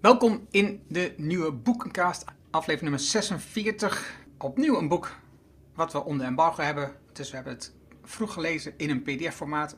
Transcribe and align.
Welkom 0.00 0.46
in 0.50 0.82
de 0.88 1.14
nieuwe 1.16 1.52
boekencast, 1.52 2.24
aflevering 2.50 2.90
nummer 2.90 3.00
46. 3.00 4.14
Opnieuw 4.38 4.78
een 4.78 4.88
boek 4.88 5.16
wat 5.74 5.92
we 5.92 6.04
onder 6.04 6.26
embargo 6.26 6.62
hebben. 6.62 6.96
Dus 7.12 7.30
we 7.30 7.34
hebben 7.34 7.52
het 7.52 7.74
vroeg 8.02 8.32
gelezen 8.32 8.74
in 8.76 8.90
een 8.90 9.02
pdf-formaat. 9.02 9.76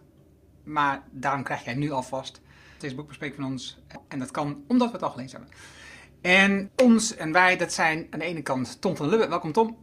Maar 0.65 1.03
daarom 1.11 1.43
krijg 1.43 1.65
jij 1.65 1.75
nu 1.75 1.91
alvast 1.91 2.41
deze 2.79 2.95
boekbespreking 2.95 3.41
van 3.41 3.51
ons. 3.51 3.79
En 4.09 4.19
dat 4.19 4.31
kan 4.31 4.65
omdat 4.69 4.87
we 4.87 4.95
het 4.95 5.03
al 5.03 5.11
gelezen 5.11 5.39
hebben. 5.39 5.57
En 6.21 6.71
ons 6.83 7.17
en 7.17 7.33
wij, 7.33 7.57
dat 7.57 7.73
zijn 7.73 8.07
aan 8.11 8.19
de 8.19 8.25
ene 8.25 8.43
kant 8.43 8.81
Tom 8.81 8.97
van 8.97 9.09
Lubbe. 9.09 9.29
Welkom 9.29 9.53
Tom. 9.53 9.77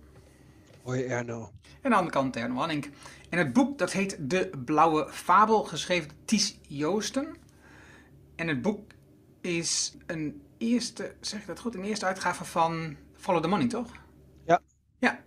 Hoi 0.84 1.04
Erno. 1.04 1.40
En 1.42 1.50
aan 1.82 1.90
de 1.92 1.96
andere 1.98 2.16
kant 2.16 2.36
Erno 2.36 2.56
Wanning. 2.56 2.92
En 3.30 3.38
het 3.38 3.54
boek 3.54 3.78
dat 3.78 3.92
heet 3.92 4.18
De 4.20 4.50
Blauwe 4.66 5.08
Fabel, 5.12 5.64
geschreven 5.64 6.08
door 6.08 6.18
Ties 6.26 6.60
Joosten. 6.68 7.36
En 8.36 8.48
het 8.48 8.62
boek 8.62 8.98
is 9.42 9.96
een 10.06 10.42
eerste, 10.58 11.16
zeg 11.20 11.40
ik 11.40 11.48
dat 11.48 11.60
goed, 11.60 11.76
een 11.76 11.84
eerste 11.84 12.06
uitgave 12.06 12.46
van 12.46 12.96
Follow 13.16 13.42
the 13.42 13.48
Money, 13.48 13.68
toch? 13.68 13.92
Ja. 14.46 14.62
Ja. 14.98 15.20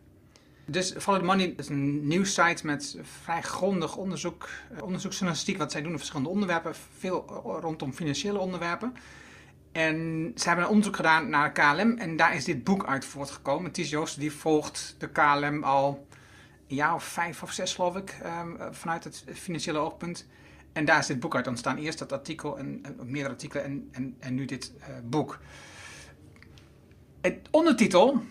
Dus 0.64 0.94
Follow 0.98 1.20
the 1.20 1.26
Money 1.26 1.54
is 1.56 1.68
een 1.68 2.06
nieuwssite 2.06 2.66
met 2.66 2.98
vrij 3.02 3.42
grondig 3.42 3.96
onderzoek, 3.96 4.48
eh, 4.70 4.82
onderzoeksjournalistiek, 4.82 5.58
wat 5.58 5.72
zij 5.72 5.82
doen 5.82 5.92
op 5.92 5.98
verschillende 5.98 6.30
onderwerpen, 6.30 6.74
veel 6.98 7.26
rondom 7.60 7.92
financiële 7.92 8.38
onderwerpen. 8.38 8.94
En 9.72 10.32
ze 10.36 10.46
hebben 10.46 10.64
een 10.64 10.70
onderzoek 10.70 10.96
gedaan 10.96 11.28
naar 11.28 11.52
KLM 11.52 11.98
en 11.98 12.16
daar 12.16 12.34
is 12.34 12.44
dit 12.44 12.64
boek 12.64 12.86
uit 12.86 13.04
voortgekomen. 13.04 13.72
Ties 13.72 13.90
Joost 13.90 14.18
die 14.18 14.32
volgt 14.32 14.94
de 14.98 15.08
KLM 15.08 15.64
al 15.64 16.06
een 16.68 16.76
jaar 16.76 16.94
of 16.94 17.04
vijf 17.04 17.42
of 17.42 17.52
zes 17.52 17.74
geloof 17.74 17.96
ik, 17.96 18.18
ehm, 18.22 18.72
vanuit 18.72 19.04
het 19.04 19.24
financiële 19.34 19.78
oogpunt. 19.78 20.26
En 20.72 20.84
daar 20.84 20.98
is 20.98 21.06
dit 21.06 21.20
boek 21.20 21.34
uit 21.34 21.46
ontstaan. 21.46 21.76
Eerst 21.76 21.98
dat 21.98 22.12
artikel, 22.12 22.58
en, 22.58 22.84
meerdere 23.02 23.34
artikelen 23.34 23.64
en, 23.64 23.88
en, 23.92 24.16
en 24.18 24.34
nu 24.34 24.44
dit 24.44 24.72
uh, 24.78 24.84
boek. 25.04 25.38
Het 27.20 27.48
ondertitel, 27.50 28.22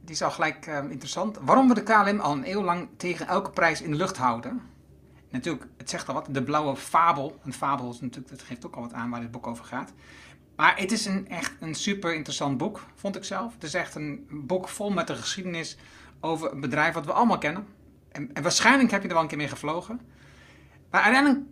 die 0.00 0.14
is 0.14 0.22
al 0.22 0.30
gelijk 0.30 0.66
uh, 0.66 0.78
interessant. 0.90 1.38
Waarom 1.42 1.68
we 1.68 1.74
de 1.74 1.82
KLM 1.82 2.20
al 2.20 2.32
een 2.32 2.50
eeuw 2.50 2.62
lang 2.62 2.88
tegen 2.96 3.26
elke 3.26 3.50
prijs 3.50 3.82
in 3.82 3.90
de 3.90 3.96
lucht 3.96 4.16
houden. 4.16 4.60
Natuurlijk, 5.30 5.66
het 5.76 5.90
zegt 5.90 6.08
al 6.08 6.14
wat, 6.14 6.26
de 6.30 6.42
blauwe 6.42 6.76
fabel. 6.76 7.38
Een 7.44 7.52
fabel 7.52 7.90
is 7.90 8.00
natuurlijk, 8.00 8.28
dat 8.28 8.42
geeft 8.42 8.66
ook 8.66 8.74
al 8.74 8.82
wat 8.82 8.92
aan 8.92 9.10
waar 9.10 9.20
dit 9.20 9.30
boek 9.30 9.46
over 9.46 9.64
gaat. 9.64 9.92
Maar 10.56 10.78
het 10.78 10.92
is 10.92 11.06
een, 11.06 11.28
echt 11.28 11.52
een 11.60 11.74
super 11.74 12.14
interessant 12.14 12.58
boek, 12.58 12.86
vond 12.94 13.16
ik 13.16 13.24
zelf. 13.24 13.52
Het 13.54 13.62
is 13.62 13.74
echt 13.74 13.94
een 13.94 14.26
boek 14.30 14.68
vol 14.68 14.90
met 14.90 15.06
de 15.06 15.14
geschiedenis 15.14 15.76
over 16.20 16.52
een 16.52 16.60
bedrijf 16.60 16.94
wat 16.94 17.06
we 17.06 17.12
allemaal 17.12 17.38
kennen. 17.38 17.66
En, 18.12 18.34
en 18.34 18.42
waarschijnlijk 18.42 18.90
heb 18.90 19.02
je 19.02 19.08
er 19.08 19.14
wel 19.14 19.22
een 19.22 19.28
keer 19.28 19.38
mee 19.38 19.48
gevlogen. 19.48 20.00
Maar 20.90 21.00
uiteindelijk 21.02 21.44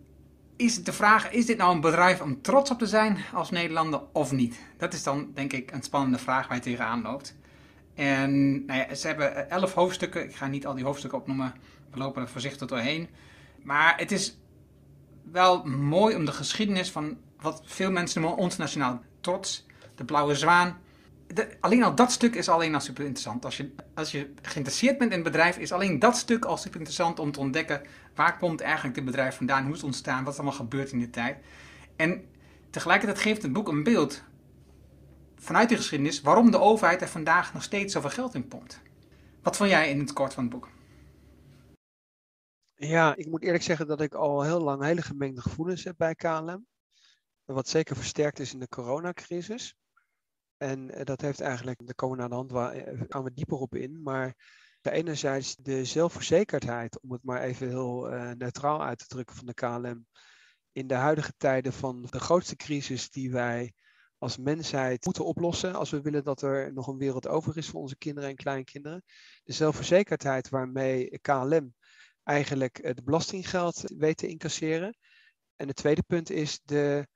is 0.55 0.75
het 0.75 0.85
de 0.85 0.93
vraag: 0.93 1.31
is 1.31 1.45
dit 1.45 1.57
nou 1.57 1.75
een 1.75 1.81
bedrijf 1.81 2.21
om 2.21 2.41
trots 2.41 2.71
op 2.71 2.79
te 2.79 2.87
zijn 2.87 3.17
als 3.33 3.51
Nederlander 3.51 4.01
of 4.13 4.31
niet? 4.31 4.59
Dat 4.77 4.93
is 4.93 5.03
dan 5.03 5.31
denk 5.33 5.53
ik 5.53 5.71
een 5.71 5.83
spannende 5.83 6.17
vraag 6.17 6.47
waar 6.47 6.57
je 6.57 6.63
tegenaan 6.63 7.01
loopt. 7.01 7.35
En 7.95 8.65
nou 8.65 8.79
ja, 8.79 8.95
ze 8.95 9.07
hebben 9.07 9.49
elf 9.49 9.73
hoofdstukken. 9.73 10.23
Ik 10.23 10.35
ga 10.35 10.47
niet 10.47 10.65
al 10.65 10.75
die 10.75 10.85
hoofdstukken 10.85 11.19
opnoemen. 11.19 11.53
We 11.91 11.97
lopen 11.97 12.21
er 12.21 12.29
voorzichtig 12.29 12.67
doorheen. 12.67 13.07
Maar 13.63 13.97
het 13.97 14.11
is 14.11 14.37
wel 15.31 15.63
mooi 15.65 16.15
om 16.15 16.25
de 16.25 16.31
geschiedenis 16.31 16.91
van 16.91 17.17
wat 17.41 17.61
veel 17.65 17.91
mensen 17.91 18.21
noemen 18.21 18.39
ons 18.39 18.57
nationaal 18.57 19.01
trots, 19.21 19.65
de 19.95 20.05
blauwe 20.05 20.35
zwaan. 20.35 20.77
De, 21.33 21.57
alleen 21.59 21.83
al 21.83 21.95
dat 21.95 22.11
stuk 22.11 22.35
is 22.35 22.49
alleen 22.49 22.73
al 22.73 22.79
super 22.79 23.03
interessant. 23.03 23.45
Als 23.45 23.57
je, 23.57 23.73
als 23.93 24.11
je 24.11 24.33
geïnteresseerd 24.41 24.97
bent 24.97 25.11
in 25.11 25.17
het 25.17 25.31
bedrijf, 25.31 25.57
is 25.57 25.71
alleen 25.71 25.99
dat 25.99 26.17
stuk 26.17 26.45
al 26.45 26.57
super 26.57 26.77
interessant 26.77 27.19
om 27.19 27.31
te 27.31 27.39
ontdekken 27.39 27.81
Waar 28.17 28.37
komt 28.37 28.61
eigenlijk 28.61 28.95
dit 28.95 29.05
bedrijf 29.05 29.35
vandaan? 29.35 29.63
Hoe 29.63 29.71
is 29.71 29.77
het 29.77 29.85
ontstaan? 29.85 30.23
Wat 30.23 30.33
is 30.33 30.39
allemaal 30.39 30.57
gebeurd 30.57 30.91
in 30.91 30.97
die 30.97 31.09
tijd? 31.09 31.37
En 31.95 32.25
tegelijkertijd 32.69 33.19
geeft 33.19 33.41
het 33.41 33.53
boek 33.53 33.67
een 33.67 33.83
beeld 33.83 34.23
vanuit 35.35 35.69
de 35.69 35.75
geschiedenis 35.75 36.21
waarom 36.21 36.51
de 36.51 36.59
overheid 36.59 37.01
er 37.01 37.07
vandaag 37.07 37.53
nog 37.53 37.63
steeds 37.63 37.93
zoveel 37.93 38.09
geld 38.09 38.33
in 38.33 38.47
pompt. 38.47 38.81
Wat 39.41 39.57
vond 39.57 39.69
jij 39.69 39.89
in 39.89 39.99
het 39.99 40.13
kort 40.13 40.33
van 40.33 40.43
het 40.43 40.53
boek? 40.53 40.69
Ja, 42.75 43.15
ik 43.15 43.27
moet 43.27 43.43
eerlijk 43.43 43.63
zeggen 43.63 43.87
dat 43.87 44.01
ik 44.01 44.13
al 44.13 44.43
heel 44.43 44.61
lang 44.61 44.83
hele 44.83 45.01
gemengde 45.01 45.41
gevoelens 45.41 45.83
heb 45.83 45.95
bij 45.97 46.15
KLM. 46.15 46.65
Wat 47.45 47.67
zeker 47.67 47.95
versterkt 47.95 48.39
is 48.39 48.53
in 48.53 48.59
de 48.59 48.67
coronacrisis. 48.67 49.75
En 50.57 50.91
eh, 50.91 51.05
dat 51.05 51.21
heeft 51.21 51.41
eigenlijk, 51.41 51.85
daar 51.85 51.95
komen 51.95 52.17
we 52.17 52.27
de 52.27 52.35
hand, 52.35 52.51
waar 52.51 52.73
eh, 52.73 53.01
gaan 53.09 53.23
we 53.23 53.33
dieper 53.33 53.57
op 53.57 53.75
in. 53.75 54.01
Maar 54.01 54.35
enerzijds 54.81 55.55
de 55.55 55.85
zelfverzekerdheid, 55.85 56.99
om 57.01 57.11
het 57.11 57.23
maar 57.23 57.41
even 57.41 57.67
heel 57.67 58.13
uh, 58.13 58.31
neutraal 58.31 58.83
uit 58.83 58.97
te 58.97 59.07
drukken 59.07 59.35
van 59.35 59.45
de 59.45 59.53
KLM, 59.53 60.05
in 60.71 60.87
de 60.87 60.93
huidige 60.93 61.33
tijden 61.37 61.73
van 61.73 62.01
de 62.01 62.19
grootste 62.19 62.55
crisis 62.55 63.09
die 63.09 63.31
wij 63.31 63.73
als 64.17 64.37
mensheid 64.37 65.05
moeten 65.05 65.25
oplossen 65.25 65.75
als 65.75 65.89
we 65.89 66.01
willen 66.01 66.23
dat 66.23 66.41
er 66.41 66.73
nog 66.73 66.87
een 66.87 66.97
wereld 66.97 67.27
over 67.27 67.57
is 67.57 67.69
voor 67.69 67.81
onze 67.81 67.97
kinderen 67.97 68.29
en 68.29 68.35
kleinkinderen. 68.35 69.03
De 69.43 69.53
zelfverzekerdheid 69.53 70.49
waarmee 70.49 71.19
KLM 71.21 71.73
eigenlijk 72.23 72.79
het 72.81 73.03
belastinggeld 73.03 73.83
weet 73.97 74.17
te 74.17 74.27
incasseren. 74.27 74.97
En 75.55 75.67
het 75.67 75.75
tweede 75.75 76.03
punt 76.03 76.29
is 76.29 76.59
de 76.63 77.07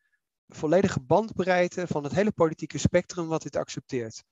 volledige 0.55 0.99
bandbreedte 0.99 1.87
van 1.87 2.03
het 2.03 2.13
hele 2.13 2.31
politieke 2.31 2.77
spectrum 2.77 3.27
wat 3.27 3.41
dit 3.41 3.55
accepteert. 3.55 4.23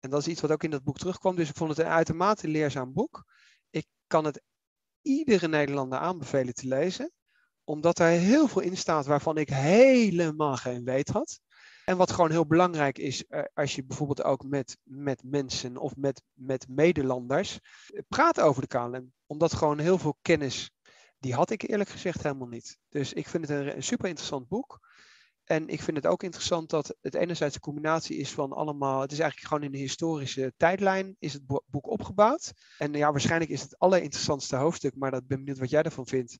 En 0.00 0.10
dat 0.10 0.20
is 0.20 0.28
iets 0.28 0.40
wat 0.40 0.50
ook 0.50 0.62
in 0.62 0.70
dat 0.70 0.84
boek 0.84 0.98
terugkwam. 0.98 1.36
Dus 1.36 1.48
ik 1.48 1.56
vond 1.56 1.70
het 1.70 1.78
een 1.78 1.92
uitermate 1.92 2.48
leerzaam 2.48 2.92
boek. 2.92 3.24
Ik 3.70 3.86
kan 4.06 4.24
het 4.24 4.42
iedere 5.02 5.48
Nederlander 5.48 5.98
aanbevelen 5.98 6.54
te 6.54 6.68
lezen. 6.68 7.12
Omdat 7.64 7.98
er 7.98 8.06
heel 8.06 8.48
veel 8.48 8.62
in 8.62 8.76
staat 8.76 9.06
waarvan 9.06 9.36
ik 9.36 9.48
helemaal 9.48 10.56
geen 10.56 10.84
weet 10.84 11.08
had. 11.08 11.40
En 11.84 11.96
wat 11.96 12.12
gewoon 12.12 12.30
heel 12.30 12.46
belangrijk 12.46 12.98
is, 12.98 13.26
eh, 13.26 13.42
als 13.54 13.74
je 13.74 13.84
bijvoorbeeld 13.84 14.22
ook 14.22 14.44
met, 14.44 14.78
met 14.82 15.22
mensen 15.24 15.76
of 15.76 15.96
met, 15.96 16.22
met 16.32 16.68
medelanders 16.68 17.58
eh, 17.86 18.02
praat 18.08 18.40
over 18.40 18.62
de 18.62 18.68
KLM. 18.68 19.12
Omdat 19.26 19.54
gewoon 19.54 19.78
heel 19.78 19.98
veel 19.98 20.18
kennis, 20.22 20.70
die 21.18 21.34
had 21.34 21.50
ik 21.50 21.62
eerlijk 21.62 21.90
gezegd 21.90 22.22
helemaal 22.22 22.48
niet. 22.48 22.78
Dus 22.88 23.12
ik 23.12 23.28
vind 23.28 23.48
het 23.48 23.58
een, 23.58 23.76
een 23.76 23.82
super 23.82 24.08
interessant 24.08 24.48
boek. 24.48 24.87
En 25.48 25.68
ik 25.68 25.82
vind 25.82 25.96
het 25.96 26.06
ook 26.06 26.22
interessant 26.22 26.70
dat 26.70 26.96
het 27.00 27.14
enerzijds 27.14 27.54
een 27.54 27.60
combinatie 27.60 28.16
is 28.16 28.30
van 28.30 28.52
allemaal. 28.52 29.00
Het 29.00 29.12
is 29.12 29.18
eigenlijk 29.18 29.48
gewoon 29.48 29.64
in 29.64 29.72
de 29.72 29.78
historische 29.78 30.52
tijdlijn 30.56 31.16
is 31.18 31.32
het 31.32 31.42
boek 31.46 31.86
opgebouwd. 31.86 32.52
En 32.78 32.92
ja, 32.92 33.10
waarschijnlijk 33.10 33.50
is 33.50 33.62
het 33.62 33.78
allerinteressantste 33.78 34.56
hoofdstuk, 34.56 34.96
maar 34.96 35.10
dat 35.10 35.26
ben 35.26 35.38
benieuwd 35.38 35.58
wat 35.58 35.70
jij 35.70 35.82
ervan 35.82 36.06
vindt. 36.06 36.38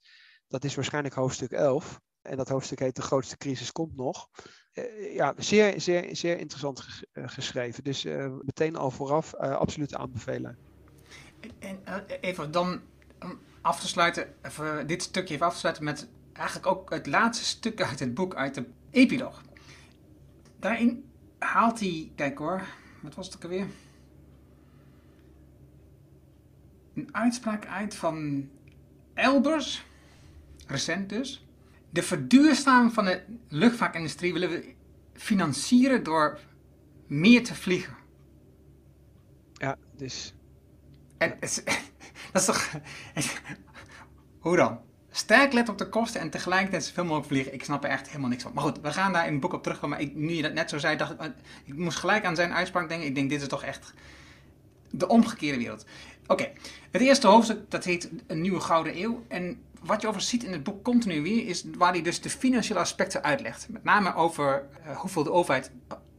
Dat 0.49 0.65
is 0.65 0.75
waarschijnlijk 0.75 1.15
hoofdstuk 1.15 1.53
11. 1.53 2.01
En 2.23 2.37
dat 2.37 2.49
hoofdstuk 2.49 2.79
heet 2.79 2.97
De 2.97 3.03
grootste 3.03 3.37
crisis 3.37 3.73
komt 3.73 3.97
nog. 3.97 4.29
Uh, 4.73 5.15
ja, 5.15 5.35
zeer, 5.37 5.81
zeer, 5.81 6.17
zeer 6.17 6.39
interessant 6.39 7.03
uh, 7.13 7.29
geschreven. 7.29 7.85
Dus 7.85 8.05
uh, 8.05 8.35
meteen 8.41 8.77
al 8.77 8.91
vooraf 8.91 9.35
absoluut 9.35 9.95
aanbevelen. 9.95 10.59
En 11.59 11.83
even 12.21 12.51
dan 12.51 12.81
af 13.61 13.81
te 13.81 13.89
sluiten, 13.89 14.35
even 14.43 14.87
dit 14.87 15.03
stukje 15.03 15.35
even 15.35 15.47
af 15.47 15.53
te 15.53 15.59
sluiten 15.59 15.85
met 15.85 16.09
eigenlijk 16.33 16.67
ook 16.67 16.91
het 16.91 17.07
laatste 17.07 17.45
stuk 17.45 17.83
uit 17.83 18.01
het 18.01 18.15
boek, 18.15 18.35
uit 18.35 18.55
de 18.55 18.67
epiloog. 18.91 19.43
Daarin 20.59 21.05
haalt 21.39 21.81
hij, 21.81 22.13
kijk 22.15 22.39
hoor, 22.39 22.63
wat 23.03 23.15
was 23.15 23.27
het 23.27 23.37
ook 23.37 23.43
alweer? 23.43 23.67
Een 26.95 27.09
uitspraak 27.13 27.67
uit 27.67 27.95
van 27.95 28.49
Elbers, 29.15 29.85
recent 30.67 31.09
dus. 31.09 31.47
De 31.91 32.03
verduurzaming 32.03 32.93
van 32.93 33.05
de 33.05 33.23
luchtvaartindustrie 33.49 34.33
willen 34.33 34.51
we 34.51 34.75
financieren 35.13 36.03
door 36.03 36.41
meer 37.07 37.45
te 37.45 37.55
vliegen. 37.55 37.97
Ja, 39.53 39.77
dus. 39.97 40.35
En, 41.19 41.37
dat 41.41 42.41
is 42.41 42.45
toch. 42.45 42.71
Hoe 44.39 44.57
dan? 44.57 44.81
Sterk 45.19 45.53
let 45.53 45.69
op 45.69 45.79
de 45.79 45.89
kosten 45.89 46.21
en 46.21 46.31
tegelijkertijd 46.31 46.85
zoveel 46.85 47.05
mogelijk 47.05 47.27
vliegen. 47.27 47.55
Ik 47.55 47.65
snap 47.65 47.85
er 47.85 47.91
echt 47.91 48.07
helemaal 48.07 48.29
niks 48.29 48.43
van. 48.43 48.53
Maar 48.55 48.65
goed, 48.65 48.81
we 48.81 48.93
gaan 48.93 49.13
daar 49.13 49.27
in 49.27 49.33
het 49.33 49.41
boek 49.41 49.53
op 49.53 49.63
terugkomen. 49.63 49.99
Maar 49.99 50.07
ik, 50.07 50.15
nu 50.15 50.33
je 50.33 50.43
dat 50.43 50.53
net 50.53 50.71
zo 50.71 50.79
zei, 50.79 50.97
dacht 50.97 51.13
ik, 51.13 51.33
ik 51.65 51.77
moest 51.77 51.99
gelijk 51.99 52.25
aan 52.25 52.37
zijn 52.37 52.53
uitspraak 52.53 52.89
denken. 52.89 53.07
Ik 53.07 53.15
denk, 53.15 53.31
dit 53.31 53.43
is 53.43 53.49
toch 53.49 53.65
echt 53.65 53.93
de 54.91 55.09
omgekeerde 55.09 55.59
wereld. 55.59 55.85
Oké, 56.27 56.51
het 56.91 57.03
eerste 57.03 57.27
hoofdstuk, 57.27 57.71
dat 57.71 57.85
heet 57.85 58.11
Een 58.27 58.41
Nieuwe 58.41 58.61
Gouden 58.61 59.03
Eeuw. 59.03 59.25
En 59.29 59.63
wat 59.83 60.01
je 60.01 60.09
over 60.09 60.21
ziet 60.21 60.45
in 60.45 60.53
het 60.53 60.63
boek 60.63 60.85
continu 60.85 61.23
weer, 61.23 61.47
is 61.47 61.65
waar 61.77 61.93
hij 61.93 62.03
dus 62.03 62.21
de 62.21 62.31
financiële 62.31 62.81
aspecten 62.81 63.23
uitlegt. 63.23 63.69
Met 63.69 63.85
name 63.85 64.15
over 64.15 64.67
uh, 64.87 64.97
hoeveel 64.97 65.23
de 65.23 65.33
overheid 65.33 65.71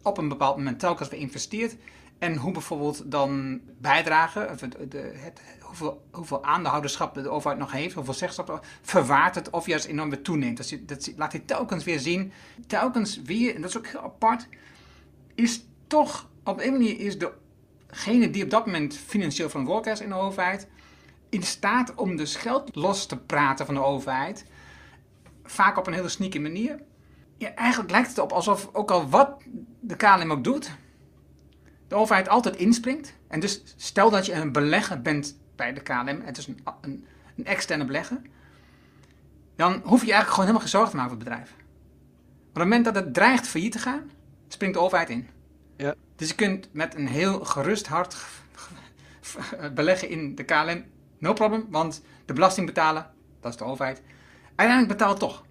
op 0.03 0.17
een 0.17 0.29
bepaald 0.29 0.57
moment 0.57 0.79
telkens 0.79 1.09
weer 1.09 1.19
investeert. 1.19 1.75
En 2.19 2.35
hoe 2.35 2.51
bijvoorbeeld 2.51 3.11
dan 3.11 3.61
bijdragen, 3.77 4.49
het, 4.49 5.41
hoeveel, 5.69 6.05
hoeveel 6.11 6.43
aandeelhouderschap 6.43 7.13
de 7.13 7.29
overheid 7.29 7.59
nog 7.59 7.71
heeft, 7.71 7.93
hoeveel 7.93 8.13
zeggenschap, 8.13 8.65
verwaart 8.81 9.35
het 9.35 9.49
of 9.49 9.65
juist 9.65 9.85
enorm 9.85 10.23
toeneemt. 10.23 10.57
Dat, 10.57 10.79
dat 10.81 11.11
laat 11.15 11.31
hij 11.31 11.41
telkens 11.45 11.83
weer 11.83 11.99
zien. 11.99 12.31
Telkens 12.67 13.21
weer, 13.21 13.55
en 13.55 13.61
dat 13.61 13.69
is 13.69 13.77
ook 13.77 13.87
heel 13.87 14.03
apart, 14.03 14.47
is 15.35 15.65
toch 15.87 16.29
op 16.43 16.61
een 16.61 16.71
manier 16.71 16.99
is 16.99 17.17
degene 17.17 18.29
die 18.29 18.43
op 18.43 18.49
dat 18.49 18.65
moment 18.65 18.95
financieel 18.95 19.49
verantwoordelijk 19.49 19.99
is 19.99 20.05
in 20.05 20.11
de 20.11 20.15
overheid, 20.15 20.67
in 21.29 21.43
staat 21.43 21.95
om 21.95 22.15
dus 22.15 22.35
geld 22.35 22.75
los 22.75 23.05
te 23.05 23.17
praten 23.17 23.65
van 23.65 23.75
de 23.75 23.83
overheid. 23.83 24.45
Vaak 25.43 25.77
op 25.77 25.87
een 25.87 25.93
hele 25.93 26.09
sneaky 26.09 26.39
manier. 26.39 26.79
ja, 27.37 27.53
eigenlijk 27.53 27.91
lijkt 27.91 28.07
het 28.07 28.19
op 28.19 28.31
alsof 28.31 28.69
ook 28.73 28.91
al 28.91 29.09
wat 29.09 29.41
de 29.79 29.95
KLM 29.95 30.31
ook 30.31 30.43
doet, 30.43 30.71
de 31.87 31.95
overheid 31.95 32.29
altijd 32.29 32.55
inspringt. 32.55 33.13
En 33.27 33.39
dus 33.39 33.63
stel 33.77 34.09
dat 34.09 34.25
je 34.25 34.33
een 34.33 34.51
belegger 34.51 35.01
bent 35.01 35.37
bij 35.59 35.73
de 35.73 35.81
KLM, 35.81 36.21
het 36.23 36.37
is 36.37 36.47
een, 36.47 36.59
een, 36.81 37.05
een 37.37 37.45
externe 37.45 37.85
belegger, 37.85 38.21
dan 39.55 39.73
hoef 39.73 40.01
je 40.05 40.11
eigenlijk 40.11 40.29
gewoon 40.29 40.45
helemaal 40.45 40.61
geen 40.61 40.69
zorgen 40.69 40.89
te 40.89 40.95
maken 40.95 41.11
voor 41.11 41.19
het 41.19 41.29
bedrijf. 41.29 41.51
op 42.47 42.53
het 42.53 42.63
moment 42.63 42.85
dat 42.85 42.95
het 42.95 43.13
dreigt 43.13 43.47
failliet 43.47 43.71
te 43.71 43.79
gaan, 43.79 44.09
springt 44.47 44.75
de 44.75 44.81
overheid 44.81 45.09
in. 45.09 45.27
Ja. 45.77 45.95
Dus 46.15 46.27
je 46.29 46.35
kunt 46.35 46.69
met 46.71 46.95
een 46.95 47.07
heel 47.07 47.39
gerust 47.45 47.87
hart 47.87 48.15
beleggen 49.79 50.09
in 50.09 50.35
de 50.35 50.43
KLM, 50.43 50.83
no 51.17 51.33
problem, 51.33 51.65
want 51.69 52.01
de 52.25 52.33
belasting 52.33 52.65
betalen, 52.65 53.11
dat 53.39 53.51
is 53.51 53.57
de 53.57 53.63
overheid. 53.63 54.01
Uiteindelijk 54.55 54.97
betaalt 54.97 55.19
toch. 55.19 55.43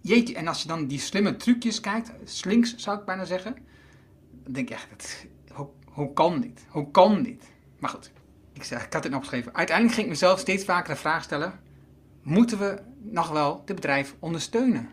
Jeetje, 0.00 0.34
en 0.34 0.48
als 0.48 0.62
je 0.62 0.68
dan 0.68 0.86
die 0.86 0.98
slimme 0.98 1.36
trucjes 1.36 1.80
kijkt, 1.80 2.12
slinks 2.24 2.76
zou 2.76 2.98
ik 2.98 3.04
bijna 3.04 3.24
zeggen, 3.24 3.56
dan 4.30 4.52
denk 4.52 4.68
je 4.68 4.74
echt, 4.74 4.88
dat, 4.90 5.26
hoe, 5.56 5.68
hoe 5.84 6.12
kan 6.12 6.40
dit? 6.40 6.64
Hoe 6.68 6.90
kan 6.90 7.22
dit? 7.22 7.50
Maar 7.78 7.90
goed, 7.90 8.10
ik, 8.52 8.64
zeg, 8.64 8.84
ik 8.84 8.92
had 8.92 9.02
dit 9.02 9.14
opgeschreven. 9.14 9.54
Uiteindelijk 9.54 9.96
ging 9.96 10.06
ik 10.06 10.12
mezelf 10.12 10.38
steeds 10.38 10.64
vaker 10.64 10.94
de 10.94 11.00
vraag 11.00 11.22
stellen, 11.22 11.60
moeten 12.22 12.58
we 12.58 12.82
nog 13.02 13.28
wel 13.28 13.62
dit 13.64 13.76
bedrijf 13.76 14.14
ondersteunen? 14.18 14.90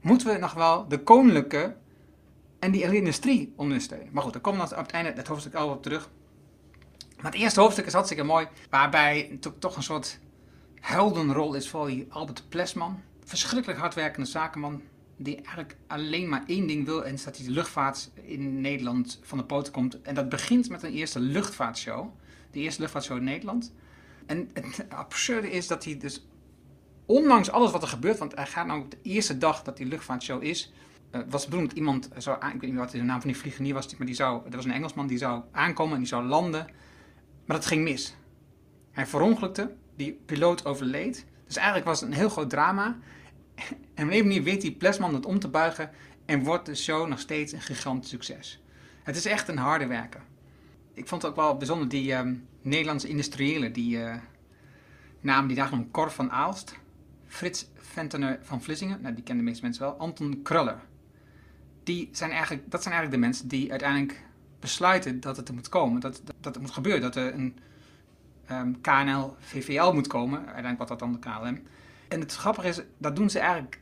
Moeten 0.00 0.28
we 0.28 0.38
nog 0.38 0.54
wel 0.54 0.88
de 0.88 0.98
koninklijke 0.98 1.76
en 2.58 2.70
die 2.70 2.94
industrie 2.96 3.52
ondersteunen? 3.56 4.08
Maar 4.12 4.22
goed, 4.22 4.32
daar 4.32 4.42
komt 4.42 4.60
op 4.60 4.76
het 4.76 4.90
einde 4.90 5.12
het 5.12 5.26
hoofdstuk 5.26 5.54
al 5.54 5.70
op 5.70 5.82
terug. 5.82 6.10
Maar 7.16 7.32
het 7.32 7.40
eerste 7.40 7.60
hoofdstuk 7.60 7.86
is 7.86 7.92
hartstikke 7.92 8.22
mooi, 8.22 8.48
waarbij 8.70 9.38
toch 9.58 9.76
een 9.76 9.82
soort 9.82 10.18
heldenrol 10.74 11.54
is 11.54 11.68
voor 11.68 11.86
die 11.86 12.06
Albert 12.08 12.44
Plesman. 12.48 13.00
Verschrikkelijk 13.24 13.78
hardwerkende 13.78 14.28
zakenman, 14.28 14.82
die 15.16 15.36
eigenlijk 15.36 15.76
alleen 15.86 16.28
maar 16.28 16.42
één 16.46 16.66
ding 16.66 16.84
wil, 16.84 17.04
en 17.04 17.14
is 17.14 17.24
dat 17.24 17.36
hij 17.36 17.46
de 17.46 17.52
luchtvaart 17.52 18.10
in 18.22 18.60
Nederland 18.60 19.20
van 19.22 19.38
de 19.38 19.44
poten 19.44 19.72
komt. 19.72 20.02
En 20.02 20.14
dat 20.14 20.28
begint 20.28 20.68
met 20.68 20.82
een 20.82 20.92
eerste 20.92 21.20
luchtvaartshow, 21.20 22.08
de 22.50 22.58
eerste 22.60 22.80
luchtvaartshow 22.80 23.16
in 23.16 23.24
Nederland. 23.24 23.72
En 24.26 24.50
het 24.52 24.86
absurde 24.88 25.50
is 25.50 25.66
dat 25.66 25.84
hij 25.84 25.98
dus, 25.98 26.26
ondanks 27.06 27.50
alles 27.50 27.70
wat 27.70 27.82
er 27.82 27.88
gebeurt, 27.88 28.18
want 28.18 28.34
hij 28.34 28.46
gaat 28.46 28.66
nou 28.66 28.80
op 28.80 28.90
de 28.90 28.98
eerste 29.02 29.38
dag 29.38 29.62
dat 29.62 29.76
die 29.76 29.86
luchtvaartshow 29.86 30.42
is, 30.42 30.72
uh, 31.12 31.20
was 31.28 31.44
bedoeld 31.44 31.68
dat 31.68 31.78
iemand 31.78 32.08
zou 32.16 32.36
ik 32.36 32.60
weet 32.60 32.70
niet 32.70 32.78
wat 32.78 32.90
de 32.90 33.02
naam 33.02 33.20
van 33.20 33.30
die 33.30 33.40
vliegenier 33.40 33.74
was, 33.74 33.96
maar 33.96 34.06
die 34.06 34.16
zou, 34.16 34.42
er 34.44 34.56
was 34.56 34.64
een 34.64 34.72
Engelsman 34.72 35.06
die 35.06 35.18
zou 35.18 35.42
aankomen 35.52 35.92
en 35.92 35.98
die 35.98 36.08
zou 36.08 36.24
landen. 36.24 36.66
Maar 37.46 37.56
dat 37.56 37.66
ging 37.66 37.82
mis. 37.82 38.14
Hij 38.90 39.06
verongelukte, 39.06 39.74
die 39.96 40.20
piloot 40.26 40.64
overleed. 40.64 41.26
Dus 41.46 41.56
eigenlijk 41.56 41.86
was 41.86 42.00
het 42.00 42.08
een 42.08 42.16
heel 42.16 42.28
groot 42.28 42.50
drama. 42.50 42.98
En 43.94 44.06
op 44.06 44.12
een 44.12 44.22
manier 44.22 44.42
weet 44.42 44.60
die 44.60 44.72
Plesman 44.72 45.14
het 45.14 45.26
om 45.26 45.38
te 45.38 45.48
buigen 45.48 45.90
en 46.26 46.44
wordt 46.44 46.66
de 46.66 46.74
show 46.74 47.08
nog 47.08 47.18
steeds 47.18 47.52
een 47.52 47.60
gigantisch 47.60 48.10
succes. 48.10 48.62
Het 49.02 49.16
is 49.16 49.24
echt 49.24 49.48
een 49.48 49.58
harde 49.58 49.86
werker. 49.86 50.20
Ik 50.98 51.08
vond 51.08 51.22
het 51.22 51.30
ook 51.30 51.36
wel 51.36 51.56
bijzonder, 51.56 51.88
die 51.88 52.14
um, 52.14 52.46
Nederlandse 52.62 53.08
industriëlen, 53.08 53.72
die 53.72 53.96
uh, 53.96 54.14
namen 55.20 55.48
die 55.48 55.56
daar 55.56 55.68
genoemd 55.68 55.90
Cor 55.90 56.10
van 56.10 56.30
Aalst, 56.30 56.74
Frits 57.26 57.70
Ventener 57.74 58.38
van 58.42 58.62
Vlissingen, 58.62 59.00
nou, 59.00 59.14
die 59.14 59.24
kennen 59.24 59.44
de 59.44 59.50
meeste 59.50 59.64
mensen 59.64 59.82
wel, 59.82 59.98
Anton 59.98 60.42
Kruller. 60.42 60.80
Die 61.82 62.08
zijn 62.12 62.30
eigenlijk, 62.30 62.70
dat 62.70 62.82
zijn 62.82 62.94
eigenlijk 62.94 63.22
de 63.22 63.28
mensen 63.28 63.48
die 63.48 63.70
uiteindelijk 63.70 64.22
besluiten 64.60 65.20
dat 65.20 65.36
het 65.36 65.48
er 65.48 65.54
moet 65.54 65.68
komen, 65.68 66.00
dat, 66.00 66.22
dat, 66.40 66.54
het 66.54 66.62
moet 66.62 66.70
gebeuren, 66.70 67.02
dat 67.02 67.16
er 67.16 67.34
een 67.34 67.58
ehm, 68.46 68.72
KNL, 68.80 69.34
VVL 69.38 69.92
moet 69.92 70.06
komen, 70.06 70.38
uiteindelijk 70.38 70.76
wordt 70.76 70.90
dat 70.90 70.98
dan 70.98 71.12
de 71.12 71.18
KLM. 71.18 71.62
En 72.08 72.20
het 72.20 72.34
grappige 72.34 72.68
is, 72.68 72.82
dat 72.98 73.16
doen 73.16 73.30
ze 73.30 73.38
eigenlijk 73.38 73.80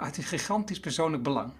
uit 0.00 0.16
een 0.16 0.22
gigantisch 0.22 0.80
persoonlijk 0.80 1.22
belang. 1.22 1.52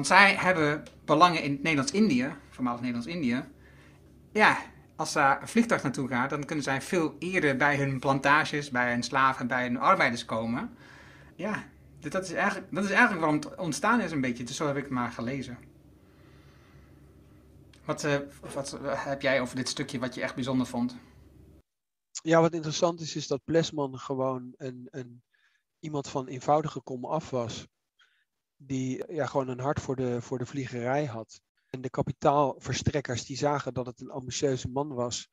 Want 0.00 0.12
zij 0.12 0.34
hebben 0.34 0.84
belangen 1.04 1.42
in 1.42 1.58
Nederlands-Indië, 1.62 2.34
voormalig 2.50 2.80
Nederlands-Indië. 2.80 3.44
Ja, 4.32 4.58
als 4.96 5.12
daar 5.12 5.42
een 5.42 5.48
vliegtuig 5.48 5.82
naartoe 5.82 6.08
gaat, 6.08 6.30
dan 6.30 6.44
kunnen 6.44 6.64
zij 6.64 6.82
veel 6.82 7.16
eerder 7.18 7.56
bij 7.56 7.76
hun 7.76 7.98
plantages, 7.98 8.70
bij 8.70 8.90
hun 8.92 9.02
slaven, 9.02 9.46
bij 9.46 9.62
hun 9.62 9.78
arbeiders 9.78 10.24
komen. 10.24 10.76
Ja, 11.34 11.64
dat 11.98 12.24
is 12.24 12.32
eigenlijk, 12.32 12.74
dat 12.74 12.84
is 12.84 12.90
eigenlijk 12.90 13.20
waarom 13.20 13.40
het 13.40 13.56
ontstaan 13.56 14.00
is 14.00 14.10
een 14.12 14.20
beetje. 14.20 14.44
Dus 14.44 14.56
zo 14.56 14.66
heb 14.66 14.76
ik 14.76 14.82
het 14.82 14.92
maar 14.92 15.10
gelezen. 15.10 15.58
Wat, 17.84 18.04
uh, 18.04 18.16
wat 18.54 18.78
heb 18.84 19.22
jij 19.22 19.40
over 19.40 19.56
dit 19.56 19.68
stukje 19.68 19.98
wat 19.98 20.14
je 20.14 20.22
echt 20.22 20.34
bijzonder 20.34 20.66
vond? 20.66 20.96
Ja, 22.22 22.40
wat 22.40 22.54
interessant 22.54 23.00
is, 23.00 23.16
is 23.16 23.26
dat 23.26 23.44
Plesman 23.44 23.98
gewoon 23.98 24.54
een, 24.56 24.88
een, 24.90 25.22
iemand 25.78 26.08
van 26.08 26.26
eenvoudige 26.26 26.80
kom 26.80 27.04
af 27.04 27.30
was. 27.30 27.66
Die 28.62 29.12
ja, 29.12 29.26
gewoon 29.26 29.48
een 29.48 29.60
hart 29.60 29.80
voor 29.80 29.96
de, 29.96 30.22
voor 30.22 30.38
de 30.38 30.46
vliegerij 30.46 31.04
had. 31.04 31.40
En 31.66 31.80
de 31.80 31.90
kapitaalverstrekkers 31.90 33.24
die 33.24 33.36
zagen 33.36 33.74
dat 33.74 33.86
het 33.86 34.00
een 34.00 34.10
ambitieuze 34.10 34.68
man 34.68 34.94
was. 34.94 35.28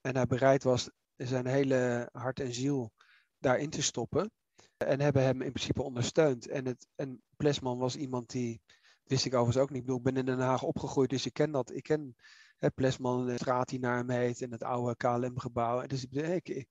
En 0.00 0.16
hij 0.16 0.26
bereid 0.26 0.62
was 0.62 0.90
zijn 1.16 1.46
hele 1.46 2.08
hart 2.12 2.40
en 2.40 2.54
ziel 2.54 2.92
daarin 3.38 3.70
te 3.70 3.82
stoppen. 3.82 4.30
En 4.76 5.00
hebben 5.00 5.22
hem 5.22 5.42
in 5.42 5.52
principe 5.52 5.82
ondersteund. 5.82 6.48
En, 6.48 6.66
het, 6.66 6.88
en 6.94 7.22
Plesman 7.36 7.78
was 7.78 7.96
iemand 7.96 8.30
die, 8.30 8.60
wist 9.04 9.24
ik 9.24 9.34
overigens 9.34 9.62
ook 9.62 9.70
niet. 9.70 9.78
Ik 9.78 9.84
bedoel, 9.84 9.98
ik 9.98 10.04
ben 10.04 10.16
in 10.16 10.26
Den 10.26 10.46
Haag 10.46 10.62
opgegroeid, 10.62 11.10
dus 11.10 11.26
ik 11.26 11.32
ken 11.32 11.50
dat. 11.50 11.74
Ik 11.74 11.82
ken 11.82 12.16
hè, 12.58 12.70
Plesman, 12.70 13.26
de 13.26 13.36
straat 13.36 13.68
die 13.68 13.78
naar 13.78 13.96
hem 13.96 14.10
heet 14.10 14.42
en 14.42 14.52
het 14.52 14.62
oude 14.62 14.96
KLM-gebouw. 14.96 15.86
Dus 15.86 16.04
ik, 16.04 16.48
ik, 16.48 16.66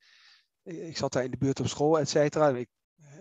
ik, 0.64 0.98
zat 0.98 1.14
daar 1.14 1.24
in 1.24 1.32
de 1.32 1.38
buurt 1.38 1.60
op 1.60 1.68
school, 1.68 2.00
et 2.00 2.10
cetera. 2.10 2.64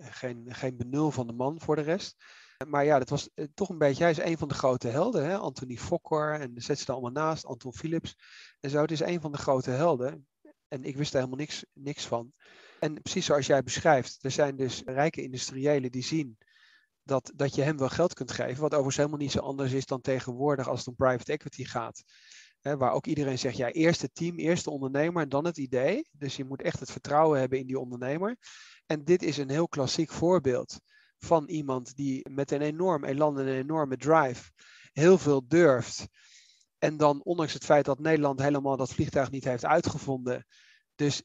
Geen, 0.01 0.55
geen 0.55 0.77
benul 0.77 1.11
van 1.11 1.27
de 1.27 1.33
man 1.33 1.61
voor 1.61 1.75
de 1.75 1.81
rest. 1.81 2.15
Maar 2.65 2.85
ja, 2.85 2.99
dat 2.99 3.09
was 3.09 3.29
eh, 3.33 3.45
toch 3.53 3.69
een 3.69 3.77
beetje, 3.77 4.03
hij 4.03 4.11
is 4.11 4.17
een 4.17 4.37
van 4.37 4.47
de 4.47 4.53
grote 4.53 4.87
helden. 4.87 5.25
Hè? 5.25 5.37
Anthony 5.37 5.77
Fokker 5.77 6.39
en 6.39 6.53
zet 6.55 6.79
ze 6.79 6.85
er 6.85 6.93
allemaal 6.93 7.11
naast, 7.11 7.45
Anton 7.45 7.73
Philips 7.73 8.15
en 8.59 8.69
zo. 8.69 8.81
Het 8.81 8.91
is 8.91 8.99
een 8.99 9.21
van 9.21 9.31
de 9.31 9.37
grote 9.37 9.71
helden. 9.71 10.27
En 10.67 10.83
ik 10.83 10.97
wist 10.97 11.13
er 11.13 11.19
helemaal 11.19 11.39
niks, 11.39 11.65
niks 11.73 12.07
van. 12.07 12.33
En 12.79 13.01
precies 13.01 13.25
zoals 13.25 13.45
jij 13.45 13.63
beschrijft, 13.63 14.23
er 14.23 14.31
zijn 14.31 14.55
dus 14.55 14.81
rijke 14.85 15.21
industriëlen 15.21 15.91
die 15.91 16.03
zien 16.03 16.37
dat, 17.03 17.31
dat 17.35 17.55
je 17.55 17.61
hem 17.61 17.77
wel 17.77 17.89
geld 17.89 18.13
kunt 18.13 18.31
geven. 18.31 18.61
Wat 18.61 18.71
overigens 18.71 18.95
helemaal 18.95 19.17
niet 19.17 19.31
zo 19.31 19.39
anders 19.39 19.71
is 19.71 19.85
dan 19.85 20.01
tegenwoordig 20.01 20.67
als 20.67 20.79
het 20.79 20.87
om 20.87 20.95
private 20.95 21.31
equity 21.31 21.63
gaat. 21.63 22.03
Waar 22.61 22.91
ook 22.91 23.05
iedereen 23.05 23.39
zegt, 23.39 23.57
ja, 23.57 23.71
eerst 23.71 24.01
het 24.01 24.15
team, 24.15 24.37
eerst 24.37 24.63
de 24.63 24.69
ondernemer 24.69 25.21
en 25.21 25.29
dan 25.29 25.45
het 25.45 25.57
idee. 25.57 26.09
Dus 26.11 26.35
je 26.35 26.45
moet 26.45 26.61
echt 26.61 26.79
het 26.79 26.91
vertrouwen 26.91 27.39
hebben 27.39 27.59
in 27.59 27.67
die 27.67 27.79
ondernemer. 27.79 28.37
En 28.85 29.03
dit 29.03 29.23
is 29.23 29.37
een 29.37 29.49
heel 29.49 29.67
klassiek 29.67 30.11
voorbeeld 30.11 30.79
van 31.17 31.45
iemand 31.47 31.95
die 31.95 32.29
met 32.29 32.51
een 32.51 32.61
enorm 32.61 33.03
elan 33.03 33.39
en 33.39 33.47
een 33.47 33.61
enorme 33.61 33.97
drive 33.97 34.51
heel 34.93 35.17
veel 35.17 35.47
durft. 35.47 36.07
En 36.77 36.97
dan, 36.97 37.23
ondanks 37.23 37.53
het 37.53 37.65
feit 37.65 37.85
dat 37.85 37.99
Nederland 37.99 38.41
helemaal 38.41 38.77
dat 38.77 38.93
vliegtuig 38.93 39.31
niet 39.31 39.43
heeft 39.43 39.65
uitgevonden, 39.65 40.45
dus 40.95 41.23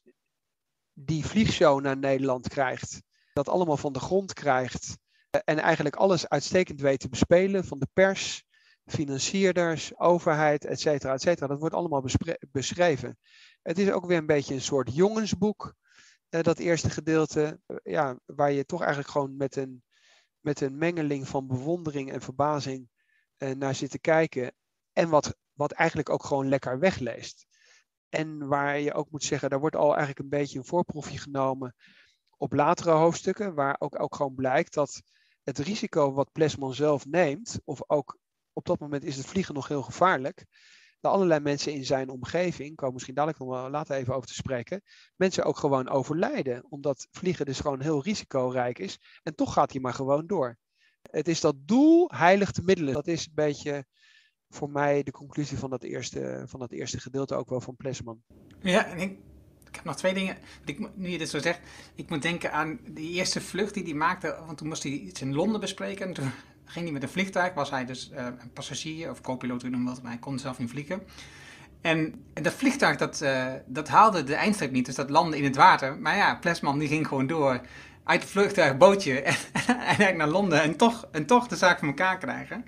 die 0.93 1.26
vliegshow 1.26 1.81
naar 1.81 1.97
Nederland 1.97 2.49
krijgt, 2.49 3.02
dat 3.33 3.49
allemaal 3.49 3.76
van 3.76 3.93
de 3.93 4.00
grond 4.00 4.33
krijgt 4.33 4.99
en 5.45 5.59
eigenlijk 5.59 5.97
alles 5.97 6.28
uitstekend 6.28 6.81
weet 6.81 7.00
te 7.00 7.09
bespelen, 7.09 7.64
van 7.64 7.78
de 7.78 7.88
pers, 7.93 8.45
financierders, 8.85 9.99
overheid, 9.99 10.64
et 10.64 10.81
cetera, 10.81 11.12
et 11.12 11.21
cetera. 11.21 11.47
Dat 11.47 11.59
wordt 11.59 11.75
allemaal 11.75 12.05
beschreven. 12.50 13.19
Het 13.62 13.78
is 13.78 13.90
ook 13.90 14.07
weer 14.07 14.19
een 14.19 14.26
beetje 14.26 14.55
een 14.55 14.61
soort 14.61 14.95
jongensboek, 14.95 15.75
uh, 16.31 16.43
dat 16.43 16.59
eerste 16.59 16.90
gedeelte, 16.90 17.61
uh, 17.66 17.76
ja, 17.83 18.19
waar 18.26 18.52
je 18.52 18.64
toch 18.64 18.81
eigenlijk 18.81 19.11
gewoon 19.11 19.37
met 19.37 19.57
een, 19.57 19.83
met 20.42 20.61
een 20.61 20.78
mengeling 20.78 21.28
van 21.28 21.46
bewondering 21.46 22.12
en 22.12 22.20
verbazing 22.20 22.88
uh, 23.38 23.50
naar 23.50 23.75
zit 23.75 23.90
te 23.90 23.99
kijken. 23.99 24.52
En 24.92 25.08
wat, 25.08 25.37
wat 25.52 25.72
eigenlijk 25.72 26.08
ook 26.08 26.25
gewoon 26.25 26.49
lekker 26.49 26.78
wegleest. 26.78 27.46
En 28.08 28.46
waar 28.49 28.78
je 28.78 28.94
ook 28.94 29.11
moet 29.11 29.25
zeggen, 29.25 29.50
daar 29.50 29.61
wordt 29.61 29.76
al 29.76 29.88
eigenlijk 29.88 30.18
een 30.18 30.38
beetje 30.38 30.58
een 30.58 30.64
voorproefje 30.64 31.18
genomen 31.18 31.75
op 32.37 32.52
latere 32.52 32.90
hoofdstukken, 32.90 33.54
waar 33.54 33.76
ook, 33.78 34.00
ook 34.00 34.14
gewoon 34.14 34.34
blijkt 34.34 34.75
dat 34.75 35.02
het 35.42 35.58
risico 35.58 36.12
wat 36.12 36.32
Plesman 36.32 36.75
zelf 36.75 37.06
neemt, 37.06 37.61
of 37.64 37.82
ook 37.87 38.18
op 38.52 38.64
dat 38.64 38.78
moment 38.78 39.04
is 39.04 39.16
het 39.16 39.26
vliegen 39.26 39.54
nog 39.54 39.68
heel 39.68 39.82
gevaarlijk. 39.82 40.46
Dat 41.02 41.12
allerlei 41.12 41.40
mensen 41.40 41.73
in 41.73 41.85
zijn 41.85 42.09
omgeving, 42.09 42.76
komen 42.76 42.92
misschien 42.94 43.14
dadelijk 43.14 43.40
nog 43.40 43.49
wel 43.49 43.71
later 43.71 43.97
even 43.97 44.14
over 44.14 44.28
te 44.28 44.35
spreken, 44.35 44.82
mensen 45.16 45.44
ook 45.44 45.56
gewoon 45.56 45.88
overlijden. 45.88 46.64
Omdat 46.68 47.06
vliegen 47.11 47.47
dus 47.47 47.61
gewoon 47.61 47.80
heel 47.80 48.02
risicorijk 48.02 48.78
is. 48.78 48.99
En 49.23 49.35
toch 49.35 49.52
gaat 49.52 49.73
hij 49.73 49.80
maar 49.80 49.94
gewoon 49.94 50.26
door. 50.26 50.59
Het 51.02 51.28
is 51.28 51.40
dat 51.40 51.54
doel 51.59 52.11
heiligt 52.14 52.56
de 52.56 52.62
middelen. 52.62 52.94
Dat 52.94 53.06
is 53.06 53.26
een 53.26 53.32
beetje 53.35 53.85
voor 54.49 54.71
mij 54.71 55.02
de 55.02 55.11
conclusie 55.11 55.59
van 55.59 55.71
dat 55.71 55.82
eerste, 55.82 56.44
van 56.47 56.61
dat 56.61 56.73
eerste 56.73 57.00
gedeelte 57.00 57.35
ook 57.35 57.49
wel 57.49 57.61
van 57.61 57.76
Plesman. 57.76 58.23
Ja, 58.61 58.87
en 58.87 58.99
ik, 58.99 59.18
ik 59.68 59.75
heb 59.75 59.85
nog 59.85 59.97
twee 59.97 60.14
dingen. 60.14 60.38
Ik, 60.64 60.97
nu 60.97 61.09
je 61.09 61.18
dit 61.18 61.28
zo 61.28 61.38
zegt, 61.38 61.61
ik 61.94 62.11
moet 62.11 62.23
denken 62.23 62.52
aan 62.52 62.80
die 62.90 63.12
eerste 63.12 63.40
vlucht 63.40 63.75
die 63.75 63.85
hij 63.85 63.94
maakte. 63.94 64.42
Want 64.47 64.59
toen 64.59 64.68
moest 64.68 64.82
hij 64.82 64.92
iets 64.92 65.21
in 65.21 65.35
Londen 65.35 65.61
bespreken. 65.61 66.06
En 66.06 66.12
toen 66.12 66.30
ging 66.64 66.85
hij 66.85 66.92
met 66.92 67.02
een 67.02 67.09
vliegtuig, 67.09 67.54
was 67.54 67.71
hij 67.71 67.85
dus 67.85 68.11
uh, 68.12 68.25
een 68.25 68.52
passagier 68.52 69.11
of 69.11 69.21
co-piloot, 69.21 69.62
noemen 69.62 69.85
wat, 69.85 70.02
maar 70.02 70.11
hij 70.11 70.21
kon 70.21 70.38
zelf 70.38 70.59
niet 70.59 70.71
vliegen. 70.71 71.02
En, 71.81 72.25
dat 72.33 72.52
vliegtuig, 72.52 72.97
dat, 72.97 73.21
uh, 73.23 73.47
dat 73.66 73.88
haalde 73.88 74.25
de 74.25 74.35
eindstreep 74.35 74.71
niet, 74.71 74.87
dus 74.87 74.95
dat 74.95 75.11
landde 75.11 75.37
in 75.37 75.45
het 75.45 75.57
water. 75.57 75.99
Maar 75.99 76.16
ja, 76.16 76.35
Plesman 76.35 76.78
die 76.78 76.88
ging 76.88 77.07
gewoon 77.07 77.26
door 77.26 77.61
uit 78.04 78.21
het 78.21 78.31
vliegtuig 78.31 78.76
bootje 78.76 79.23
en, 79.23 80.16
naar 80.16 80.28
Londen 80.28 80.62
en 80.62 80.76
toch, 80.76 81.09
en 81.12 81.26
toch 81.26 81.47
de 81.47 81.57
zaak 81.57 81.78
voor 81.78 81.88
elkaar 81.88 82.19
krijgen. 82.19 82.64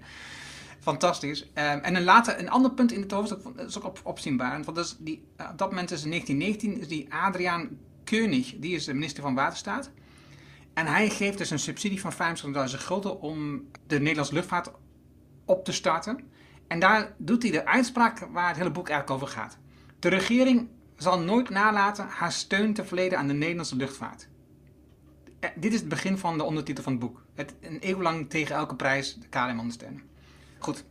Fantastisch. 0.80 1.50
Ehm, 1.54 1.78
en 1.78 1.94
een, 1.94 2.04
later, 2.04 2.38
een 2.38 2.50
ander 2.50 2.70
punt 2.70 2.92
in 2.92 3.00
het 3.00 3.10
hoofdstuk 3.10 3.40
is 3.56 3.82
ook 3.82 3.84
op. 3.84 4.20
Want 4.64 4.74
dat 4.74 4.96
die, 4.98 5.24
op 5.50 5.58
dat 5.58 5.70
moment 5.70 5.90
is 5.90 6.04
in 6.04 6.10
1919 6.10 6.80
is 6.80 6.88
die 6.88 7.14
Adriaan 7.14 7.68
Keunig, 8.04 8.54
die 8.56 8.74
is 8.74 8.84
de 8.84 8.94
minister 8.94 9.22
van 9.22 9.34
Waterstaat. 9.34 9.90
En 10.74 10.86
hij 10.86 11.10
geeft 11.10 11.38
dus 11.38 11.50
een 11.50 11.58
subsidie 11.58 12.00
van 12.00 12.12
25.000 12.12 12.18
gulden 12.78 13.20
om 13.20 13.68
de 13.86 13.98
Nederlandse 13.98 14.34
luchtvaart 14.34 14.70
op 15.44 15.64
te 15.64 15.72
starten. 15.72 16.20
En 16.66 16.78
daar 16.78 17.14
doet 17.18 17.42
hij 17.42 17.50
de 17.50 17.66
uitspraak 17.66 18.28
waar 18.32 18.48
het 18.48 18.56
hele 18.56 18.70
boek 18.70 18.88
eigenlijk 18.88 19.22
over 19.22 19.36
gaat. 19.36 19.58
De 19.98 20.08
regering 20.08 20.68
zal 20.96 21.18
nooit 21.18 21.48
nalaten 21.48 22.06
haar 22.08 22.32
steun 22.32 22.74
te 22.74 22.84
verleden 22.84 23.18
aan 23.18 23.26
de 23.26 23.32
Nederlandse 23.32 23.76
luchtvaart. 23.76 24.28
Eh, 25.40 25.50
dit 25.56 25.72
is 25.72 25.80
het 25.80 25.88
begin 25.88 26.18
van 26.18 26.38
de 26.38 26.44
ondertitel 26.44 26.84
van 26.84 26.92
het 26.92 27.00
boek. 27.00 27.24
Het, 27.34 27.54
een 27.60 27.78
eeuw 27.80 28.02
lang 28.02 28.30
tegen 28.30 28.56
elke 28.56 28.76
prijs 28.76 29.14
de 29.14 29.28
KLM 29.28 29.58
ondersteunen. 29.58 30.02
Goed. 30.58 30.84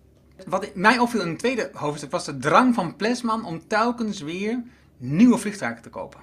Wat 0.45 0.75
mij 0.75 0.99
opviel 0.99 1.21
in 1.21 1.27
het 1.27 1.39
tweede 1.39 1.69
hoofdstuk 1.73 2.11
was 2.11 2.25
de 2.25 2.37
drang 2.37 2.73
van 2.73 2.95
Plesman 2.95 3.45
om 3.45 3.67
telkens 3.67 4.21
weer 4.21 4.63
nieuwe 4.97 5.37
vliegtuigen 5.37 5.83
te 5.83 5.89
kopen. 5.89 6.19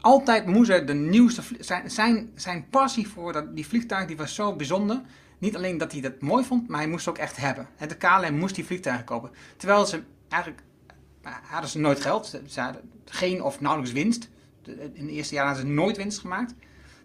Altijd 0.00 0.46
moest 0.46 0.70
er 0.70 0.86
de 0.86 0.94
nieuwste. 0.94 1.42
Zijn, 1.58 1.90
zijn, 1.90 2.30
zijn 2.34 2.68
passie 2.70 3.08
voor 3.08 3.32
dat, 3.32 3.56
die 3.56 3.66
vliegtuigen 3.66 4.08
die 4.08 4.16
was 4.16 4.34
zo 4.34 4.56
bijzonder. 4.56 5.00
Niet 5.38 5.56
alleen 5.56 5.78
dat 5.78 5.92
hij 5.92 6.00
dat 6.00 6.20
mooi 6.20 6.44
vond, 6.44 6.68
maar 6.68 6.78
hij 6.80 6.88
moest 6.88 7.04
het 7.04 7.14
ook 7.14 7.20
echt 7.20 7.36
hebben. 7.36 7.68
De 7.88 7.96
KLM 7.96 8.34
moest 8.34 8.54
die 8.54 8.64
vliegtuigen 8.64 9.04
kopen. 9.04 9.30
Terwijl 9.56 9.86
ze 9.86 10.02
eigenlijk 10.28 10.62
eh, 11.22 11.32
hadden 11.42 11.70
ze 11.70 11.78
nooit 11.78 12.00
geld. 12.00 12.40
Ze 12.46 12.60
hadden 12.60 12.90
geen 13.04 13.42
of 13.42 13.60
nauwelijks 13.60 13.94
winst. 13.94 14.28
In 14.92 15.06
de 15.06 15.12
eerste 15.12 15.34
jaren 15.34 15.50
hadden 15.50 15.68
ze 15.68 15.74
nooit 15.74 15.96
winst 15.96 16.18
gemaakt. 16.18 16.54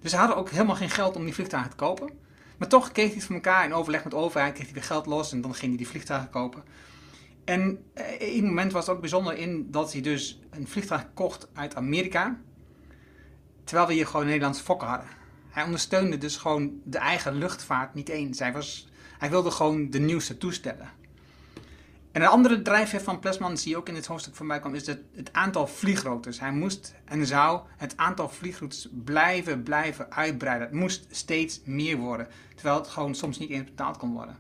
Dus 0.02 0.12
ze 0.12 0.18
hadden 0.18 0.38
ook 0.38 0.50
helemaal 0.50 0.76
geen 0.76 0.90
geld 0.90 1.16
om 1.16 1.24
die 1.24 1.34
vliegtuigen 1.34 1.72
te 1.72 1.78
kopen. 1.78 2.10
Maar 2.58 2.68
toch 2.68 2.92
kreeg 2.92 3.08
hij 3.08 3.16
het 3.16 3.24
van 3.24 3.36
elkaar 3.36 3.66
in 3.66 3.74
overleg 3.74 4.04
met 4.04 4.12
de 4.12 4.20
overheid, 4.20 4.54
kreeg 4.54 4.66
hij 4.66 4.74
weer 4.74 4.84
geld 4.84 5.06
los 5.06 5.32
en 5.32 5.42
dan 5.42 5.56
ging 5.56 5.68
hij 5.68 5.78
die 5.78 5.88
vliegtuigen 5.88 6.30
kopen. 6.30 6.64
En 7.46 7.84
in 8.20 8.44
een 8.44 8.46
moment 8.46 8.72
was 8.72 8.86
het 8.86 8.96
ook 8.96 9.02
bijzonder 9.02 9.38
in 9.38 9.72
dat 9.72 9.92
hij 9.92 10.02
dus 10.02 10.40
een 10.50 10.68
vliegtuig 10.68 11.06
kocht 11.14 11.48
uit 11.54 11.76
Amerika, 11.76 12.40
terwijl 13.64 13.88
we 13.88 13.94
hier 13.94 14.08
gewoon 14.08 14.26
Nederlandse 14.26 14.64
fokken 14.64 14.88
hadden. 14.88 15.08
Hij 15.50 15.64
ondersteunde 15.64 16.18
dus 16.18 16.38
gewoon 16.38 16.82
de 16.84 16.98
eigen 16.98 17.34
luchtvaart 17.34 17.94
niet 17.94 18.10
eens. 18.10 18.40
Hij, 18.40 18.54
was, 18.54 18.88
hij 19.18 19.30
wilde 19.30 19.52
gewoon 19.52 19.90
de 19.90 20.00
nieuwste 20.00 20.38
toestellen. 20.38 20.90
En 22.14 22.22
een 22.22 22.28
andere 22.28 22.62
drijfveer 22.62 23.02
van 23.02 23.20
Plesman, 23.20 23.58
zie 23.58 23.72
je 23.72 23.78
ook 23.78 23.88
in 23.88 23.94
dit 23.94 24.06
hoofdstuk 24.06 24.36
voorbij 24.36 24.60
komen, 24.60 24.80
is 24.80 24.88
het, 24.88 25.02
het 25.16 25.34
aantal 25.34 25.68
vliegroutes. 25.68 26.40
Hij 26.40 26.52
moest 26.52 26.96
en 27.06 27.26
zou 27.28 27.62
het 27.78 27.98
aantal 27.98 28.30
vliegroutes 28.30 28.88
blijven, 29.04 29.64
blijven 29.64 30.12
uitbreiden. 30.12 30.68
Het 30.68 30.76
moest 30.76 31.06
steeds 31.10 31.62
meer 31.66 31.98
worden, 31.98 32.28
terwijl 32.56 32.76
het 32.76 32.88
gewoon 32.88 33.16
soms 33.16 33.40
niet 33.40 33.50
eens 33.50 33.64
betaald 33.64 33.98
kon 33.98 34.14
worden. 34.14 34.38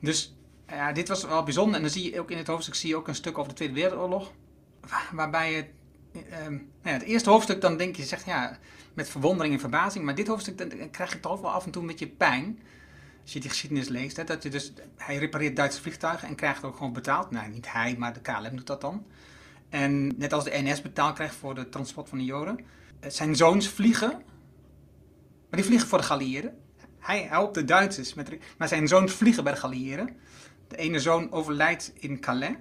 Dus 0.00 0.36
ja, 0.68 0.92
dit 0.92 1.08
was 1.08 1.24
wel 1.24 1.42
bijzonder. 1.42 1.76
En 1.76 1.82
dan 1.82 1.90
zie 1.90 2.12
je 2.12 2.20
ook 2.20 2.30
in 2.30 2.36
het 2.36 2.46
hoofdstuk 2.46 2.74
zie 2.74 2.88
je 2.88 2.96
ook 2.96 3.08
een 3.08 3.14
stuk 3.14 3.38
over 3.38 3.48
de 3.48 3.56
Tweede 3.56 3.74
Wereldoorlog, 3.74 4.32
waarbij 5.12 5.52
het, 5.52 5.68
eh, 6.30 6.48
nou 6.48 6.60
het 6.82 7.02
eerste 7.02 7.30
hoofdstuk 7.30 7.60
dan 7.60 7.76
denk 7.76 7.96
je, 7.96 8.04
zegt 8.04 8.24
ja, 8.24 8.58
met 8.94 9.08
verwondering 9.08 9.54
en 9.54 9.60
verbazing, 9.60 10.04
maar 10.04 10.14
dit 10.14 10.26
hoofdstuk 10.26 10.58
dan 10.58 10.90
krijg 10.90 11.12
je 11.12 11.20
toch 11.20 11.40
wel 11.40 11.50
af 11.50 11.64
en 11.64 11.70
toe 11.70 11.82
een 11.82 11.88
beetje 11.88 12.08
pijn 12.08 12.58
als 13.28 13.36
je 13.36 13.42
die 13.42 13.52
geschiedenis 13.52 13.88
leest, 13.88 14.16
hè, 14.16 14.24
dat 14.24 14.42
je 14.42 14.48
dus, 14.48 14.72
hij 14.96 15.16
repareert 15.16 15.56
Duitse 15.56 15.80
vliegtuigen 15.80 16.28
en 16.28 16.34
krijgt 16.34 16.64
ook 16.64 16.76
gewoon 16.76 16.92
betaald. 16.92 17.30
Nou, 17.30 17.48
niet 17.48 17.72
hij, 17.72 17.96
maar 17.98 18.12
de 18.12 18.20
KLM 18.20 18.56
doet 18.56 18.66
dat 18.66 18.80
dan. 18.80 19.06
En 19.68 20.18
net 20.18 20.32
als 20.32 20.44
de 20.44 20.50
NS 20.62 20.82
betaald 20.82 21.14
krijgt 21.14 21.34
voor 21.34 21.54
de 21.54 21.68
transport 21.68 22.08
van 22.08 22.18
de 22.18 22.24
Joden. 22.24 22.60
Eh, 23.00 23.10
zijn 23.10 23.36
zoons 23.36 23.68
vliegen, 23.68 24.10
maar 25.48 25.60
die 25.60 25.64
vliegen 25.64 25.88
voor 25.88 25.98
de 25.98 26.04
Galliëren. 26.04 26.58
Hij 26.98 27.22
helpt 27.22 27.54
de 27.54 27.64
Duitsers, 27.64 28.14
met, 28.14 28.38
maar 28.58 28.68
zijn 28.68 28.88
zoons 28.88 29.12
vliegen 29.12 29.44
bij 29.44 29.52
de 29.52 29.58
Galliëren. 29.58 30.16
De 30.68 30.76
ene 30.76 31.00
zoon 31.00 31.32
overlijdt 31.32 31.92
in 31.94 32.20
Calais. 32.20 32.54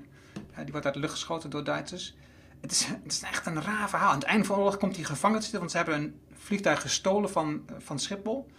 die 0.56 0.72
wordt 0.72 0.86
uit 0.86 0.94
de 0.94 1.00
lucht 1.00 1.14
geschoten 1.14 1.50
door 1.50 1.64
Duitsers. 1.64 2.16
Het 2.62 2.72
is, 2.72 2.86
het 2.86 3.12
is 3.12 3.22
echt 3.22 3.46
een 3.46 3.62
raar 3.62 3.90
verhaal. 3.90 4.10
Aan 4.10 4.20
het 4.20 4.28
einde 4.28 4.46
van 4.46 4.56
de 4.56 4.62
oorlog 4.62 4.78
komt 4.78 4.96
hij 4.96 5.06
gevangen 5.06 5.38
te 5.38 5.42
zitten, 5.42 5.60
want 5.60 5.72
ze 5.72 5.78
hebben 5.78 5.96
een 5.96 6.20
vliegtuig 6.34 6.82
gestolen 6.82 7.30
van, 7.30 7.66
van 7.78 8.00
Schiphol. 8.00 8.52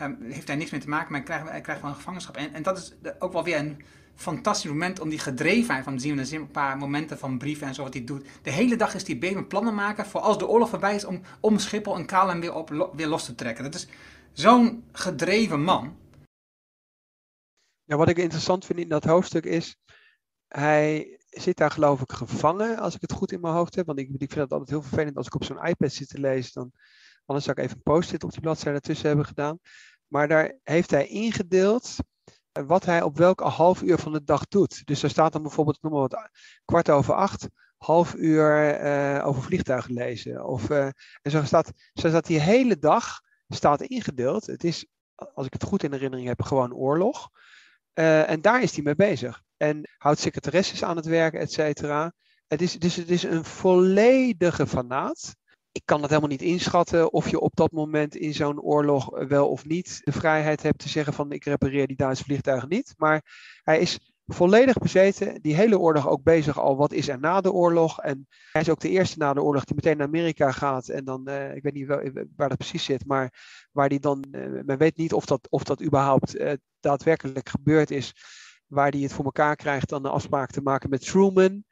Um, 0.00 0.18
heeft 0.22 0.46
daar 0.46 0.56
niks 0.56 0.70
mee 0.70 0.80
te 0.80 0.88
maken, 0.88 1.12
maar 1.12 1.20
hij 1.20 1.28
krijgt, 1.28 1.50
hij 1.50 1.60
krijgt 1.60 1.82
wel 1.82 1.90
een 1.90 1.96
gevangenschap. 1.96 2.36
En, 2.36 2.54
en 2.54 2.62
dat 2.62 2.78
is 2.78 2.92
ook 3.18 3.32
wel 3.32 3.44
weer 3.44 3.58
een 3.58 3.82
fantastisch 4.14 4.70
moment 4.70 5.00
om 5.00 5.08
die 5.08 5.18
gedrevenheid 5.18 5.84
van 5.84 5.96
te 5.96 6.02
zien. 6.02 6.16
We 6.16 6.24
zien 6.24 6.40
een 6.40 6.50
paar 6.50 6.76
momenten 6.76 7.18
van 7.18 7.38
brieven 7.38 7.66
en 7.66 7.74
zo 7.74 7.82
wat 7.82 7.94
hij 7.94 8.04
doet. 8.04 8.26
De 8.42 8.50
hele 8.50 8.76
dag 8.76 8.94
is 8.94 9.06
hij 9.06 9.18
bezig 9.18 9.36
met 9.36 9.48
plannen 9.48 9.74
maken 9.74 10.06
voor 10.06 10.20
als 10.20 10.38
de 10.38 10.48
oorlog 10.48 10.68
voorbij 10.68 10.94
is 10.94 11.04
om, 11.04 11.20
om 11.40 11.58
Schiphol 11.58 11.96
en 11.96 12.06
KLM 12.06 12.40
weer, 12.40 12.54
op, 12.54 12.92
weer 12.96 13.06
los 13.06 13.24
te 13.24 13.34
trekken. 13.34 13.64
Dat 13.64 13.74
is 13.74 13.86
zo'n 14.32 14.84
gedreven 14.92 15.62
man. 15.62 15.96
Ja, 17.84 17.96
wat 17.96 18.08
ik 18.08 18.18
interessant 18.18 18.64
vind 18.64 18.78
in 18.78 18.88
dat 18.88 19.04
hoofdstuk 19.04 19.44
is, 19.44 19.76
hij 20.48 21.18
zit 21.40 21.56
daar 21.56 21.70
geloof 21.70 22.00
ik 22.00 22.12
gevangen, 22.12 22.78
als 22.78 22.94
ik 22.94 23.00
het 23.00 23.12
goed 23.12 23.32
in 23.32 23.40
mijn 23.40 23.54
hoofd 23.54 23.74
heb. 23.74 23.86
Want 23.86 23.98
ik, 23.98 24.08
ik 24.08 24.18
vind 24.18 24.34
het 24.34 24.52
altijd 24.52 24.70
heel 24.70 24.82
vervelend 24.82 25.16
als 25.16 25.26
ik 25.26 25.34
op 25.34 25.44
zo'n 25.44 25.66
iPad 25.66 25.92
zit 25.92 26.08
te 26.08 26.20
lezen. 26.20 26.52
Dan, 26.54 26.72
anders 27.26 27.46
zou 27.46 27.58
ik 27.58 27.64
even 27.64 27.76
een 27.76 27.92
post-it 27.92 28.24
op 28.24 28.30
die 28.30 28.40
bladzijde 28.40 28.78
ertussen 28.78 29.06
hebben 29.06 29.26
gedaan. 29.26 29.58
Maar 30.06 30.28
daar 30.28 30.58
heeft 30.62 30.90
hij 30.90 31.06
ingedeeld 31.06 31.96
eh, 32.52 32.64
wat 32.66 32.84
hij 32.84 33.02
op 33.02 33.16
welk 33.16 33.40
half 33.40 33.82
uur 33.82 33.98
van 33.98 34.12
de 34.12 34.24
dag 34.24 34.48
doet. 34.48 34.86
Dus 34.86 35.02
er 35.02 35.10
staat 35.10 35.32
dan 35.32 35.42
bijvoorbeeld, 35.42 35.82
noem 35.82 35.92
maar 35.92 36.00
wat, 36.00 36.30
kwart 36.64 36.90
over 36.90 37.14
acht, 37.14 37.48
half 37.76 38.14
uur 38.14 38.80
uh, 38.84 39.26
over 39.26 39.42
vliegtuigen 39.42 39.92
lezen. 39.92 40.44
Of, 40.44 40.70
uh, 40.70 40.84
en 41.22 41.30
zo 41.30 41.44
staat, 41.44 41.72
zo 41.92 42.08
staat 42.08 42.26
die 42.26 42.40
hele 42.40 42.78
dag 42.78 43.20
staat 43.48 43.82
ingedeeld. 43.82 44.46
Het 44.46 44.64
is, 44.64 44.86
als 45.14 45.46
ik 45.46 45.52
het 45.52 45.64
goed 45.64 45.82
in 45.82 45.92
herinnering 45.92 46.28
heb, 46.28 46.42
gewoon 46.42 46.74
oorlog. 46.74 47.28
En 47.92 48.40
daar 48.40 48.62
is 48.62 48.74
hij 48.74 48.82
mee 48.84 48.94
bezig. 48.94 49.42
En 49.62 49.88
houdt 49.98 50.20
secretaresses 50.20 50.84
aan 50.84 50.96
het 50.96 51.06
werk, 51.06 51.34
et 51.34 51.52
cetera. 51.52 52.12
Het 52.46 52.62
is, 52.62 52.78
dus 52.78 52.96
het 52.96 53.10
is 53.10 53.22
een 53.22 53.44
volledige 53.44 54.66
fanaat 54.66 55.34
ik 55.72 55.82
kan 55.84 56.00
het 56.00 56.08
helemaal 56.08 56.30
niet 56.30 56.42
inschatten 56.42 57.12
of 57.12 57.30
je 57.30 57.40
op 57.40 57.56
dat 57.56 57.72
moment 57.72 58.16
in 58.16 58.34
zo'n 58.34 58.60
oorlog 58.60 59.26
wel 59.28 59.48
of 59.48 59.64
niet 59.64 60.00
de 60.04 60.12
vrijheid 60.12 60.62
hebt 60.62 60.78
te 60.78 60.88
zeggen 60.88 61.12
van 61.12 61.32
ik 61.32 61.44
repareer 61.44 61.86
die 61.86 61.96
Duitse 61.96 62.24
vliegtuigen 62.24 62.68
niet. 62.68 62.94
Maar 62.96 63.22
hij 63.62 63.78
is 63.78 64.12
volledig 64.26 64.78
bezeten, 64.78 65.42
die 65.42 65.54
hele 65.54 65.78
oorlog 65.78 66.08
ook 66.08 66.22
bezig 66.22 66.58
al 66.58 66.76
wat 66.76 66.92
is 66.92 67.08
er 67.08 67.18
na 67.18 67.40
de 67.40 67.52
oorlog. 67.52 68.00
En 68.00 68.26
hij 68.52 68.60
is 68.60 68.68
ook 68.68 68.80
de 68.80 68.88
eerste 68.88 69.18
na 69.18 69.32
de 69.32 69.42
oorlog 69.42 69.64
die 69.64 69.74
meteen 69.74 69.96
naar 69.96 70.06
Amerika 70.06 70.52
gaat 70.52 70.88
en 70.88 71.04
dan, 71.04 71.28
uh, 71.28 71.54
ik 71.54 71.62
weet 71.62 71.74
niet 71.74 71.86
waar 72.36 72.48
dat 72.48 72.58
precies 72.58 72.84
zit, 72.84 73.06
maar 73.06 73.34
waar 73.70 73.88
die 73.88 74.00
dan, 74.00 74.24
uh, 74.30 74.62
men 74.64 74.78
weet 74.78 74.96
niet 74.96 75.12
of 75.12 75.24
dat, 75.24 75.46
of 75.50 75.62
dat 75.62 75.82
überhaupt 75.82 76.44
daadwerkelijk 76.80 77.48
gebeurd 77.48 77.90
is, 77.90 78.12
waar 78.72 78.90
hij 78.90 79.00
het 79.00 79.12
voor 79.12 79.24
elkaar 79.24 79.56
krijgt 79.56 79.88
dan 79.88 80.04
een 80.04 80.10
afspraak 80.10 80.50
te 80.50 80.60
maken 80.60 80.90
met 80.90 81.06
Truman. 81.06 81.64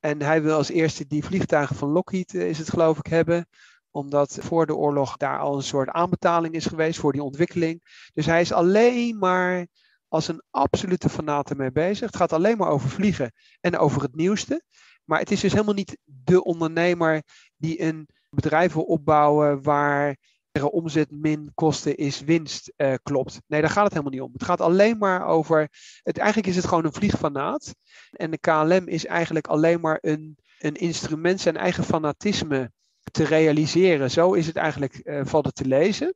En 0.00 0.22
hij 0.22 0.42
wil 0.42 0.56
als 0.56 0.68
eerste 0.68 1.06
die 1.06 1.24
vliegtuigen 1.24 1.76
van 1.76 1.88
Lockheed, 1.88 2.34
eh, 2.34 2.48
is 2.48 2.58
het 2.58 2.70
geloof 2.70 2.98
ik, 2.98 3.06
hebben 3.06 3.48
omdat 3.90 4.38
voor 4.40 4.66
de 4.66 4.74
oorlog 4.74 5.16
daar 5.16 5.38
al 5.38 5.56
een 5.56 5.62
soort 5.62 5.88
aanbetaling 5.88 6.54
is 6.54 6.66
geweest 6.66 6.98
voor 6.98 7.12
die 7.12 7.22
ontwikkeling. 7.22 8.08
Dus 8.12 8.26
hij 8.26 8.40
is 8.40 8.52
alleen 8.52 9.18
maar 9.18 9.66
als 10.08 10.28
een 10.28 10.42
absolute 10.50 11.08
fanaat 11.08 11.56
mee 11.56 11.72
bezig. 11.72 12.06
Het 12.06 12.16
gaat 12.16 12.32
alleen 12.32 12.56
maar 12.56 12.68
over 12.68 12.88
vliegen 12.88 13.32
en 13.60 13.78
over 13.78 14.02
het 14.02 14.14
nieuwste. 14.14 14.62
Maar 15.04 15.18
het 15.18 15.30
is 15.30 15.40
dus 15.40 15.52
helemaal 15.52 15.74
niet 15.74 15.98
de 16.04 16.44
ondernemer 16.44 17.22
die 17.56 17.80
een 17.82 18.08
bedrijf 18.30 18.72
wil 18.72 18.82
opbouwen 18.82 19.62
waar 19.62 20.16
omzet 20.62 21.10
min 21.10 21.50
kosten 21.54 21.96
is 21.96 22.20
winst 22.20 22.72
uh, 22.76 22.94
klopt. 23.02 23.40
Nee, 23.46 23.60
daar 23.60 23.70
gaat 23.70 23.84
het 23.84 23.92
helemaal 23.92 24.12
niet 24.12 24.22
om. 24.22 24.32
Het 24.32 24.44
gaat 24.44 24.60
alleen 24.60 24.98
maar 24.98 25.26
over. 25.26 25.68
Het, 26.02 26.18
eigenlijk 26.18 26.48
is 26.48 26.56
het 26.56 26.66
gewoon 26.66 26.84
een 26.84 26.92
vliegfanaat. 26.92 27.74
En 28.10 28.30
de 28.30 28.38
KLM 28.38 28.88
is 28.88 29.06
eigenlijk 29.06 29.46
alleen 29.46 29.80
maar 29.80 29.98
een, 30.00 30.38
een 30.58 30.74
instrument 30.74 31.40
zijn 31.40 31.56
eigen 31.56 31.84
fanatisme 31.84 32.72
te 33.10 33.24
realiseren. 33.24 34.10
Zo 34.10 34.32
is 34.32 34.46
het 34.46 34.56
eigenlijk, 34.56 35.00
uh, 35.04 35.20
valt 35.24 35.44
het 35.44 35.54
te 35.54 35.66
lezen. 35.66 36.14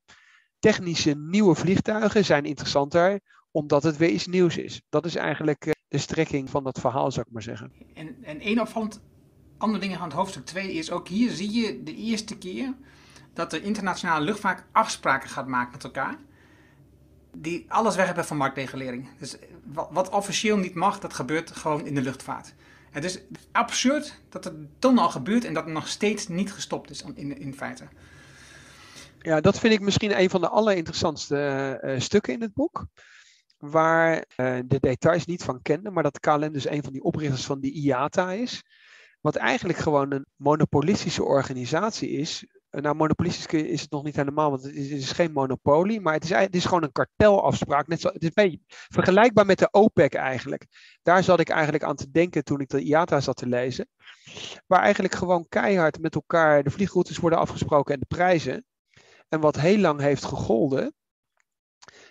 Technische 0.58 1.14
nieuwe 1.16 1.54
vliegtuigen 1.54 2.24
zijn 2.24 2.44
interessanter 2.44 3.20
omdat 3.50 3.82
het 3.82 3.96
weer 3.96 4.10
iets 4.10 4.26
nieuws 4.26 4.56
is. 4.56 4.82
Dat 4.88 5.06
is 5.06 5.14
eigenlijk 5.14 5.66
uh, 5.66 5.72
de 5.88 5.98
strekking 5.98 6.50
van 6.50 6.64
dat 6.64 6.80
verhaal, 6.80 7.10
zou 7.10 7.26
ik 7.26 7.32
maar 7.32 7.42
zeggen. 7.42 7.72
En, 7.94 8.16
en 8.22 8.40
één 8.40 8.60
opvallend 8.60 9.00
andere 9.58 9.80
dingen 9.80 9.98
van 9.98 10.08
het 10.08 10.16
hoofdstuk 10.16 10.44
2 10.44 10.72
is 10.72 10.90
ook 10.90 11.08
hier 11.08 11.30
zie 11.30 11.52
je 11.52 11.82
de 11.82 11.94
eerste 11.94 12.38
keer 12.38 12.74
dat 13.38 13.50
de 13.50 13.62
internationale 13.62 14.24
luchtvaart 14.24 14.64
afspraken 14.72 15.28
gaat 15.28 15.46
maken 15.46 15.72
met 15.72 15.84
elkaar. 15.84 16.16
Die 17.32 17.64
alles 17.68 17.96
weg 17.96 18.06
hebben 18.06 18.24
van 18.24 18.36
marktregulering. 18.36 19.08
Dus 19.18 19.36
wat, 19.64 19.88
wat 19.90 20.08
officieel 20.08 20.56
niet 20.56 20.74
mag, 20.74 20.98
dat 20.98 21.14
gebeurt 21.14 21.56
gewoon 21.56 21.86
in 21.86 21.94
de 21.94 22.02
luchtvaart. 22.02 22.54
Het 22.90 23.04
is 23.04 23.20
absurd 23.52 24.20
dat 24.28 24.44
het 24.44 24.54
toen 24.78 24.98
al 24.98 25.10
gebeurt 25.10 25.44
en 25.44 25.54
dat 25.54 25.64
het 25.64 25.72
nog 25.72 25.88
steeds 25.88 26.28
niet 26.28 26.52
gestopt 26.52 26.90
is 26.90 27.04
in, 27.14 27.38
in 27.38 27.54
feite. 27.54 27.84
Ja, 29.18 29.40
dat 29.40 29.58
vind 29.58 29.74
ik 29.74 29.80
misschien 29.80 30.20
een 30.20 30.30
van 30.30 30.40
de 30.40 30.48
allerinteressantste 30.48 31.80
uh, 31.84 32.00
stukken 32.00 32.32
in 32.32 32.40
het 32.40 32.54
boek. 32.54 32.86
Waar 33.58 34.24
de 34.66 34.78
details 34.80 35.24
niet 35.24 35.42
van 35.42 35.62
kenden, 35.62 35.92
maar 35.92 36.02
dat 36.02 36.20
KLM 36.20 36.52
dus 36.52 36.68
een 36.68 36.82
van 36.82 36.92
die 36.92 37.02
oprichters 37.02 37.46
van 37.46 37.60
die 37.60 37.72
IATA 37.72 38.32
is. 38.32 38.62
Wat 39.20 39.36
eigenlijk 39.36 39.78
gewoon 39.78 40.12
een 40.12 40.26
monopolistische 40.36 41.24
organisatie 41.24 42.10
is, 42.10 42.44
nou, 42.70 42.94
monopolistisch 42.94 43.46
is 43.46 43.80
het 43.80 43.90
nog 43.90 44.04
niet 44.04 44.16
helemaal, 44.16 44.50
want 44.50 44.62
het 44.62 44.74
is, 44.74 44.90
het 44.90 45.00
is 45.00 45.12
geen 45.12 45.32
monopolie, 45.32 46.00
maar 46.00 46.14
het 46.14 46.24
is, 46.24 46.30
het 46.30 46.54
is 46.54 46.64
gewoon 46.64 46.82
een 46.82 46.92
kartelafspraak. 46.92 47.86
Net 47.86 48.00
zo, 48.00 48.08
het 48.08 48.22
is 48.22 48.30
een 48.34 48.44
beetje 48.44 48.60
vergelijkbaar 48.68 49.46
met 49.46 49.58
de 49.58 49.68
OPEC 49.70 50.14
eigenlijk. 50.14 50.66
Daar 51.02 51.24
zat 51.24 51.40
ik 51.40 51.48
eigenlijk 51.48 51.84
aan 51.84 51.96
te 51.96 52.10
denken 52.10 52.44
toen 52.44 52.60
ik 52.60 52.68
de 52.68 52.82
IATA 52.82 53.20
zat 53.20 53.36
te 53.36 53.46
lezen. 53.46 53.88
Waar 54.66 54.82
eigenlijk 54.82 55.14
gewoon 55.14 55.48
keihard 55.48 56.00
met 56.00 56.14
elkaar 56.14 56.62
de 56.62 56.70
vliegroutes 56.70 57.18
worden 57.18 57.38
afgesproken 57.38 57.94
en 57.94 58.00
de 58.00 58.14
prijzen. 58.16 58.64
En 59.28 59.40
wat 59.40 59.56
heel 59.56 59.78
lang 59.78 60.00
heeft 60.00 60.24
gegolden. 60.24 60.94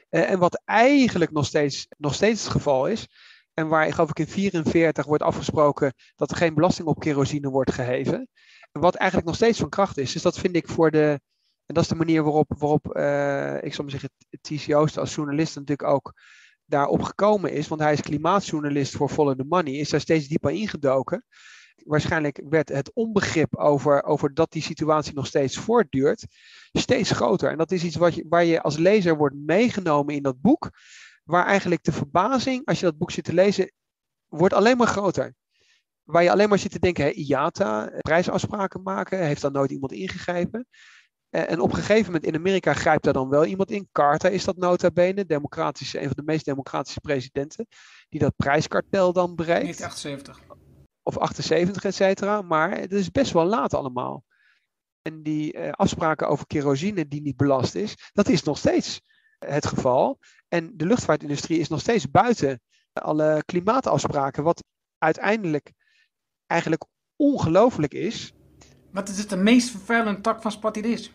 Eh, 0.09 0.29
en 0.29 0.39
wat 0.39 0.61
eigenlijk 0.65 1.31
nog 1.31 1.45
steeds, 1.45 1.87
nog 1.97 2.13
steeds 2.13 2.43
het 2.43 2.51
geval 2.51 2.87
is. 2.87 3.07
En 3.53 3.67
waar, 3.67 3.93
geloof 3.93 4.09
ik, 4.09 4.19
in 4.19 4.25
1944 4.25 5.05
wordt 5.05 5.23
afgesproken 5.23 5.93
dat 6.15 6.31
er 6.31 6.37
geen 6.37 6.53
belasting 6.53 6.87
op 6.87 6.99
kerosine 6.99 7.49
wordt 7.49 7.71
geheven. 7.71 8.29
Wat 8.79 8.95
eigenlijk 8.95 9.29
nog 9.29 9.35
steeds 9.35 9.59
van 9.59 9.69
kracht 9.69 9.97
is. 9.97 10.13
Dus 10.13 10.21
dat 10.21 10.39
vind 10.39 10.55
ik 10.55 10.67
voor 10.67 10.91
de. 10.91 11.19
En 11.65 11.73
dat 11.73 11.83
is 11.83 11.89
de 11.89 11.95
manier 11.95 12.23
waarop, 12.23 12.53
waarop 12.57 12.97
uh, 12.97 13.63
ik 13.63 13.73
zal 13.73 13.83
maar 13.83 13.99
zeggen, 13.99 14.09
TCO's 14.41 14.97
als 14.97 15.15
journalist 15.15 15.55
natuurlijk 15.55 15.89
ook 15.89 16.13
daarop 16.65 17.01
gekomen 17.01 17.51
is. 17.51 17.67
Want 17.67 17.81
hij 17.81 17.93
is 17.93 18.01
klimaatjournalist 18.01 18.95
voor 18.95 19.09
Follow 19.09 19.37
the 19.37 19.45
Money. 19.47 19.73
Is 19.73 19.89
daar 19.89 19.99
steeds 19.99 20.27
dieper 20.27 20.51
ingedoken. 20.51 21.25
Waarschijnlijk 21.75 22.41
werd 22.49 22.69
het 22.69 22.93
onbegrip 22.93 23.55
over, 23.55 24.03
over 24.03 24.33
dat 24.33 24.51
die 24.51 24.61
situatie 24.61 25.13
nog 25.13 25.25
steeds 25.25 25.57
voortduurt, 25.57 26.25
steeds 26.71 27.11
groter. 27.11 27.51
En 27.51 27.57
dat 27.57 27.71
is 27.71 27.83
iets 27.83 27.95
wat 27.95 28.15
je, 28.15 28.25
waar 28.29 28.45
je 28.45 28.61
als 28.61 28.77
lezer 28.77 29.17
wordt 29.17 29.35
meegenomen 29.35 30.15
in 30.15 30.23
dat 30.23 30.41
boek. 30.41 30.69
Waar 31.23 31.45
eigenlijk 31.45 31.83
de 31.83 31.91
verbazing, 31.91 32.65
als 32.65 32.79
je 32.79 32.85
dat 32.85 32.97
boek 32.97 33.11
zit 33.11 33.23
te 33.23 33.33
lezen, 33.33 33.71
wordt 34.27 34.53
alleen 34.53 34.77
maar 34.77 34.87
groter 34.87 35.35
waar 36.07 36.23
je 36.23 36.31
alleen 36.31 36.49
maar 36.49 36.59
zit 36.59 36.71
te 36.71 36.79
denken, 36.79 37.03
hè, 37.03 37.09
IATA, 37.11 37.91
prijsafspraken 37.99 38.81
maken, 38.83 39.25
heeft 39.25 39.41
daar 39.41 39.51
nooit 39.51 39.71
iemand 39.71 39.91
ingegrepen. 39.91 40.67
Eh, 41.29 41.51
en 41.51 41.59
op 41.59 41.69
een 41.69 41.75
gegeven 41.75 42.05
moment 42.05 42.25
in 42.25 42.35
Amerika 42.35 42.73
grijpt 42.73 43.03
daar 43.03 43.13
dan 43.13 43.29
wel 43.29 43.45
iemand 43.45 43.71
in. 43.71 43.89
Carter 43.91 44.31
is 44.31 44.43
dat 44.43 44.57
nota 44.57 44.91
bene, 44.91 45.25
democratische, 45.25 45.99
een 45.99 46.05
van 46.05 46.15
de 46.15 46.23
meest 46.23 46.45
democratische 46.45 46.99
presidenten, 46.99 47.67
die 48.09 48.19
dat 48.19 48.35
prijskartel 48.35 49.13
dan 49.13 49.35
breekt. 49.35 49.77
1978. 49.77 50.55
Of 51.03 51.17
78, 51.17 51.83
et 51.83 51.95
cetera. 51.95 52.41
Maar 52.41 52.79
het 52.79 52.91
is 52.91 53.11
best 53.11 53.31
wel 53.31 53.45
laat 53.45 53.73
allemaal. 53.73 54.23
En 55.01 55.23
die 55.23 55.57
uh, 55.57 55.71
afspraken 55.71 56.27
over 56.27 56.47
kerosine 56.47 57.07
die 57.07 57.21
niet 57.21 57.37
belast 57.37 57.75
is, 57.75 57.95
dat 58.13 58.27
is 58.27 58.43
nog 58.43 58.57
steeds 58.57 59.01
het 59.39 59.65
geval. 59.65 60.19
En 60.47 60.71
de 60.77 60.85
luchtvaartindustrie 60.85 61.59
is 61.59 61.67
nog 61.67 61.79
steeds 61.79 62.11
buiten 62.11 62.61
alle 62.93 63.43
klimaatafspraken, 63.45 64.43
wat 64.43 64.63
uiteindelijk 64.97 65.73
eigenlijk 66.47 66.85
ongelooflijk 67.15 67.93
is. 67.93 68.33
Wat 68.91 69.09
is 69.09 69.17
het 69.17 69.29
de 69.29 69.37
meest 69.37 69.69
vervuilende 69.69 70.21
tak 70.21 70.41
van 70.41 70.51
Spatidis? 70.51 71.11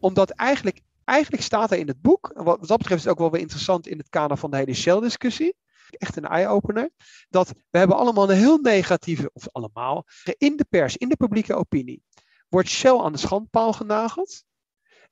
Omdat 0.00 0.30
eigenlijk, 0.30 0.80
eigenlijk 1.04 1.42
staat 1.42 1.70
er 1.70 1.78
in 1.78 1.88
het 1.88 2.00
boek, 2.00 2.30
wat, 2.34 2.58
wat 2.58 2.68
dat 2.68 2.78
betreft 2.78 3.00
is 3.00 3.06
het 3.06 3.12
ook 3.12 3.18
wel 3.18 3.30
weer 3.30 3.40
interessant 3.40 3.86
in 3.86 3.98
het 3.98 4.08
kader 4.08 4.36
van 4.36 4.50
de 4.50 4.56
hele 4.56 4.74
Shell-discussie, 4.74 5.56
echt 5.90 6.16
een 6.16 6.24
eye-opener, 6.24 6.90
dat 7.28 7.48
we 7.70 7.78
hebben 7.78 7.96
allemaal 7.96 8.30
een 8.30 8.36
heel 8.36 8.58
negatieve, 8.58 9.30
of 9.32 9.48
allemaal, 9.52 10.04
in 10.38 10.56
de 10.56 10.66
pers, 10.68 10.96
in 10.96 11.08
de 11.08 11.16
publieke 11.16 11.54
opinie, 11.54 12.02
wordt 12.48 12.68
Shell 12.68 12.98
aan 12.98 13.12
de 13.12 13.18
schandpaal 13.18 13.72
genageld. 13.72 14.44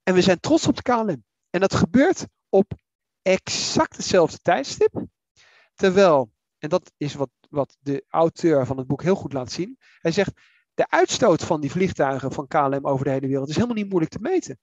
En 0.03 0.15
we 0.15 0.23
zijn 0.23 0.41
trots 0.41 0.67
op 0.67 0.77
de 0.77 0.83
KLM. 0.83 1.25
En 1.51 1.61
dat 1.61 1.75
gebeurt 1.75 2.27
op 2.49 2.73
exact 3.23 3.97
hetzelfde 3.97 4.39
tijdstip. 4.39 5.05
Terwijl, 5.75 6.33
en 6.65 6.71
dat 6.71 6.93
is 6.97 7.15
wat 7.15 7.31
wat 7.49 7.77
de 7.81 8.05
auteur 8.09 8.67
van 8.67 8.79
het 8.79 8.87
boek 8.87 9.03
heel 9.03 9.15
goed 9.15 9.33
laat 9.33 9.53
zien. 9.53 9.79
Hij 9.99 10.13
zegt, 10.13 10.33
de 10.75 10.87
uitstoot 10.89 11.45
van 11.45 11.61
die 11.61 11.71
vliegtuigen 11.71 12.33
van 12.33 12.47
KLM 12.47 12.87
over 12.87 13.05
de 13.05 13.11
hele 13.11 13.27
wereld 13.27 13.49
is 13.49 13.55
helemaal 13.55 13.77
niet 13.77 13.89
moeilijk 13.89 14.13
te 14.13 14.19
meten. 14.21 14.59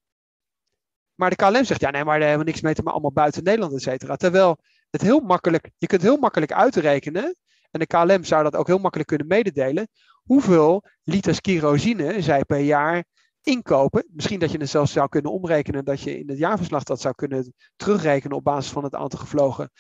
Maar 1.15 1.29
de 1.29 1.35
KLM 1.35 1.63
zegt, 1.63 1.81
ja 1.81 1.89
nee, 1.89 2.03
maar 2.03 2.19
daar 2.19 2.27
hebben 2.27 2.45
we 2.45 2.51
niks 2.51 2.63
mee 2.63 2.73
te 2.73 2.81
maken, 2.81 2.93
allemaal 2.93 3.23
buiten 3.23 3.43
Nederland, 3.43 3.73
et 3.73 3.81
cetera. 3.81 4.15
Terwijl 4.15 4.57
het 4.89 5.01
heel 5.01 5.19
makkelijk, 5.19 5.69
je 5.77 5.87
kunt 5.87 6.01
heel 6.01 6.17
makkelijk 6.17 6.51
uitrekenen, 6.51 7.35
en 7.71 7.79
de 7.79 7.87
KLM 7.87 8.23
zou 8.23 8.43
dat 8.43 8.55
ook 8.55 8.67
heel 8.67 8.77
makkelijk 8.77 9.09
kunnen 9.09 9.27
mededelen, 9.27 9.87
hoeveel 10.23 10.83
liters 11.03 11.41
kerosine 11.41 12.21
zij 12.21 12.45
per 12.45 12.59
jaar 12.59 13.03
inkopen. 13.41 14.05
Misschien 14.13 14.39
dat 14.39 14.51
je 14.51 14.57
het 14.57 14.69
zelfs 14.69 14.91
zou 14.91 15.09
kunnen 15.09 15.31
omrekenen, 15.31 15.85
dat 15.85 16.01
je 16.01 16.19
in 16.19 16.29
het 16.29 16.37
jaarverslag 16.37 16.83
dat 16.83 17.01
zou 17.01 17.15
kunnen 17.15 17.53
terugrekenen 17.75 18.37
op 18.37 18.43
basis 18.43 18.71
van 18.71 18.83
het 18.83 18.95
aantal 18.95 19.19
gevlogen 19.19 19.71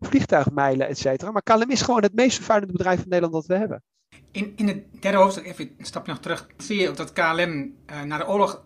vliegtuigmijlen, 0.00 0.88
et 0.88 0.98
cetera. 0.98 1.30
Maar 1.30 1.42
KLM 1.42 1.70
is 1.70 1.82
gewoon 1.82 2.02
het 2.02 2.14
meest 2.14 2.36
vervuilende 2.36 2.72
bedrijf 2.72 2.98
van 2.98 3.08
Nederland 3.08 3.34
dat 3.34 3.46
we 3.46 3.56
hebben. 3.56 3.82
In, 4.30 4.52
in 4.56 4.68
het 4.68 5.02
derde 5.02 5.18
hoofdstuk, 5.18 5.46
even 5.46 5.70
een 5.78 5.86
stapje 5.86 6.12
nog 6.12 6.20
terug, 6.20 6.46
zie 6.56 6.80
je 6.80 6.88
ook 6.88 6.96
dat 6.96 7.12
KLM 7.12 7.74
uh, 7.90 8.02
na 8.02 8.18
de 8.18 8.28
oorlog, 8.28 8.62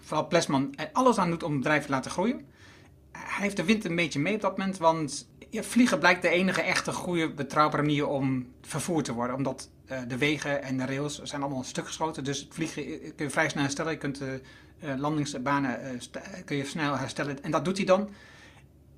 vooral 0.00 0.28
Plesman, 0.28 0.74
er 0.76 0.90
alles 0.92 1.18
aan 1.18 1.30
doet 1.30 1.42
om 1.42 1.52
het 1.52 1.60
bedrijf 1.60 1.84
te 1.84 1.90
laten 1.90 2.10
groeien. 2.10 2.46
Hij 3.12 3.42
heeft 3.42 3.56
de 3.56 3.64
wind 3.64 3.84
een 3.84 3.96
beetje 3.96 4.18
mee 4.18 4.34
op 4.34 4.40
dat 4.40 4.58
moment, 4.58 4.78
want 4.78 5.28
vliegen 5.52 5.98
blijkt 5.98 6.22
de 6.22 6.28
enige 6.28 6.62
echte 6.62 6.92
goede, 6.92 7.32
betrouwbare 7.32 7.82
manier 7.82 8.06
om 8.06 8.52
vervoerd 8.62 9.04
te 9.04 9.12
worden. 9.12 9.36
Omdat 9.36 9.70
uh, 9.92 9.98
de 10.08 10.18
wegen 10.18 10.62
en 10.62 10.76
de 10.76 10.86
rails 10.86 11.22
zijn 11.22 11.40
allemaal 11.40 11.58
een 11.58 11.64
stuk 11.64 11.86
geschoten. 11.86 12.24
Dus 12.24 12.46
vliegen 12.50 12.82
eh, 12.82 13.12
kun 13.16 13.24
je 13.24 13.30
vrij 13.30 13.48
snel 13.48 13.62
herstellen. 13.62 13.92
Je 13.92 13.98
kunt 13.98 14.18
de 14.18 14.40
landingsbanen 14.96 16.00
kun 16.44 16.56
je 16.56 16.64
snel 16.64 16.98
herstellen. 16.98 17.42
En 17.42 17.50
dat 17.50 17.64
doet 17.64 17.76
hij 17.76 17.86
dan. 17.86 18.08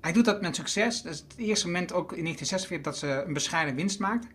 Hij 0.06 0.14
doet 0.14 0.24
dat 0.24 0.40
met 0.40 0.56
succes. 0.56 1.02
Dat 1.02 1.12
is 1.12 1.18
het 1.18 1.34
eerste 1.36 1.66
moment 1.66 1.92
ook 1.92 2.12
in 2.12 2.22
1946 2.22 2.92
dat 2.92 2.98
ze 2.98 3.24
een 3.26 3.32
bescheiden 3.32 3.74
winst 3.74 3.98
maakt. 3.98 4.26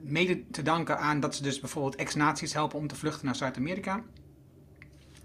Mede 0.00 0.50
te 0.50 0.62
danken 0.62 0.98
aan 0.98 1.20
dat 1.20 1.34
ze 1.34 1.42
dus 1.42 1.60
bijvoorbeeld 1.60 1.96
ex-naties 1.96 2.52
helpen 2.52 2.78
om 2.78 2.86
te 2.86 2.96
vluchten 2.96 3.26
naar 3.26 3.36
Zuid-Amerika. 3.36 4.02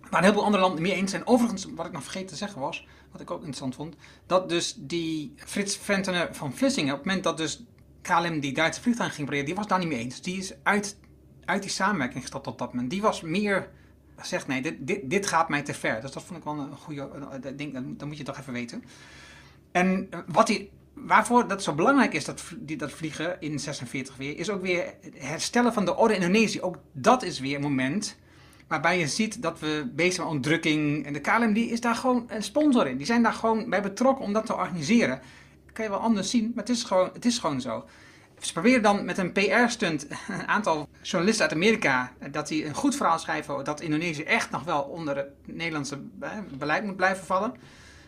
Waar 0.02 0.20
een 0.20 0.24
heleboel 0.24 0.44
andere 0.44 0.64
landen 0.64 0.82
mee 0.82 0.94
eens 0.94 1.12
zijn. 1.12 1.28
Overigens, 1.28 1.68
wat 1.76 1.86
ik 1.86 1.92
nog 1.92 2.04
vergeten 2.04 2.28
te 2.28 2.36
zeggen 2.36 2.62
was, 2.62 2.88
wat 3.12 3.22
ik 3.22 3.32
ook 3.32 3.38
interessant 3.38 3.76
vond, 3.76 3.96
dat 4.26 4.50
dus 4.50 4.76
die 4.78 5.34
Frits 5.36 5.78
Ventener 5.78 6.36
van 6.36 6.54
Vlissingen, 6.54 6.92
op 6.92 6.98
het 6.98 7.08
moment 7.08 7.24
dat 7.24 7.38
dus 7.38 7.64
KLM 8.02 8.40
die 8.40 8.54
Duitse 8.54 8.82
vliegtuig 8.82 9.16
ging 9.16 9.28
proberen, 9.28 9.46
die 9.46 9.56
was 9.56 9.68
daar 9.68 9.80
niet 9.80 9.88
mee 9.88 10.00
eens. 10.00 10.22
Die 10.22 10.38
is 10.38 10.54
uit, 10.64 10.98
uit 11.46 11.62
die 11.62 11.72
samenwerking 11.72 12.22
gestapt 12.22 12.48
op 12.48 12.58
dat 12.58 12.74
moment. 12.74 12.92
Die 12.92 13.02
was 13.02 13.22
meer 13.22 13.70
zegt 14.22 14.48
nee, 14.48 14.62
dit, 14.62 14.88
dit, 14.88 15.10
dit 15.10 15.28
gaat 15.28 15.50
mij 15.50 15.62
te 15.62 15.74
ver. 15.74 16.02
Dus 16.02 16.12
dat 16.12 16.24
vond 16.24 16.40
ik 16.40 16.46
wel 16.46 16.60
een 16.60 16.78
goede 16.78 17.56
ding, 17.56 17.98
dat 17.98 18.08
moet 18.08 18.18
je 18.18 18.24
toch 18.24 18.40
even 18.40 18.54
weten. 18.54 18.84
En 19.74 20.08
eh, 20.10 20.20
wat 20.28 20.48
hij, 20.48 20.70
waarvoor 20.94 21.48
dat 21.48 21.64
zo 21.64 21.74
belangrijk 21.74 22.14
is, 22.14 22.26
dat, 22.26 22.44
dat 22.78 22.92
vliegen 22.92 23.38
in 23.40 23.60
46 23.60 24.16
weer, 24.16 24.38
is 24.38 24.50
ook 24.50 24.62
weer 24.62 24.94
het 25.02 25.14
herstellen 25.18 25.74
van 25.74 25.86
de 25.86 25.96
orde 25.96 26.16
in 26.16 26.22
Indonesië. 26.22 26.62
Ook 26.62 26.78
dat 26.92 27.24
is 27.24 27.40
weer 27.40 27.56
een 27.56 27.62
moment 27.62 28.18
waarbij 28.68 29.00
je 29.00 29.08
ziet 29.08 29.42
dat 29.42 29.60
we 29.60 29.92
bezig 29.96 30.14
zijn 30.14 30.28
met 30.28 30.36
ontdrukking. 30.36 31.06
En 31.06 31.14
de 31.14 31.20
KLM 31.20 31.54
die 31.54 31.70
is 31.70 31.82
daar 31.82 31.96
gewoon 31.96 32.26
een 32.28 32.44
sponsor 32.44 32.88
in. 32.88 32.98
Die 32.98 33.06
zijn 33.06 33.24
daar 33.24 33.34
gewoon 33.34 33.70
bij 33.70 33.82
betrokken 33.82 34.26
om 34.26 34.34
dat 34.34 34.46
te 34.46 34.56
organiseren. 34.56 35.22
Dat 35.66 35.74
kan 35.74 35.86
je 35.86 35.92
wel 35.92 36.00
anders 36.00 36.30
zien, 36.30 36.52
maar 36.56 36.64
het 36.64 36.76
is 36.76 36.84
gewoon, 36.84 37.10
het 37.14 37.26
is 37.26 37.38
gewoon 37.38 37.62
zo. 37.62 37.86
Ze 38.40 38.54
proberen 38.54 38.82
dan 38.82 39.06
met 39.06 39.18
een 39.18 39.32
PR-stunt 39.32 40.08
een 40.28 40.48
aantal 40.48 40.88
journalisten 41.02 41.46
uit 41.46 41.54
Amerika 41.54 42.12
dat 42.32 42.48
die 42.48 42.66
een 42.66 42.74
goed 42.74 42.96
verhaal 42.96 43.20
schrijven 43.20 43.64
dat 43.64 43.82
Indonesië 43.82 44.24
echt 44.24 44.52
nog 44.52 44.64
wel 44.64 44.82
onder 44.82 45.16
het 45.16 45.28
Nederlandse 45.46 46.02
eh, 46.20 46.30
beleid 46.58 46.86
moet 46.86 46.96
blijven 46.96 47.26
vallen. 47.26 47.54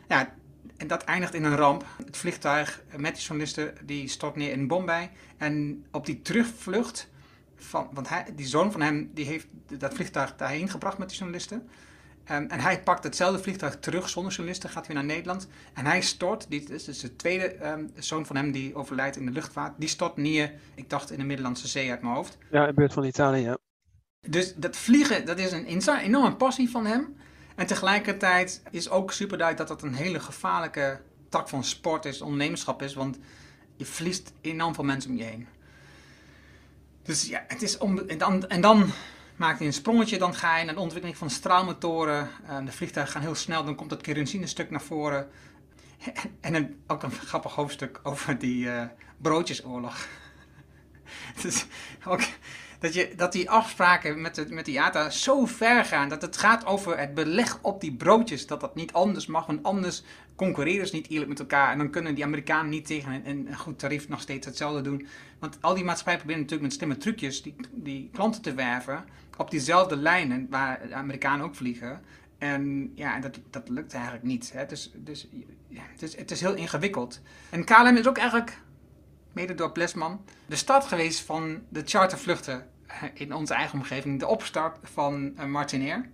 Ja, 0.08 0.34
en 0.77 0.88
dat 0.88 1.03
eindigt 1.03 1.33
in 1.33 1.43
een 1.43 1.55
ramp. 1.55 1.85
Het 2.05 2.17
vliegtuig 2.17 2.83
met 2.97 3.15
die 3.15 3.23
journalisten 3.23 3.73
die 3.83 4.07
stort 4.07 4.35
neer 4.35 4.51
in 4.51 4.67
Bombay. 4.67 5.11
En 5.38 5.85
op 5.91 6.05
die 6.05 6.21
terugvlucht, 6.21 7.09
van, 7.55 7.89
want 7.91 8.09
hij, 8.09 8.25
die 8.35 8.47
zoon 8.47 8.71
van 8.71 8.81
hem 8.81 9.11
die 9.13 9.25
heeft 9.25 9.47
dat 9.79 9.93
vliegtuig 9.93 10.35
daarheen 10.35 10.69
gebracht 10.69 10.97
met 10.97 11.09
die 11.09 11.17
journalisten. 11.17 11.69
Um, 12.31 12.47
en 12.47 12.59
hij 12.59 12.83
pakt 12.83 13.03
hetzelfde 13.03 13.43
vliegtuig 13.43 13.79
terug 13.79 14.09
zonder 14.09 14.31
journalisten, 14.31 14.69
gaat 14.69 14.88
weer 14.88 14.95
naar 14.95 15.05
Nederland. 15.05 15.47
En 15.73 15.85
hij 15.85 16.01
stort, 16.01 16.49
dit 16.49 16.69
is 16.69 16.83
dus 16.83 16.99
de 16.99 17.15
tweede 17.15 17.65
um, 17.65 17.91
zoon 17.95 18.25
van 18.25 18.35
hem 18.35 18.51
die 18.51 18.75
overlijdt 18.75 19.17
in 19.17 19.25
de 19.25 19.31
luchtvaart, 19.31 19.73
die 19.77 19.89
stort 19.89 20.17
neer, 20.17 20.53
ik 20.75 20.89
dacht 20.89 21.11
in 21.11 21.17
de 21.17 21.23
Middellandse 21.23 21.67
Zee 21.67 21.89
uit 21.89 22.01
mijn 22.01 22.13
hoofd. 22.13 22.38
Ja, 22.51 22.61
in 22.61 22.67
de 22.67 22.73
buurt 22.73 22.93
van 22.93 23.03
Italië, 23.03 23.41
ja. 23.41 23.57
Dus 24.27 24.55
dat 24.55 24.77
vliegen, 24.77 25.25
dat 25.25 25.39
is 25.39 25.51
een 25.51 25.65
enorme 25.65 26.35
passie 26.35 26.69
van 26.69 26.85
hem. 26.85 27.15
En 27.55 27.65
tegelijkertijd 27.65 28.61
is 28.71 28.89
ook 28.89 29.11
super 29.11 29.37
duidelijk 29.37 29.67
dat 29.67 29.79
dat 29.79 29.89
een 29.89 29.95
hele 29.95 30.19
gevaarlijke 30.19 31.01
tak 31.29 31.49
van 31.49 31.63
sport 31.63 32.05
is, 32.05 32.21
ondernemerschap 32.21 32.81
is, 32.81 32.93
want 32.93 33.17
je 33.75 33.85
verliest 33.85 34.33
enorm 34.41 34.73
veel 34.73 34.83
mensen 34.83 35.11
om 35.11 35.17
je 35.17 35.23
heen. 35.23 35.47
Dus 37.03 37.27
ja, 37.27 37.43
het 37.47 37.61
is 37.61 37.77
om, 37.77 37.99
en, 37.99 38.17
dan, 38.17 38.47
en 38.47 38.61
dan 38.61 38.91
maak 39.35 39.59
je 39.59 39.65
een 39.65 39.73
sprongetje, 39.73 40.17
dan 40.17 40.35
ga 40.35 40.57
je 40.57 40.65
naar 40.65 40.73
de 40.73 40.79
ontwikkeling 40.79 41.17
van 41.17 41.29
straalmotoren. 41.29 42.29
Uh, 42.49 42.65
de 42.65 42.71
vliegtuigen 42.71 43.13
gaan 43.13 43.23
heel 43.23 43.35
snel, 43.35 43.63
dan 43.63 43.75
komt 43.75 43.91
het 43.91 44.01
kerosine 44.01 44.47
stuk 44.47 44.69
naar 44.69 44.81
voren. 44.81 45.29
En, 46.13 46.31
en 46.41 46.53
een, 46.53 46.83
ook 46.87 47.03
een 47.03 47.11
grappig 47.11 47.55
hoofdstuk 47.55 47.99
over 48.03 48.37
die 48.37 48.65
uh, 48.65 48.83
broodjesoorlog. 49.17 50.07
dus 51.41 51.65
ook, 52.05 52.21
dat, 52.79 52.93
je, 52.93 53.13
dat 53.15 53.31
die 53.31 53.49
afspraken 53.49 54.21
met, 54.21 54.35
de, 54.35 54.45
met 54.49 54.65
de 54.65 54.71
IATA 54.71 55.09
zo 55.09 55.45
ver 55.45 55.85
gaan. 55.85 56.09
Dat 56.09 56.21
het 56.21 56.38
gaat 56.38 56.65
over 56.65 56.97
het 56.97 57.13
beleg 57.13 57.59
op 57.61 57.81
die 57.81 57.95
broodjes. 57.95 58.47
Dat 58.47 58.61
dat 58.61 58.75
niet 58.75 58.93
anders 58.93 59.25
mag, 59.25 59.45
want 59.45 59.63
anders 59.63 60.03
concurreren 60.35 60.88
ze 60.88 60.95
niet 60.95 61.09
eerlijk 61.09 61.29
met 61.29 61.39
elkaar. 61.39 61.71
En 61.71 61.77
dan 61.77 61.89
kunnen 61.89 62.15
die 62.15 62.23
Amerikanen 62.23 62.69
niet 62.69 62.85
tegen 62.85 63.11
een, 63.25 63.47
een 63.47 63.57
goed 63.57 63.79
tarief 63.79 64.07
nog 64.07 64.21
steeds 64.21 64.45
hetzelfde 64.45 64.81
doen. 64.81 65.07
Want 65.39 65.57
al 65.61 65.73
die 65.73 65.83
maatschappijen 65.83 66.19
proberen 66.19 66.41
natuurlijk 66.41 66.69
met 66.69 66.77
slimme 66.77 66.97
trucjes 66.97 67.41
die, 67.41 67.55
die 67.71 68.09
klanten 68.13 68.41
te 68.41 68.53
werven. 68.53 69.05
Op 69.38 69.51
diezelfde 69.51 69.95
lijnen 69.95 70.47
waar 70.49 70.88
de 70.88 70.93
Amerikanen 70.93 71.45
ook 71.45 71.55
vliegen. 71.55 72.01
En 72.38 72.91
ja, 72.95 73.19
dat, 73.19 73.39
dat 73.49 73.69
lukt 73.69 73.93
eigenlijk 73.93 74.23
niet. 74.23 74.51
Hè. 74.53 74.65
Dus, 74.65 74.91
dus 74.95 75.27
ja, 75.67 75.81
het, 75.91 76.01
is, 76.01 76.17
het 76.17 76.31
is 76.31 76.41
heel 76.41 76.55
ingewikkeld. 76.55 77.21
En 77.49 77.63
KLM 77.63 77.95
is 77.95 78.07
ook 78.07 78.17
eigenlijk, 78.17 78.57
mede 79.35 79.55
door 79.55 79.71
Plesman, 79.71 80.25
de 80.45 80.55
start 80.55 80.85
geweest 80.85 81.19
van 81.19 81.61
de 81.69 81.81
chartervluchten 81.85 82.67
in 83.13 83.33
onze 83.33 83.53
eigen 83.53 83.79
omgeving. 83.79 84.19
De 84.19 84.27
opstart 84.27 84.77
van 84.83 85.33
uh, 85.37 85.45
Martinair. 85.45 86.09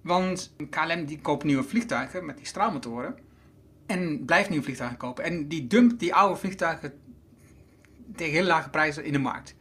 Want 0.00 0.54
KLM 0.70 1.04
die 1.04 1.20
koopt 1.20 1.44
nieuwe 1.44 1.62
vliegtuigen 1.62 2.24
met 2.24 2.36
die 2.36 2.46
straalmotoren. 2.46 3.18
En 3.86 4.24
blijft 4.24 4.48
nieuwe 4.48 4.64
vliegtuigen 4.64 4.98
kopen. 4.98 5.24
En 5.24 5.48
die 5.48 5.66
dumpt 5.66 5.98
die 5.98 6.14
oude 6.14 6.36
vliegtuigen 6.36 6.92
tegen 8.16 8.34
hele 8.34 8.46
lage 8.46 8.70
prijzen 8.70 9.04
in 9.04 9.12
de 9.12 9.18
markt. 9.18 9.54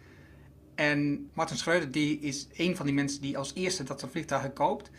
En 0.76 1.30
Martin 1.34 1.58
Schreuder 1.58 1.92
die 1.92 2.20
is 2.20 2.48
een 2.54 2.76
van 2.76 2.86
die 2.86 2.96
mensen 2.96 3.22
die 3.22 3.38
als 3.38 3.54
eerste 3.54 3.84
dat 3.84 4.00
soort 4.00 4.12
vliegtuigen 4.12 4.54
koopt 4.54 4.90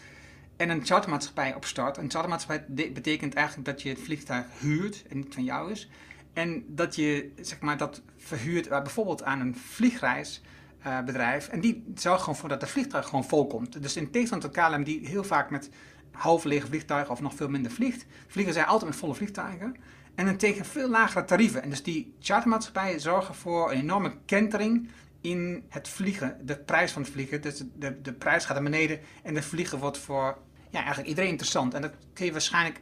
en 0.57 0.71
een 0.71 0.87
chartermaatschappij 0.87 1.55
opstart. 1.55 1.97
Een 1.97 2.11
chartermaatschappij 2.11 2.91
betekent 2.93 3.35
eigenlijk 3.35 3.67
dat 3.67 3.83
je 3.83 3.89
het 3.89 4.01
vliegtuig 4.01 4.47
huurt 4.59 5.05
en 5.09 5.17
niet 5.17 5.35
van 5.35 5.45
jou 5.45 5.71
is. 5.71 5.89
En 6.35 6.65
dat 6.69 6.95
je 6.95 7.33
zeg 7.41 7.61
maar, 7.61 7.77
dat 7.77 8.03
verhuurt 8.17 8.67
uh, 8.67 8.83
bijvoorbeeld 8.83 9.23
aan 9.23 9.41
een 9.41 9.57
vliegreisbedrijf. 9.57 11.47
Uh, 11.47 11.55
en 11.55 11.61
die 11.61 11.85
zorgt 11.95 12.21
gewoon 12.21 12.37
voor 12.37 12.49
dat 12.49 12.61
de 12.61 12.67
vliegtuig 12.67 13.07
gewoon 13.07 13.25
vol 13.25 13.47
komt. 13.47 13.83
Dus 13.83 13.97
in 13.97 14.11
tegenstelling 14.11 14.47
tot 14.47 14.65
KLM, 14.65 14.85
die 14.85 15.07
heel 15.09 15.25
vaak 15.25 15.51
met 15.51 15.71
half 16.11 16.45
lege 16.45 16.67
vliegtuigen 16.67 17.13
of 17.13 17.21
nog 17.21 17.35
veel 17.35 17.49
minder 17.49 17.73
vliegt, 17.73 18.07
vliegen 18.27 18.55
zij 18.55 18.65
altijd 18.65 18.91
met 18.91 18.99
volle 18.99 19.15
vliegtuigen. 19.15 19.77
En 20.15 20.25
dan 20.27 20.37
tegen 20.37 20.65
veel 20.65 20.89
lagere 20.89 21.25
tarieven. 21.25 21.63
En 21.63 21.71
dus 21.71 21.83
die 21.83 22.15
chartermaatschappijen 22.21 23.01
zorgen 23.01 23.35
voor 23.35 23.73
een 23.73 23.81
enorme 23.81 24.13
kentering 24.25 24.89
in 25.21 25.65
het 25.69 25.89
vliegen, 25.89 26.39
de 26.47 26.59
prijs 26.59 26.93
van 26.93 27.03
het 27.03 27.11
vliegen. 27.11 27.41
Dus 27.41 27.63
de, 27.79 28.01
de 28.03 28.13
prijs 28.13 28.45
gaat 28.45 28.55
naar 28.55 28.71
beneden 28.71 29.01
en 29.23 29.35
het 29.35 29.45
vliegen 29.45 29.79
wordt 29.79 29.99
voor 29.99 30.39
ja, 30.71 30.79
eigenlijk 30.79 31.09
iedereen 31.09 31.31
interessant. 31.31 31.75
En 31.75 31.83
dat 31.83 31.93
kun 32.13 32.25
je 32.25 32.33
waarschijnlijk, 32.33 32.81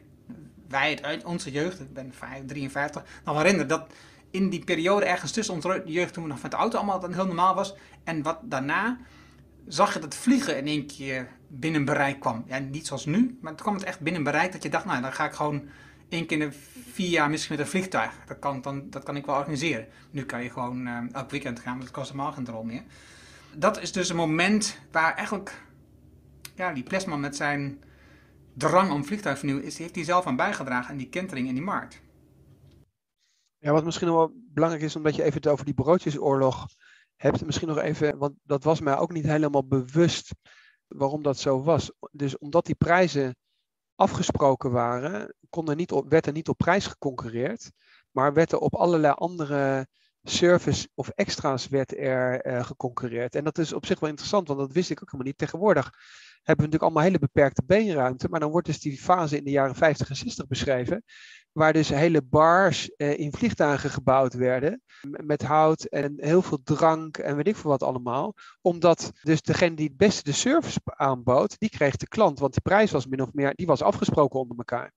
wij 0.73 0.99
uit 1.01 1.23
onze 1.23 1.51
jeugd, 1.51 1.79
ik 1.79 1.93
ben 1.93 2.13
53, 2.45 3.03
nog 3.25 3.37
herinneren 3.37 3.67
dat 3.67 3.93
in 4.31 4.49
die 4.49 4.63
periode 4.63 5.05
ergens 5.05 5.31
tussen 5.31 5.53
onze 5.53 5.83
jeugd, 5.85 6.13
toen 6.13 6.23
we 6.23 6.29
nog 6.29 6.41
met 6.41 6.51
de 6.51 6.57
auto 6.57 6.77
allemaal 6.77 6.99
dan 6.99 7.13
heel 7.13 7.25
normaal 7.25 7.55
was. 7.55 7.75
En 8.03 8.21
wat 8.21 8.39
daarna 8.43 8.97
zag 9.67 9.93
je 9.93 9.99
dat 9.99 10.15
vliegen 10.15 10.57
in 10.57 10.67
één 10.67 10.87
keer 10.87 11.27
binnen 11.47 11.85
bereik 11.85 12.19
kwam. 12.19 12.43
Ja, 12.47 12.59
niet 12.59 12.87
zoals 12.87 13.05
nu, 13.05 13.37
maar 13.41 13.51
het 13.51 13.61
kwam 13.61 13.73
het 13.73 13.83
echt 13.83 13.99
binnen 13.99 14.23
bereik 14.23 14.51
dat 14.51 14.63
je 14.63 14.69
dacht, 14.69 14.85
nou 14.85 15.01
dan 15.01 15.13
ga 15.13 15.25
ik 15.25 15.33
gewoon 15.33 15.63
één 16.09 16.25
keer 16.25 16.41
in 16.41 16.49
de 16.49 16.55
vier 16.91 17.09
jaar 17.09 17.29
misschien 17.29 17.55
met 17.55 17.65
een 17.65 17.71
vliegtuig. 17.71 18.11
Dat 18.25 18.39
kan, 18.39 18.61
dan, 18.61 18.89
dat 18.89 19.03
kan 19.03 19.15
ik 19.15 19.25
wel 19.25 19.35
organiseren. 19.35 19.87
Nu 20.11 20.23
kan 20.23 20.43
je 20.43 20.49
gewoon 20.49 20.87
uh, 20.87 20.97
elk 21.11 21.29
weekend 21.31 21.59
gaan, 21.59 21.73
maar 21.73 21.85
dat 21.85 21.93
kost 21.93 22.11
helemaal 22.11 22.31
geen 22.31 22.47
rol 22.47 22.63
meer. 22.63 22.83
Dat 23.55 23.81
is 23.81 23.91
dus 23.91 24.09
een 24.09 24.15
moment 24.15 24.79
waar 24.91 25.15
eigenlijk 25.15 25.61
ja, 26.55 26.73
die 26.73 26.83
Plesman 26.83 27.19
met 27.19 27.35
zijn 27.35 27.83
drang 28.53 28.91
om 28.91 29.05
vliegtuigvernieuwing 29.05 29.67
is, 29.67 29.77
heeft 29.77 29.95
hij 29.95 30.03
zelf 30.03 30.25
aan 30.25 30.35
bijgedragen 30.35 30.91
aan 30.91 30.97
die 30.97 31.09
kentering 31.09 31.47
in 31.47 31.53
die 31.53 31.63
markt. 31.63 32.01
Ja, 33.57 33.71
wat 33.71 33.85
misschien 33.85 34.13
wel 34.13 34.31
belangrijk 34.35 34.83
is, 34.83 34.95
omdat 34.95 35.15
je 35.15 35.23
even 35.23 35.35
het 35.35 35.47
over 35.47 35.65
die 35.65 35.73
broodjesoorlog 35.73 36.67
hebt, 37.15 37.45
misschien 37.45 37.67
nog 37.67 37.77
even, 37.77 38.17
want 38.17 38.33
dat 38.43 38.63
was 38.63 38.79
mij 38.79 38.97
ook 38.97 39.11
niet 39.11 39.25
helemaal 39.25 39.67
bewust 39.67 40.35
waarom 40.87 41.23
dat 41.23 41.37
zo 41.37 41.63
was. 41.63 41.91
Dus 42.11 42.37
omdat 42.37 42.65
die 42.65 42.75
prijzen 42.75 43.35
afgesproken 43.95 44.71
waren, 44.71 45.35
kon 45.49 45.69
er 45.69 45.75
niet 45.75 45.91
op, 45.91 46.09
werd 46.09 46.25
er 46.25 46.33
niet 46.33 46.49
op 46.49 46.57
prijs 46.57 46.87
geconcurreerd, 46.87 47.71
maar 48.11 48.33
werd 48.33 48.51
er 48.51 48.59
op 48.59 48.75
allerlei 48.75 49.13
andere 49.13 49.87
service 50.23 50.89
of 50.93 51.09
extra's 51.09 51.67
werd 51.67 51.97
er 51.97 52.45
uh, 52.47 52.63
geconcurreerd. 52.63 53.35
En 53.35 53.43
dat 53.43 53.57
is 53.57 53.73
op 53.73 53.85
zich 53.85 53.99
wel 53.99 54.09
interessant, 54.09 54.47
want 54.47 54.59
dat 54.59 54.71
wist 54.71 54.89
ik 54.89 55.01
ook 55.01 55.11
helemaal 55.11 55.27
niet. 55.27 55.37
Tegenwoordig 55.37 55.93
hebben 56.43 56.65
we 56.65 56.71
natuurlijk 56.71 56.83
allemaal 56.83 57.03
hele 57.03 57.19
beperkte 57.19 57.63
beenruimte, 57.65 58.27
maar 58.29 58.39
dan 58.39 58.51
wordt 58.51 58.67
dus 58.67 58.79
die 58.79 58.97
fase 58.97 59.37
in 59.37 59.43
de 59.43 59.51
jaren 59.51 59.75
50 59.75 60.09
en 60.09 60.15
60 60.15 60.47
beschreven, 60.47 61.03
waar 61.51 61.73
dus 61.73 61.89
hele 61.89 62.21
bars 62.21 62.91
uh, 62.97 63.19
in 63.19 63.31
vliegtuigen 63.31 63.89
gebouwd 63.89 64.33
werden, 64.33 64.81
met 65.01 65.41
hout 65.41 65.83
en 65.83 66.13
heel 66.17 66.41
veel 66.41 66.59
drank 66.63 67.17
en 67.17 67.35
weet 67.35 67.47
ik 67.47 67.55
veel 67.55 67.69
wat 67.69 67.83
allemaal. 67.83 68.33
Omdat 68.61 69.11
dus 69.21 69.41
degene 69.41 69.75
die 69.75 69.87
het 69.87 69.97
beste 69.97 70.23
de 70.23 70.31
service 70.31 70.79
aanbood, 70.83 71.59
die 71.59 71.69
kreeg 71.69 71.95
de 71.95 72.07
klant, 72.07 72.39
want 72.39 72.53
de 72.53 72.61
prijs 72.61 72.91
was 72.91 73.07
min 73.07 73.21
of 73.21 73.33
meer, 73.33 73.55
die 73.55 73.67
was 73.67 73.81
afgesproken 73.81 74.39
onder 74.39 74.57
elkaar. 74.57 74.93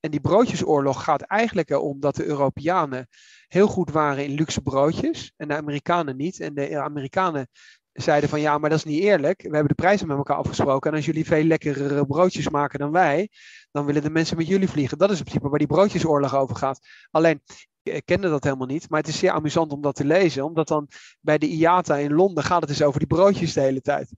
En 0.00 0.10
die 0.10 0.20
broodjesoorlog 0.20 1.04
gaat 1.04 1.22
eigenlijk 1.22 1.70
erom 1.70 2.00
dat 2.00 2.16
de 2.16 2.24
Europeanen 2.24 3.08
heel 3.46 3.66
goed 3.66 3.90
waren 3.90 4.24
in 4.24 4.34
luxe 4.34 4.60
broodjes 4.60 5.32
en 5.36 5.48
de 5.48 5.56
Amerikanen 5.56 6.16
niet. 6.16 6.40
En 6.40 6.54
de 6.54 6.78
Amerikanen 6.78 7.48
zeiden 7.92 8.28
van 8.28 8.40
ja, 8.40 8.58
maar 8.58 8.70
dat 8.70 8.78
is 8.78 8.84
niet 8.84 9.02
eerlijk. 9.02 9.42
We 9.42 9.48
hebben 9.48 9.68
de 9.68 9.82
prijzen 9.82 10.06
met 10.06 10.16
elkaar 10.16 10.36
afgesproken. 10.36 10.90
En 10.90 10.96
als 10.96 11.06
jullie 11.06 11.24
veel 11.24 11.44
lekkerere 11.44 12.06
broodjes 12.06 12.48
maken 12.48 12.78
dan 12.78 12.90
wij, 12.90 13.28
dan 13.70 13.84
willen 13.84 14.02
de 14.02 14.10
mensen 14.10 14.36
met 14.36 14.46
jullie 14.46 14.68
vliegen. 14.68 14.98
Dat 14.98 15.10
is 15.10 15.18
in 15.18 15.24
principe 15.24 15.48
waar 15.48 15.58
die 15.58 15.68
broodjesoorlog 15.68 16.34
over 16.34 16.56
gaat. 16.56 16.80
Alleen, 17.10 17.42
ik 17.82 18.04
kende 18.04 18.28
dat 18.28 18.44
helemaal 18.44 18.66
niet, 18.66 18.88
maar 18.88 19.00
het 19.00 19.08
is 19.08 19.18
zeer 19.18 19.30
amusant 19.30 19.72
om 19.72 19.80
dat 19.80 19.94
te 19.94 20.04
lezen. 20.04 20.44
Omdat 20.44 20.68
dan 20.68 20.88
bij 21.20 21.38
de 21.38 21.48
IATA 21.48 21.96
in 21.96 22.12
Londen 22.12 22.44
gaat 22.44 22.60
het 22.60 22.68
dus 22.68 22.82
over 22.82 22.98
die 22.98 23.08
broodjes 23.08 23.52
de 23.52 23.60
hele 23.60 23.80
tijd. 23.80 24.12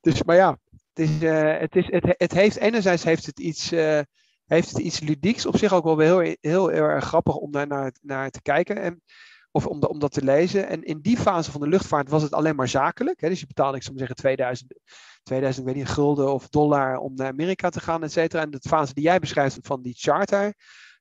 Dus, 0.00 0.22
maar 0.22 0.36
ja, 0.36 0.58
het, 0.92 1.08
is, 1.08 1.22
uh, 1.22 1.58
het, 1.58 1.76
is, 1.76 1.86
het, 1.90 2.14
het 2.16 2.32
heeft 2.32 2.56
enerzijds 2.56 3.04
heeft 3.04 3.26
het 3.26 3.40
iets... 3.40 3.72
Uh, 3.72 4.00
heeft 4.46 4.68
het 4.70 4.78
iets 4.78 5.00
ludieks. 5.00 5.46
Op 5.46 5.56
zich 5.56 5.72
ook 5.72 5.84
wel 5.84 5.98
heel, 5.98 6.36
heel, 6.40 6.68
heel 6.68 6.84
erg 6.84 7.04
grappig 7.04 7.34
om 7.34 7.50
daar 7.50 7.66
naar, 7.66 7.92
naar 8.00 8.30
te 8.30 8.42
kijken. 8.42 8.76
En, 8.76 9.02
of 9.50 9.66
om, 9.66 9.98
dat 9.98 10.12
te 10.12 10.24
lezen. 10.24 10.68
En 10.68 10.82
in 10.82 11.00
die 11.00 11.16
fase 11.16 11.50
van 11.50 11.60
de 11.60 11.68
luchtvaart 11.68 12.08
was 12.08 12.22
het 12.22 12.32
alleen 12.32 12.56
maar 12.56 12.68
zakelijk. 12.68 13.20
Hè? 13.20 13.28
Dus 13.28 13.40
je 13.40 13.46
betaalde, 13.46 13.76
ik 13.76 13.82
zou 13.82 13.98
zeggen, 13.98 14.16
2000, 14.16 14.74
2000 15.22 15.66
weet 15.66 15.74
niet, 15.74 15.88
gulden 15.88 16.32
of 16.32 16.48
dollar 16.48 16.96
om 16.96 17.14
naar 17.14 17.28
Amerika 17.28 17.68
te 17.68 17.80
gaan, 17.80 18.02
et 18.02 18.12
cetera. 18.12 18.42
En 18.42 18.50
de 18.50 18.60
fase 18.68 18.94
die 18.94 19.04
jij 19.04 19.18
beschrijft 19.18 19.58
van 19.62 19.82
die 19.82 19.94
charter 19.96 20.54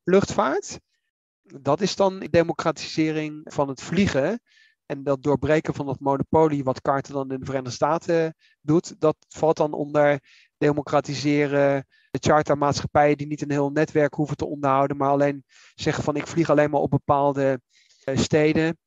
luchtvaart, 0.03 0.79
dat 1.41 1.81
is 1.81 1.95
dan 1.95 2.19
democratisering 2.29 3.41
van 3.43 3.67
het 3.67 3.81
vliegen. 3.81 4.41
En 4.85 5.03
dat 5.03 5.23
doorbreken 5.23 5.73
van 5.73 5.85
dat 5.85 5.99
monopolie, 5.99 6.63
wat 6.63 6.81
Carter 6.81 7.13
dan 7.13 7.31
in 7.31 7.39
de 7.39 7.45
Verenigde 7.45 7.73
Staten 7.73 8.35
doet, 8.61 9.01
dat 9.01 9.15
valt 9.27 9.57
dan 9.57 9.73
onder 9.73 10.19
democratiseren, 10.57 11.87
de 12.11 12.19
chartermaatschappijen 12.19 13.17
die 13.17 13.27
niet 13.27 13.41
een 13.41 13.51
heel 13.51 13.71
netwerk 13.71 14.13
hoeven 14.13 14.37
te 14.37 14.45
onderhouden, 14.45 14.97
maar 14.97 15.09
alleen 15.09 15.43
zeggen 15.75 16.03
van 16.03 16.15
ik 16.15 16.27
vlieg 16.27 16.49
alleen 16.49 16.69
maar 16.69 16.81
op 16.81 16.89
bepaalde 16.89 17.61
steden, 18.05 18.77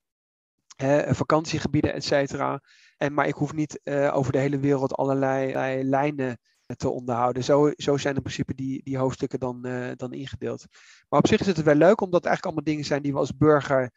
uh, 0.83 1.13
vakantiegebieden, 1.13 1.93
et 1.93 2.05
cetera. 2.05 2.61
En, 2.97 3.15
maar 3.15 3.27
ik 3.27 3.35
hoef 3.35 3.53
niet 3.53 3.81
uh, 3.85 4.17
over 4.17 4.33
de 4.33 4.39
hele 4.39 4.59
wereld 4.59 4.95
allerlei 4.95 5.83
lijnen 5.85 6.39
te 6.77 6.89
onderhouden. 6.89 7.45
Zo, 7.45 7.71
zo 7.77 7.97
zijn 7.97 8.15
in 8.15 8.23
principe 8.23 8.55
die, 8.55 8.83
die 8.83 8.99
hoofdstukken 8.99 9.41
dan, 9.41 9.63
dan 9.97 10.13
ingedeeld. 10.13 10.65
Maar 11.09 11.19
op 11.19 11.27
zich 11.27 11.41
is 11.41 11.47
het 11.47 11.63
wel 11.63 11.75
leuk, 11.75 12.01
omdat 12.01 12.21
het 12.21 12.29
eigenlijk 12.29 12.45
allemaal 12.45 12.65
dingen 12.65 12.85
zijn 12.85 13.03
die 13.03 13.13
we 13.13 13.19
als 13.19 13.37
burger 13.37 13.91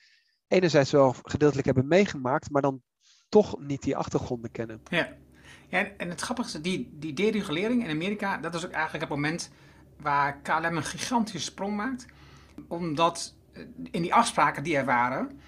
enerzijds 0.48 0.92
wel 0.92 1.16
gedeeltelijk 1.24 1.66
hebben 1.66 1.88
meegemaakt, 1.88 2.50
maar 2.50 2.62
dan 2.62 2.82
toch 3.30 3.60
niet 3.60 3.82
die 3.82 3.98
achtergronden 3.98 4.52
kennen. 4.52 4.82
Ja, 4.90 5.14
ja, 5.68 5.88
en 5.98 6.10
het 6.10 6.22
grappige 6.22 6.58
is, 6.58 6.64
die, 6.64 6.90
die 6.94 7.14
deregulering 7.14 7.84
in 7.84 7.90
Amerika, 7.90 8.38
dat 8.38 8.56
is 8.56 8.66
ook 8.66 8.72
eigenlijk 8.72 9.04
het 9.04 9.14
moment 9.14 9.50
waar 10.02 10.42
KLM 10.42 10.78
een 10.78 10.84
gigantische 10.84 11.40
sprong 11.40 11.76
maakt. 11.76 12.06
Omdat 12.68 13.35
eh, 13.35 13.35
in 13.92 14.02
die 14.02 14.14
afspraken 14.14 14.64
die 14.64 14.78
er 14.78 14.86
waren, 14.86 15.40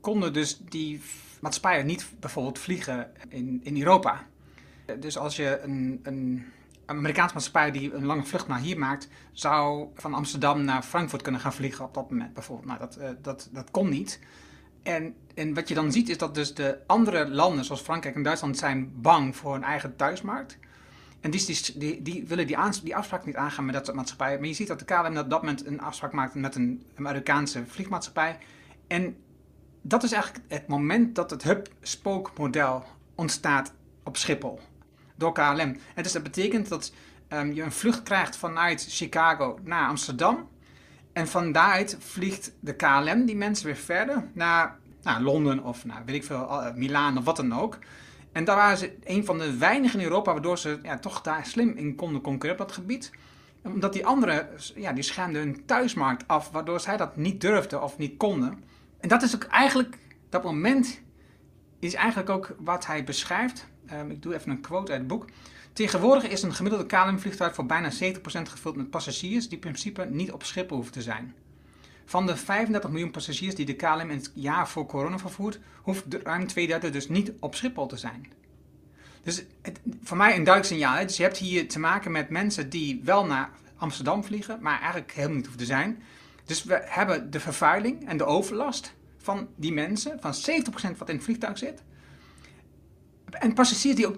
konden 0.00 0.32
dus 0.32 0.58
die 0.58 1.02
maatschappijen 1.40 1.86
niet 1.86 2.06
bijvoorbeeld 2.20 2.58
vliegen 2.58 3.10
in, 3.28 3.60
in 3.62 3.78
Europa. 3.78 4.26
Dus 4.98 5.18
als 5.18 5.36
je 5.36 5.60
een, 5.62 6.00
een 6.02 6.44
Amerikaanse 6.86 7.34
maatschappij 7.34 7.70
die 7.70 7.94
een 7.94 8.04
lange 8.04 8.24
vlucht 8.24 8.48
naar 8.48 8.60
hier 8.60 8.78
maakt, 8.78 9.08
zou 9.32 9.88
van 9.94 10.14
Amsterdam 10.14 10.64
naar 10.64 10.82
Frankfurt 10.82 11.22
kunnen 11.22 11.40
gaan 11.40 11.52
vliegen 11.52 11.84
op 11.84 11.94
dat 11.94 12.10
moment 12.10 12.34
bijvoorbeeld. 12.34 12.68
Nou, 12.68 12.78
dat, 12.78 12.98
uh, 12.98 13.08
dat, 13.22 13.48
dat 13.52 13.70
kon 13.70 13.88
niet. 13.88 14.20
En, 14.82 15.14
en 15.34 15.54
wat 15.54 15.68
je 15.68 15.74
dan 15.74 15.92
ziet 15.92 16.08
is 16.08 16.18
dat 16.18 16.34
dus 16.34 16.54
de 16.54 16.78
andere 16.86 17.28
landen, 17.28 17.64
zoals 17.64 17.80
Frankrijk 17.80 18.14
en 18.14 18.22
Duitsland, 18.22 18.58
zijn 18.58 18.92
bang 19.00 19.36
voor 19.36 19.52
hun 19.52 19.64
eigen 19.64 19.96
thuismarkt. 19.96 20.58
En 21.22 21.30
die, 21.30 22.02
die, 22.02 22.24
willen 22.26 22.46
die, 22.46 22.96
afspraak 22.96 23.24
niet 23.24 23.36
aangaan 23.36 23.64
met 23.64 23.74
dat 23.74 23.84
soort 23.84 23.96
maatschappijen. 23.96 24.38
Maar 24.38 24.48
je 24.48 24.54
ziet 24.54 24.68
dat 24.68 24.78
de 24.78 24.84
KLM 24.84 25.16
op 25.16 25.30
dat 25.30 25.42
moment 25.42 25.66
een 25.66 25.80
afspraak 25.80 26.12
maakt 26.12 26.34
met 26.34 26.54
een 26.54 26.82
Amerikaanse 26.98 27.62
vliegmaatschappij. 27.66 28.38
En 28.86 29.16
dat 29.82 30.02
is 30.02 30.12
eigenlijk 30.12 30.44
het 30.48 30.66
moment 30.66 31.14
dat 31.14 31.30
het 31.30 31.42
hub-spoke 31.42 32.30
model 32.36 32.84
ontstaat 33.14 33.72
op 34.02 34.16
Schiphol. 34.16 34.60
Door 35.16 35.32
KLM. 35.32 35.76
En 35.94 36.02
dus 36.02 36.12
dat 36.12 36.22
betekent 36.22 36.68
dat 36.68 36.92
um, 37.28 37.52
je 37.52 37.62
een 37.62 37.72
vlucht 37.72 38.02
krijgt 38.02 38.36
vanuit 38.36 38.86
Chicago 38.88 39.58
naar 39.62 39.88
Amsterdam. 39.88 40.48
En 41.12 41.28
van 41.28 41.52
daaruit 41.52 41.96
vliegt 41.98 42.52
de 42.60 42.76
KLM 42.76 43.24
die 43.24 43.36
mensen 43.36 43.66
weer 43.66 43.76
verder 43.76 44.24
naar, 44.32 44.78
naar 45.02 45.20
Londen 45.20 45.64
of 45.64 45.84
naar 45.84 46.02
weet 46.06 46.14
ik 46.14 46.24
veel, 46.24 46.42
uh, 46.42 46.74
Milaan 46.74 47.18
of 47.18 47.24
wat 47.24 47.36
dan 47.36 47.54
ook. 47.54 47.78
En 48.32 48.44
daar 48.44 48.56
waren 48.56 48.78
ze 48.78 48.96
een 49.04 49.24
van 49.24 49.38
de 49.38 49.56
weinigen 49.56 49.98
in 49.98 50.04
Europa 50.04 50.32
waardoor 50.32 50.58
ze 50.58 50.78
ja, 50.82 50.98
toch 50.98 51.20
daar 51.20 51.46
slim 51.46 51.76
in 51.76 51.94
konden 51.94 52.20
concurreren 52.20 52.60
op 52.60 52.68
dat 52.68 52.76
gebied. 52.76 53.10
Omdat 53.62 53.92
die 53.92 54.06
anderen, 54.06 54.48
ja, 54.74 54.92
die 54.92 55.02
schermden 55.02 55.42
hun 55.42 55.64
thuismarkt 55.64 56.28
af, 56.28 56.50
waardoor 56.50 56.80
zij 56.80 56.96
dat 56.96 57.16
niet 57.16 57.40
durfden 57.40 57.82
of 57.82 57.98
niet 57.98 58.16
konden. 58.16 58.64
En 59.00 59.08
dat 59.08 59.22
is 59.22 59.34
ook 59.34 59.44
eigenlijk, 59.44 59.98
dat 60.28 60.42
moment 60.42 61.00
is 61.78 61.94
eigenlijk 61.94 62.30
ook 62.30 62.54
wat 62.58 62.86
hij 62.86 63.04
beschrijft. 63.04 63.66
Um, 63.92 64.10
ik 64.10 64.22
doe 64.22 64.34
even 64.34 64.50
een 64.50 64.60
quote 64.60 64.92
uit 64.92 65.00
het 65.00 65.08
boek. 65.08 65.24
Tegenwoordig 65.72 66.28
is 66.28 66.42
een 66.42 66.54
gemiddelde 66.54 66.86
KLM-vliegtuig 66.86 67.54
voor 67.54 67.66
bijna 67.66 67.90
70% 67.92 67.94
gevuld 68.24 68.76
met 68.76 68.90
passagiers 68.90 69.44
die 69.44 69.54
in 69.54 69.60
principe 69.60 70.04
niet 70.04 70.32
op 70.32 70.42
Schiphol 70.42 70.76
hoeven 70.76 70.92
te 70.92 71.02
zijn. 71.02 71.34
Van 72.04 72.26
de 72.26 72.36
35 72.36 72.90
miljoen 72.90 73.10
passagiers 73.10 73.54
die 73.54 73.66
de 73.66 73.76
KLM 73.76 74.00
in 74.00 74.16
het 74.16 74.30
jaar 74.34 74.68
voor 74.68 74.86
corona 74.86 75.18
vervoert, 75.18 75.58
hoeft 75.82 76.04
ruim 76.22 76.46
twee 76.46 76.66
derde 76.66 76.90
dus 76.90 77.08
niet 77.08 77.32
op 77.40 77.54
Schiphol 77.54 77.86
te 77.86 77.96
zijn. 77.96 78.32
Dus 79.22 79.44
voor 80.02 80.16
mij 80.16 80.36
een 80.36 80.44
duidelijk 80.44 80.74
signaal. 80.74 81.06
Dus 81.06 81.16
je 81.16 81.22
hebt 81.22 81.36
hier 81.36 81.68
te 81.68 81.78
maken 81.78 82.12
met 82.12 82.30
mensen 82.30 82.70
die 82.70 83.00
wel 83.04 83.26
naar 83.26 83.50
Amsterdam 83.76 84.24
vliegen, 84.24 84.58
maar 84.60 84.80
eigenlijk 84.80 85.12
helemaal 85.12 85.36
niet 85.36 85.46
hoeven 85.46 85.66
te 85.66 85.72
zijn. 85.72 86.02
Dus 86.44 86.64
we 86.64 86.82
hebben 86.84 87.30
de 87.30 87.40
vervuiling 87.40 88.08
en 88.08 88.16
de 88.16 88.24
overlast 88.24 88.94
van 89.18 89.48
die 89.56 89.72
mensen, 89.72 90.20
van 90.20 90.34
70% 90.34 90.96
wat 90.96 91.08
in 91.08 91.14
het 91.14 91.24
vliegtuig 91.24 91.58
zit. 91.58 91.82
En 93.30 93.54
passagiers 93.54 93.96
die 93.96 94.06
ook 94.06 94.16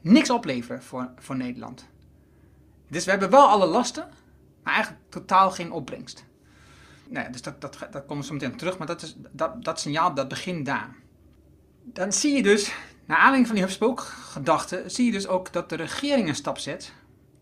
niks 0.00 0.30
opleveren 0.30 0.82
voor, 0.82 1.10
voor 1.18 1.36
Nederland. 1.36 1.86
Dus 2.88 3.04
we 3.04 3.10
hebben 3.10 3.30
wel 3.30 3.48
alle 3.48 3.66
lasten, 3.66 4.08
maar 4.62 4.74
eigenlijk 4.74 5.04
totaal 5.08 5.50
geen 5.50 5.72
opbrengst. 5.72 6.24
Nou 7.08 7.24
ja, 7.24 7.32
dus 7.32 7.42
dat, 7.42 7.60
dat, 7.60 7.78
dat 7.90 8.04
we 8.08 8.24
zo 8.24 8.32
meteen 8.32 8.56
terug, 8.56 8.78
maar 8.78 8.86
dat, 8.86 9.02
is, 9.02 9.16
dat, 9.32 9.64
dat 9.64 9.80
signaal, 9.80 10.14
dat 10.14 10.28
begint 10.28 10.66
daar. 10.66 10.94
Dan 11.82 12.12
zie 12.12 12.36
je 12.36 12.42
dus, 12.42 12.74
naar 13.04 13.16
aanleiding 13.16 13.46
van 13.46 13.54
die 13.54 13.64
hubspoke-gedachte, 13.64 14.82
zie 14.86 15.06
je 15.06 15.12
dus 15.12 15.26
ook 15.26 15.52
dat 15.52 15.68
de 15.68 15.76
regering 15.76 16.28
een 16.28 16.34
stap 16.34 16.58
zet 16.58 16.92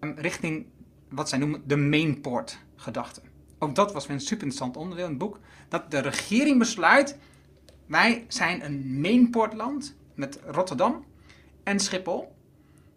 richting 0.00 0.66
wat 1.08 1.28
zij 1.28 1.38
noemen 1.38 1.62
de 1.66 1.76
mainport-gedachte. 1.76 3.20
Ook 3.58 3.74
dat 3.74 3.92
was 3.92 4.06
weer 4.06 4.16
een 4.16 4.22
super 4.22 4.42
interessant 4.42 4.76
onderdeel 4.76 5.04
in 5.04 5.10
het 5.10 5.18
boek. 5.18 5.38
Dat 5.68 5.90
de 5.90 5.98
regering 5.98 6.58
besluit, 6.58 7.18
wij 7.86 8.24
zijn 8.28 8.64
een 8.64 9.00
mainportland 9.00 9.94
met 10.14 10.38
Rotterdam 10.46 11.04
en 11.62 11.80
Schiphol. 11.80 12.34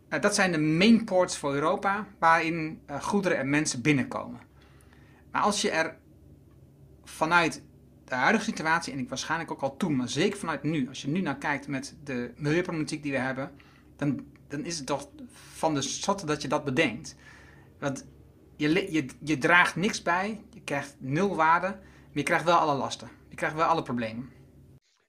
Uh, 0.10 0.22
dat 0.22 0.36
zijn 0.36 0.52
de 0.52 0.60
mainports 0.60 1.38
voor 1.38 1.54
Europa, 1.54 2.08
waarin 2.20 2.82
uh, 2.90 3.02
goederen 3.02 3.38
en 3.38 3.50
mensen 3.50 3.82
binnenkomen. 3.82 4.40
Maar 5.32 5.42
als 5.42 5.62
je 5.62 5.70
er 5.70 5.98
vanuit 7.06 7.64
de 8.06 8.16
huidige 8.16 8.44
situatie, 8.44 8.94
en 8.94 9.00
ik 9.00 9.10
waarschijnlijk 9.10 9.52
ook 9.52 9.62
al 9.62 9.78
toen, 9.78 9.96
maar 9.96 10.10
zeker 10.10 10.40
vanuit 10.40 10.64
nu, 10.64 10.88
als 10.88 11.02
je 11.02 11.08
nu 11.08 11.22
naar 11.22 11.38
kijkt 11.38 11.68
met 11.68 11.96
de 12.04 12.34
milieuproblematiek 12.38 13.04
die 13.04 13.12
we 13.12 13.18
hebben, 13.18 13.52
dan, 13.96 14.26
dan 14.48 14.66
is 14.66 14.78
het 14.78 14.88
toch 14.88 15.10
van 15.32 15.74
de 15.74 15.82
zotte 15.82 16.26
dat 16.26 16.42
je 16.42 16.48
dat 16.48 16.64
bedenkt. 16.64 17.16
Want 17.80 18.06
je, 18.56 18.92
je, 18.92 19.06
je 19.24 19.38
draagt 19.38 19.76
niks 19.76 20.02
bij, 20.02 20.44
je 20.50 20.62
krijgt 20.62 20.96
nul 21.00 21.36
waarde, 21.36 21.68
maar 21.68 22.12
je 22.12 22.24
krijgt 22.24 22.46
wel 22.46 22.58
alle 22.58 22.76
lasten. 22.76 23.10
Je 23.30 23.36
krijgt 23.36 23.56
wel 23.56 23.66
alle 23.66 23.82
problemen. 23.82 24.30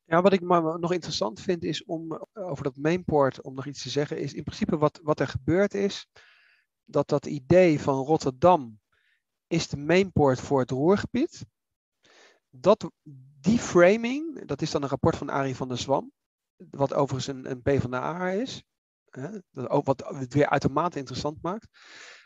Ja, 0.05 0.23
wat 0.23 0.33
ik 0.33 0.41
maar 0.41 0.79
nog 0.79 0.93
interessant 0.93 1.41
vind 1.41 1.65
is 1.65 1.85
om 1.85 2.13
eh, 2.13 2.49
over 2.49 2.65
dat 2.65 2.77
mainport, 2.77 3.43
om 3.43 3.55
nog 3.55 3.67
iets 3.67 3.83
te 3.83 3.91
zeggen, 3.91 4.19
is 4.19 4.35
in 4.35 4.43
principe 4.43 4.79
wat, 4.79 5.01
wat 5.03 5.21
er 5.21 5.29
gebeurd 5.29 5.75
is, 5.75 6.09
dat 6.85 7.09
dat 7.09 7.27
idee 7.27 7.81
van 7.81 8.05
Rotterdam 8.05 8.81
is 9.47 9.69
de 9.69 9.77
mainport 9.77 10.41
voor 10.41 10.61
het 10.61 10.71
Roergebied 10.71 11.47
dat, 12.61 12.90
die 13.40 13.59
framing, 13.59 14.47
dat 14.47 14.62
is 14.62 14.71
dan 14.71 14.83
een 14.83 14.88
rapport 14.88 15.16
van 15.16 15.31
Arie 15.31 15.57
van 15.57 15.69
der 15.69 15.79
Zwam, 15.79 16.12
wat 16.57 16.95
overigens 16.95 17.37
een, 17.37 17.51
een 17.51 17.62
P 17.62 17.81
van 17.81 17.90
de 17.90 17.97
A 17.97 18.31
is, 18.31 18.64
wat 19.61 20.05
het 20.07 20.35
weer 20.35 20.49
uitermate 20.49 20.99
interessant 20.99 21.42
maakt. 21.42 21.69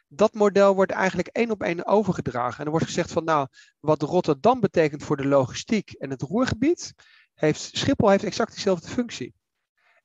Dat 0.08 0.34
model 0.34 0.74
wordt 0.74 0.92
eigenlijk 0.92 1.28
één 1.28 1.50
op 1.50 1.62
één 1.62 1.86
overgedragen. 1.86 2.58
En 2.58 2.64
er 2.64 2.70
wordt 2.70 2.86
gezegd 2.86 3.12
van 3.12 3.24
nou, 3.24 3.48
wat 3.80 4.02
Rotterdam 4.02 4.60
betekent 4.60 5.02
voor 5.04 5.16
de 5.16 5.26
logistiek 5.26 5.90
en 5.90 6.10
het 6.10 6.22
roergebied, 6.22 6.94
heeft 7.34 7.60
Schiphol 7.60 8.08
heeft 8.08 8.24
exact 8.24 8.54
dezelfde 8.54 8.88
functie. 8.88 9.34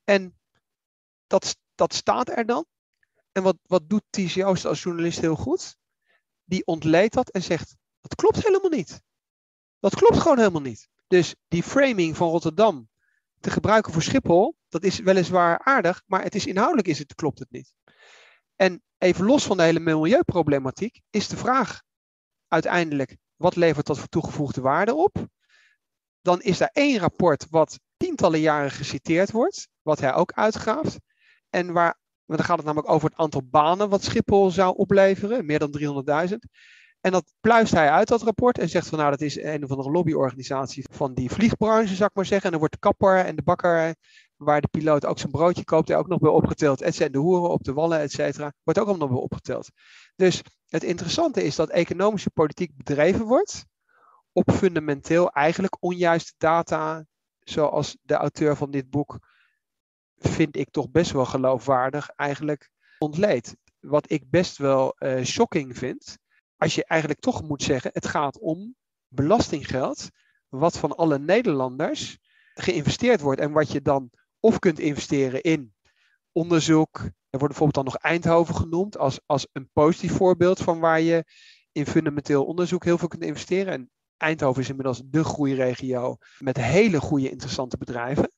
En 0.04 0.38
dat, 1.26 1.56
dat 1.74 1.94
staat 1.94 2.28
er 2.28 2.46
dan. 2.46 2.66
En 3.32 3.42
wat, 3.42 3.56
wat 3.62 3.88
doet 3.88 4.02
TCO 4.10 4.44
als 4.44 4.82
journalist 4.82 5.20
heel 5.20 5.36
goed? 5.36 5.76
Die 6.44 6.66
ontleedt 6.66 7.14
dat 7.14 7.30
en 7.30 7.42
zegt, 7.42 7.76
dat 8.00 8.14
klopt 8.14 8.42
helemaal 8.42 8.70
niet. 8.70 9.02
Dat 9.86 9.94
klopt 9.94 10.18
gewoon 10.18 10.38
helemaal 10.38 10.60
niet. 10.60 10.88
Dus 11.06 11.34
die 11.48 11.62
framing 11.62 12.16
van 12.16 12.28
Rotterdam 12.28 12.88
te 13.40 13.50
gebruiken 13.50 13.92
voor 13.92 14.02
Schiphol, 14.02 14.56
dat 14.68 14.82
is 14.84 14.98
weliswaar 14.98 15.58
aardig, 15.58 16.02
maar 16.06 16.22
het 16.22 16.34
is 16.34 16.46
inhoudelijk 16.46 16.88
is 16.88 16.98
het, 16.98 17.14
klopt 17.14 17.38
het 17.38 17.50
niet. 17.50 17.74
En 18.56 18.82
even 18.98 19.24
los 19.24 19.44
van 19.44 19.56
de 19.56 19.62
hele 19.62 19.80
milieuproblematiek, 19.80 21.00
is 21.10 21.28
de 21.28 21.36
vraag 21.36 21.82
uiteindelijk, 22.48 23.16
wat 23.36 23.56
levert 23.56 23.86
dat 23.86 23.98
voor 23.98 24.08
toegevoegde 24.08 24.60
waarde 24.60 24.94
op? 24.94 25.26
Dan 26.20 26.42
is 26.42 26.60
er 26.60 26.70
één 26.72 26.98
rapport 26.98 27.46
wat 27.50 27.78
tientallen 27.96 28.40
jaren 28.40 28.70
geciteerd 28.70 29.30
wordt, 29.30 29.68
wat 29.82 30.00
hij 30.00 30.14
ook 30.14 30.32
uitgraaft. 30.32 30.98
En 31.50 31.72
waar, 31.72 31.98
dan 32.24 32.44
gaat 32.44 32.56
het 32.56 32.66
namelijk 32.66 32.90
over 32.92 33.08
het 33.08 33.18
aantal 33.18 33.42
banen 33.44 33.88
wat 33.88 34.04
Schiphol 34.04 34.50
zou 34.50 34.76
opleveren, 34.76 35.46
meer 35.46 35.58
dan 35.58 36.04
300.000. 36.28 36.34
En 37.06 37.12
dat 37.12 37.34
pluist 37.40 37.72
hij 37.72 37.90
uit, 37.90 38.08
dat 38.08 38.22
rapport, 38.22 38.58
en 38.58 38.68
zegt 38.68 38.88
van 38.88 38.98
nou, 38.98 39.10
dat 39.10 39.20
is 39.20 39.42
een 39.42 39.64
of 39.64 39.70
andere 39.70 39.90
lobbyorganisatie 39.90 40.86
van 40.90 41.14
die 41.14 41.30
vliegbranche, 41.30 41.94
zou 41.94 42.08
ik 42.08 42.14
maar 42.14 42.26
zeggen. 42.26 42.44
En 42.44 42.50
dan 42.50 42.58
wordt 42.58 42.74
de 42.74 42.80
kapper 42.80 43.24
en 43.24 43.36
de 43.36 43.42
bakker, 43.42 43.94
waar 44.36 44.60
de 44.60 44.68
piloot 44.68 45.04
ook 45.04 45.18
zijn 45.18 45.32
broodje 45.32 45.64
koopt, 45.64 45.90
er 45.90 45.96
ook 45.96 46.08
nog 46.08 46.18
bij 46.18 46.30
opgeteld. 46.30 46.80
Et 46.80 46.94
cetera, 46.94 47.12
de 47.12 47.18
hoeren 47.18 47.50
op 47.50 47.64
de 47.64 47.72
wallen, 47.72 48.00
et 48.00 48.12
cetera, 48.12 48.52
wordt 48.62 48.80
ook 48.80 48.86
allemaal 48.86 49.06
nog 49.06 49.16
bij 49.16 49.24
opgeteld. 49.24 49.70
Dus 50.16 50.42
het 50.66 50.84
interessante 50.84 51.42
is 51.42 51.56
dat 51.56 51.68
economische 51.68 52.30
politiek 52.30 52.76
bedreven 52.76 53.24
wordt 53.24 53.64
op 54.32 54.52
fundamenteel 54.52 55.30
eigenlijk 55.30 55.76
onjuiste 55.80 56.32
data, 56.38 57.04
zoals 57.40 57.96
de 58.02 58.14
auteur 58.14 58.56
van 58.56 58.70
dit 58.70 58.90
boek, 58.90 59.18
vind 60.16 60.56
ik 60.56 60.70
toch 60.70 60.90
best 60.90 61.10
wel 61.10 61.24
geloofwaardig, 61.24 62.08
eigenlijk 62.08 62.70
ontleed. 62.98 63.56
Wat 63.80 64.10
ik 64.10 64.30
best 64.30 64.56
wel 64.56 64.96
uh, 64.98 65.24
shocking 65.24 65.78
vind, 65.78 66.18
als 66.56 66.74
je 66.74 66.84
eigenlijk 66.84 67.20
toch 67.20 67.42
moet 67.42 67.62
zeggen, 67.62 67.90
het 67.94 68.06
gaat 68.06 68.38
om 68.38 68.74
belastinggeld, 69.08 70.08
wat 70.48 70.78
van 70.78 70.96
alle 70.96 71.18
Nederlanders 71.18 72.18
geïnvesteerd 72.54 73.20
wordt 73.20 73.40
en 73.40 73.52
wat 73.52 73.72
je 73.72 73.82
dan 73.82 74.10
of 74.40 74.58
kunt 74.58 74.78
investeren 74.78 75.42
in 75.42 75.74
onderzoek. 76.32 76.98
Er 77.30 77.38
wordt 77.38 77.54
bijvoorbeeld 77.54 77.74
dan 77.74 77.84
nog 77.84 77.96
Eindhoven 77.96 78.54
genoemd 78.54 78.98
als, 78.98 79.20
als 79.26 79.48
een 79.52 79.70
positief 79.72 80.12
voorbeeld 80.12 80.60
van 80.60 80.78
waar 80.78 81.00
je 81.00 81.24
in 81.72 81.86
fundamenteel 81.86 82.44
onderzoek 82.44 82.84
heel 82.84 82.98
veel 82.98 83.08
kunt 83.08 83.24
investeren. 83.24 83.72
En 83.72 83.90
Eindhoven 84.16 84.62
is 84.62 84.68
inmiddels 84.68 85.02
de 85.04 85.24
groeiregio 85.24 86.16
met 86.38 86.56
hele 86.56 87.00
goede, 87.00 87.30
interessante 87.30 87.76
bedrijven. 87.76 88.30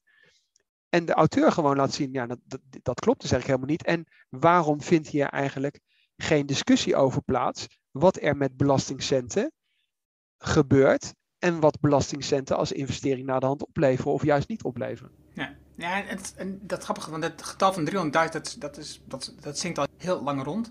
En 0.88 1.04
de 1.04 1.12
auteur 1.12 1.52
gewoon 1.52 1.76
laat 1.76 1.92
zien, 1.92 2.12
ja, 2.12 2.26
dat, 2.26 2.38
dat, 2.44 2.60
dat 2.82 3.00
klopt 3.00 3.20
dus 3.20 3.30
eigenlijk 3.30 3.60
helemaal 3.60 3.70
niet. 3.70 3.84
En 3.84 4.06
waarom 4.40 4.82
vindt 4.82 5.08
hier 5.08 5.26
eigenlijk 5.26 5.80
geen 6.16 6.46
discussie 6.46 6.96
over 6.96 7.22
plaats 7.22 7.66
wat 7.98 8.22
er 8.22 8.36
met 8.36 8.56
belastingcenten 8.56 9.52
gebeurt 10.38 11.12
en 11.38 11.60
wat 11.60 11.80
belastingcenten 11.80 12.56
als 12.56 12.72
investering 12.72 13.26
naar 13.26 13.40
de 13.40 13.46
hand 13.46 13.66
opleveren 13.66 14.12
of 14.12 14.24
juist 14.24 14.48
niet 14.48 14.62
opleveren. 14.62 15.10
Ja, 15.32 15.54
ja 15.74 16.02
het, 16.06 16.34
en 16.36 16.60
dat 16.62 16.84
grappige, 16.84 17.10
want 17.10 17.22
het 17.22 17.42
getal 17.42 17.72
van 17.72 17.90
300.000, 17.90 18.10
dat, 18.10 18.56
dat, 18.58 18.76
is, 18.76 19.02
dat, 19.04 19.34
dat 19.40 19.58
zingt 19.58 19.78
al 19.78 19.86
heel 19.96 20.22
lang 20.22 20.42
rond. 20.42 20.70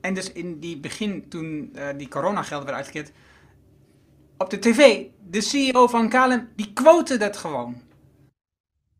En 0.00 0.14
dus 0.14 0.32
in 0.32 0.58
die 0.58 0.80
begin, 0.80 1.28
toen 1.28 1.72
uh, 1.74 1.88
die 1.96 2.08
coronagelden 2.08 2.66
werden 2.66 2.84
uitgekeerd, 2.84 3.12
op 4.36 4.50
de 4.50 4.58
tv, 4.58 5.06
de 5.30 5.40
CEO 5.40 5.86
van 5.86 6.08
KLM, 6.08 6.48
die 6.56 6.72
quote 6.72 7.16
dat 7.16 7.36
gewoon. 7.36 7.82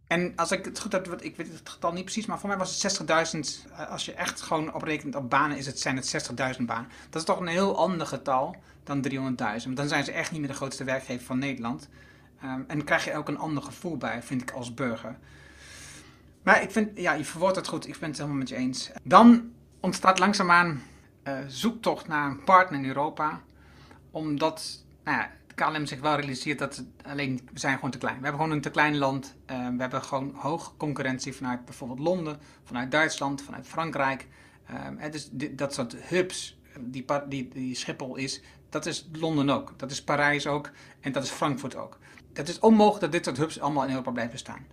En 0.09 0.33
als 0.37 0.53
ik 0.53 0.65
het 0.65 0.81
goed 0.81 0.93
heb, 0.93 1.23
ik 1.23 1.37
weet 1.37 1.53
het 1.53 1.69
getal 1.69 1.93
niet 1.93 2.05
precies, 2.05 2.27
maar 2.27 2.39
voor 2.39 2.49
mij 2.49 2.59
was 2.59 2.83
het 2.83 3.01
60.000. 3.65 3.71
Eh, 3.73 3.91
als 3.91 4.05
je 4.05 4.13
echt 4.13 4.41
gewoon 4.41 4.75
oprekent 4.75 5.15
op 5.15 5.31
banen, 5.31 5.57
is 5.57 5.67
het, 5.67 5.81
zijn 5.81 5.97
het 5.97 6.31
60.000 6.59 6.65
banen. 6.65 6.89
Dat 7.11 7.21
is 7.21 7.27
toch 7.27 7.41
een 7.41 7.47
heel 7.47 7.77
ander 7.77 8.07
getal 8.07 8.57
dan 8.85 9.07
300.000. 9.67 9.73
Dan 9.75 9.89
zijn 9.89 10.05
ze 10.05 10.13
echt 10.13 10.31
niet 10.31 10.41
meer 10.41 10.51
de 10.51 10.57
grootste 10.57 10.85
werkgever 10.85 11.27
van 11.27 11.39
Nederland. 11.39 11.89
Um, 12.45 12.65
en 12.69 12.85
krijg 12.85 13.05
je 13.05 13.15
ook 13.15 13.29
een 13.29 13.39
ander 13.39 13.63
gevoel 13.63 13.97
bij, 13.97 14.23
vind 14.23 14.43
ik 14.43 14.51
als 14.51 14.75
burger. 14.75 15.19
Maar 16.43 16.63
ik 16.63 16.71
vind, 16.71 16.99
ja, 16.99 17.13
je 17.13 17.25
verwoordt 17.25 17.57
het 17.57 17.69
goed. 17.69 17.89
Ik 17.89 17.99
ben 17.99 18.09
het 18.09 18.19
helemaal 18.19 18.39
met 18.39 18.49
je 18.49 18.57
eens. 18.57 18.91
Dan 19.03 19.53
ontstaat 19.81 20.19
langzaamaan 20.19 20.83
uh, 21.25 21.39
zoektocht 21.47 22.09
naar 22.09 22.31
een 22.31 22.45
partner 22.45 22.81
in 22.81 22.87
Europa. 22.87 23.41
Omdat, 24.11 24.85
nou 25.05 25.19
ja, 25.19 25.31
KLM 25.59 25.87
zich 25.87 26.01
wel 26.01 26.17
realiseert 26.17 26.59
dat 26.59 26.85
alleen, 27.03 27.49
we 27.53 27.59
zijn 27.59 27.75
gewoon 27.75 27.91
te 27.91 27.99
klein. 27.99 28.17
We 28.17 28.23
hebben 28.23 28.41
gewoon 28.41 28.57
een 28.57 28.63
te 28.63 28.71
klein 28.71 28.99
land. 28.99 29.37
Uh, 29.51 29.69
we 29.69 29.81
hebben 29.81 30.03
gewoon 30.03 30.35
hoge 30.35 30.71
concurrentie 30.77 31.35
vanuit 31.35 31.65
bijvoorbeeld 31.65 31.99
Londen, 31.99 32.41
vanuit 32.65 32.91
Duitsland, 32.91 33.43
vanuit 33.43 33.67
Frankrijk. 33.67 34.27
Uh, 34.71 35.11
dus 35.11 35.29
dat 35.33 35.75
soort 35.75 35.97
hubs 35.97 36.59
die, 36.81 37.05
die, 37.29 37.49
die 37.49 37.75
Schiphol 37.75 38.17
is, 38.17 38.43
dat 38.69 38.87
is 38.87 39.09
Londen 39.13 39.51
ook. 39.51 39.75
Dat 39.77 39.91
is 39.91 40.05
Parijs 40.05 40.47
ook 40.47 40.71
en 41.01 41.13
dat 41.13 41.23
is 41.23 41.31
Frankfurt 41.31 41.77
ook. 41.77 41.99
Het 42.33 42.49
is 42.49 42.59
onmogelijk 42.59 43.01
dat 43.01 43.13
dit 43.13 43.25
soort 43.25 43.37
hubs 43.37 43.61
allemaal 43.61 43.85
in 43.85 43.91
Europa 43.91 44.11
blijven 44.11 44.39
staan. 44.39 44.67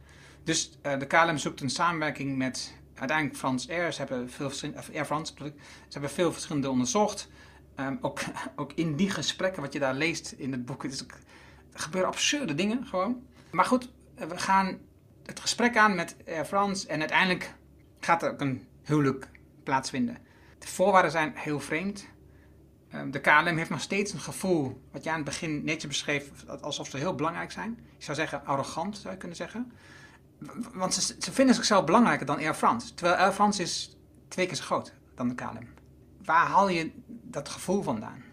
Dus 0.43 0.80
de 0.82 1.06
KLM 1.08 1.38
zoekt 1.38 1.62
een 1.62 1.69
samenwerking 1.69 2.38
met 2.38 2.74
uiteindelijk 2.95 3.38
Frans 3.38 3.69
Air. 3.69 3.93
Ze 3.93 4.00
hebben 4.00 4.30
veel 4.30 4.52
Air 4.93 5.06
France 5.06 5.34
Ze 5.38 5.54
hebben 5.89 6.10
veel 6.10 6.34
verschillende 6.34 6.69
onderzocht. 6.69 7.30
Ehm, 7.75 7.95
ook, 8.01 8.19
ook 8.55 8.73
in 8.73 8.95
die 8.95 9.09
gesprekken, 9.09 9.61
wat 9.61 9.73
je 9.73 9.79
daar 9.79 9.93
leest 9.93 10.31
in 10.31 10.51
het 10.51 10.65
boek, 10.65 10.83
is, 10.83 10.99
er 10.99 11.79
gebeuren 11.79 12.09
absurde 12.09 12.55
dingen 12.55 12.85
gewoon. 12.85 13.23
Maar 13.51 13.65
goed, 13.65 13.91
we 14.15 14.38
gaan 14.38 14.77
het 15.25 15.39
gesprek 15.39 15.77
aan 15.77 15.95
met 15.95 16.15
Air 16.27 16.45
France 16.45 16.88
en 16.88 16.99
uiteindelijk 16.99 17.53
gaat 17.99 18.23
er 18.23 18.31
ook 18.31 18.41
een 18.41 18.67
huwelijk 18.83 19.29
plaatsvinden. 19.63 20.17
De 20.59 20.67
voorwaarden 20.67 21.11
zijn 21.11 21.31
heel 21.35 21.59
vreemd. 21.59 22.05
Ehm, 22.89 23.11
de 23.11 23.19
KLM 23.19 23.57
heeft 23.57 23.69
nog 23.69 23.81
steeds 23.81 24.13
een 24.13 24.19
gevoel, 24.19 24.81
wat 24.91 25.03
jij 25.03 25.13
aan 25.13 25.19
het 25.19 25.29
begin 25.29 25.63
netjes 25.63 25.88
beschreef, 25.88 26.31
alsof 26.61 26.88
ze 26.88 26.97
heel 26.97 27.15
belangrijk 27.15 27.51
zijn. 27.51 27.79
Ik 27.97 28.03
zou 28.03 28.17
zeggen 28.17 28.45
arrogant, 28.45 28.97
zou 28.97 29.13
je 29.13 29.19
kunnen 29.19 29.38
zeggen. 29.38 29.71
Want 30.73 30.93
ze, 30.93 31.15
ze 31.19 31.31
vinden 31.31 31.55
zichzelf 31.55 31.85
belangrijker 31.85 32.25
dan 32.25 32.38
Air 32.38 32.53
France. 32.53 32.93
Terwijl 32.93 33.17
Air 33.17 33.31
France 33.31 33.61
is 33.61 33.97
twee 34.27 34.45
keer 34.45 34.55
zo 34.55 34.63
groot 34.63 34.93
dan 35.15 35.27
de 35.27 35.35
KLM. 35.35 35.67
Waar 36.23 36.47
haal 36.47 36.69
je 36.69 36.91
dat 37.29 37.49
gevoel 37.49 37.81
vandaan? 37.81 38.23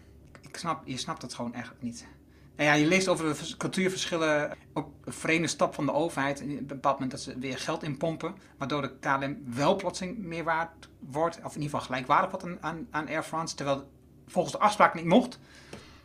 Ik 0.41 0.57
snap, 0.57 0.87
je 0.87 0.97
snapt 0.97 1.21
het 1.21 1.33
gewoon 1.33 1.53
echt 1.53 1.73
niet. 1.79 2.07
Nou 2.55 2.69
ja, 2.69 2.75
je 2.75 2.85
leest 2.85 3.07
over 3.07 3.25
de 3.25 3.57
cultuurverschillen, 3.57 4.57
ook 4.73 4.89
een 5.03 5.13
vreemde 5.13 5.47
stap 5.47 5.73
van 5.73 5.85
de 5.85 5.93
overheid. 5.93 6.41
Op 6.41 6.47
een 6.47 6.65
bepaald 6.65 6.93
moment 6.93 7.11
dat 7.11 7.21
ze 7.21 7.39
weer 7.39 7.57
geld 7.57 7.83
inpompen, 7.83 8.35
waardoor 8.57 8.81
de 8.81 8.97
KLM 8.99 9.43
wel 9.55 9.75
plotseling 9.75 10.17
meer 10.17 10.43
waard 10.43 10.89
wordt, 10.99 11.37
of 11.37 11.55
in 11.55 11.61
ieder 11.61 11.63
geval 11.63 11.79
gelijkwaardig 11.79 12.29
wordt 12.29 12.61
aan, 12.61 12.87
aan, 12.91 13.07
Air 13.07 13.23
France, 13.23 13.55
terwijl 13.55 13.91
volgens 14.25 14.53
de 14.53 14.59
afspraak 14.59 14.93
niet 14.93 15.05
mocht. 15.05 15.39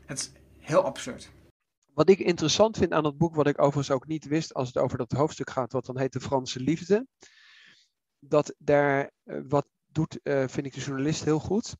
Het 0.07 0.19
is 0.19 0.31
heel 0.59 0.85
absurd. 0.85 1.31
Wat 1.95 2.09
ik 2.09 2.19
interessant 2.19 2.77
vind 2.77 2.93
aan 2.93 3.05
het 3.05 3.19
boek, 3.19 3.35
wat 3.35 3.47
ik 3.47 3.61
overigens 3.61 3.91
ook 3.91 4.07
niet 4.07 4.27
wist 4.27 4.55
als 4.55 4.69
het 4.69 4.79
over 4.79 4.99
dat 4.99 5.13
hoofdstuk 5.13 5.51
gaat, 5.51 5.73
wat 5.73 5.87
dan 5.87 5.99
heet 5.99 6.13
De 6.13 6.21
Franse 6.21 6.61
Liefde, 6.61 7.07
dat 8.19 8.55
daar, 8.59 9.11
eh, 9.25 9.41
wat 9.49 9.67
doet, 9.87 10.19
uh, 10.23 10.45
vind 10.47 10.67
ik 10.67 10.75
de 10.75 10.81
journalist 10.81 11.25
heel 11.25 11.41
goed. 11.41 11.77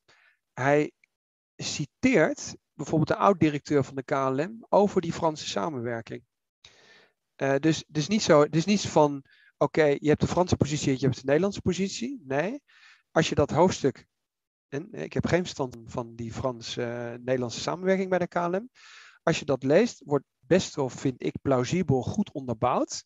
Hij 0.53 0.91
citeert 1.63 2.55
bijvoorbeeld 2.73 3.09
de 3.09 3.15
oud-directeur 3.15 3.83
van 3.83 3.95
de 3.95 4.03
KLM 4.03 4.65
over 4.69 5.01
die 5.01 5.13
Franse 5.13 5.47
samenwerking. 5.47 6.23
Uh, 7.37 7.55
dus, 7.55 7.83
dus, 7.87 8.07
niet 8.07 8.21
zo, 8.21 8.49
dus 8.49 8.65
niet 8.65 8.81
van, 8.81 9.23
oké, 9.57 9.83
je 9.83 10.07
hebt 10.07 10.21
de 10.21 10.27
Franse 10.27 10.55
positie, 10.55 10.93
je 10.99 11.05
hebt 11.05 11.15
de 11.15 11.25
Nederlandse 11.25 11.61
positie. 11.61 12.21
Nee, 12.25 12.61
als 13.11 13.29
je 13.29 13.35
dat 13.35 13.49
hoofdstuk, 13.49 14.07
en 14.67 14.91
ik 14.91 15.13
heb 15.13 15.25
geen 15.25 15.41
verstand 15.41 15.77
van 15.85 16.15
die 16.15 16.33
Frans-Nederlandse 16.33 17.59
samenwerking 17.59 18.09
bij 18.09 18.19
de 18.19 18.27
KLM. 18.27 18.69
Als 19.23 19.39
je 19.39 19.45
dat 19.45 19.63
leest, 19.63 20.01
wordt 20.05 20.25
best 20.39 20.75
wel, 20.75 20.89
vind 20.89 21.23
ik, 21.23 21.41
plausibel 21.41 22.01
goed 22.01 22.31
onderbouwd. 22.31 23.05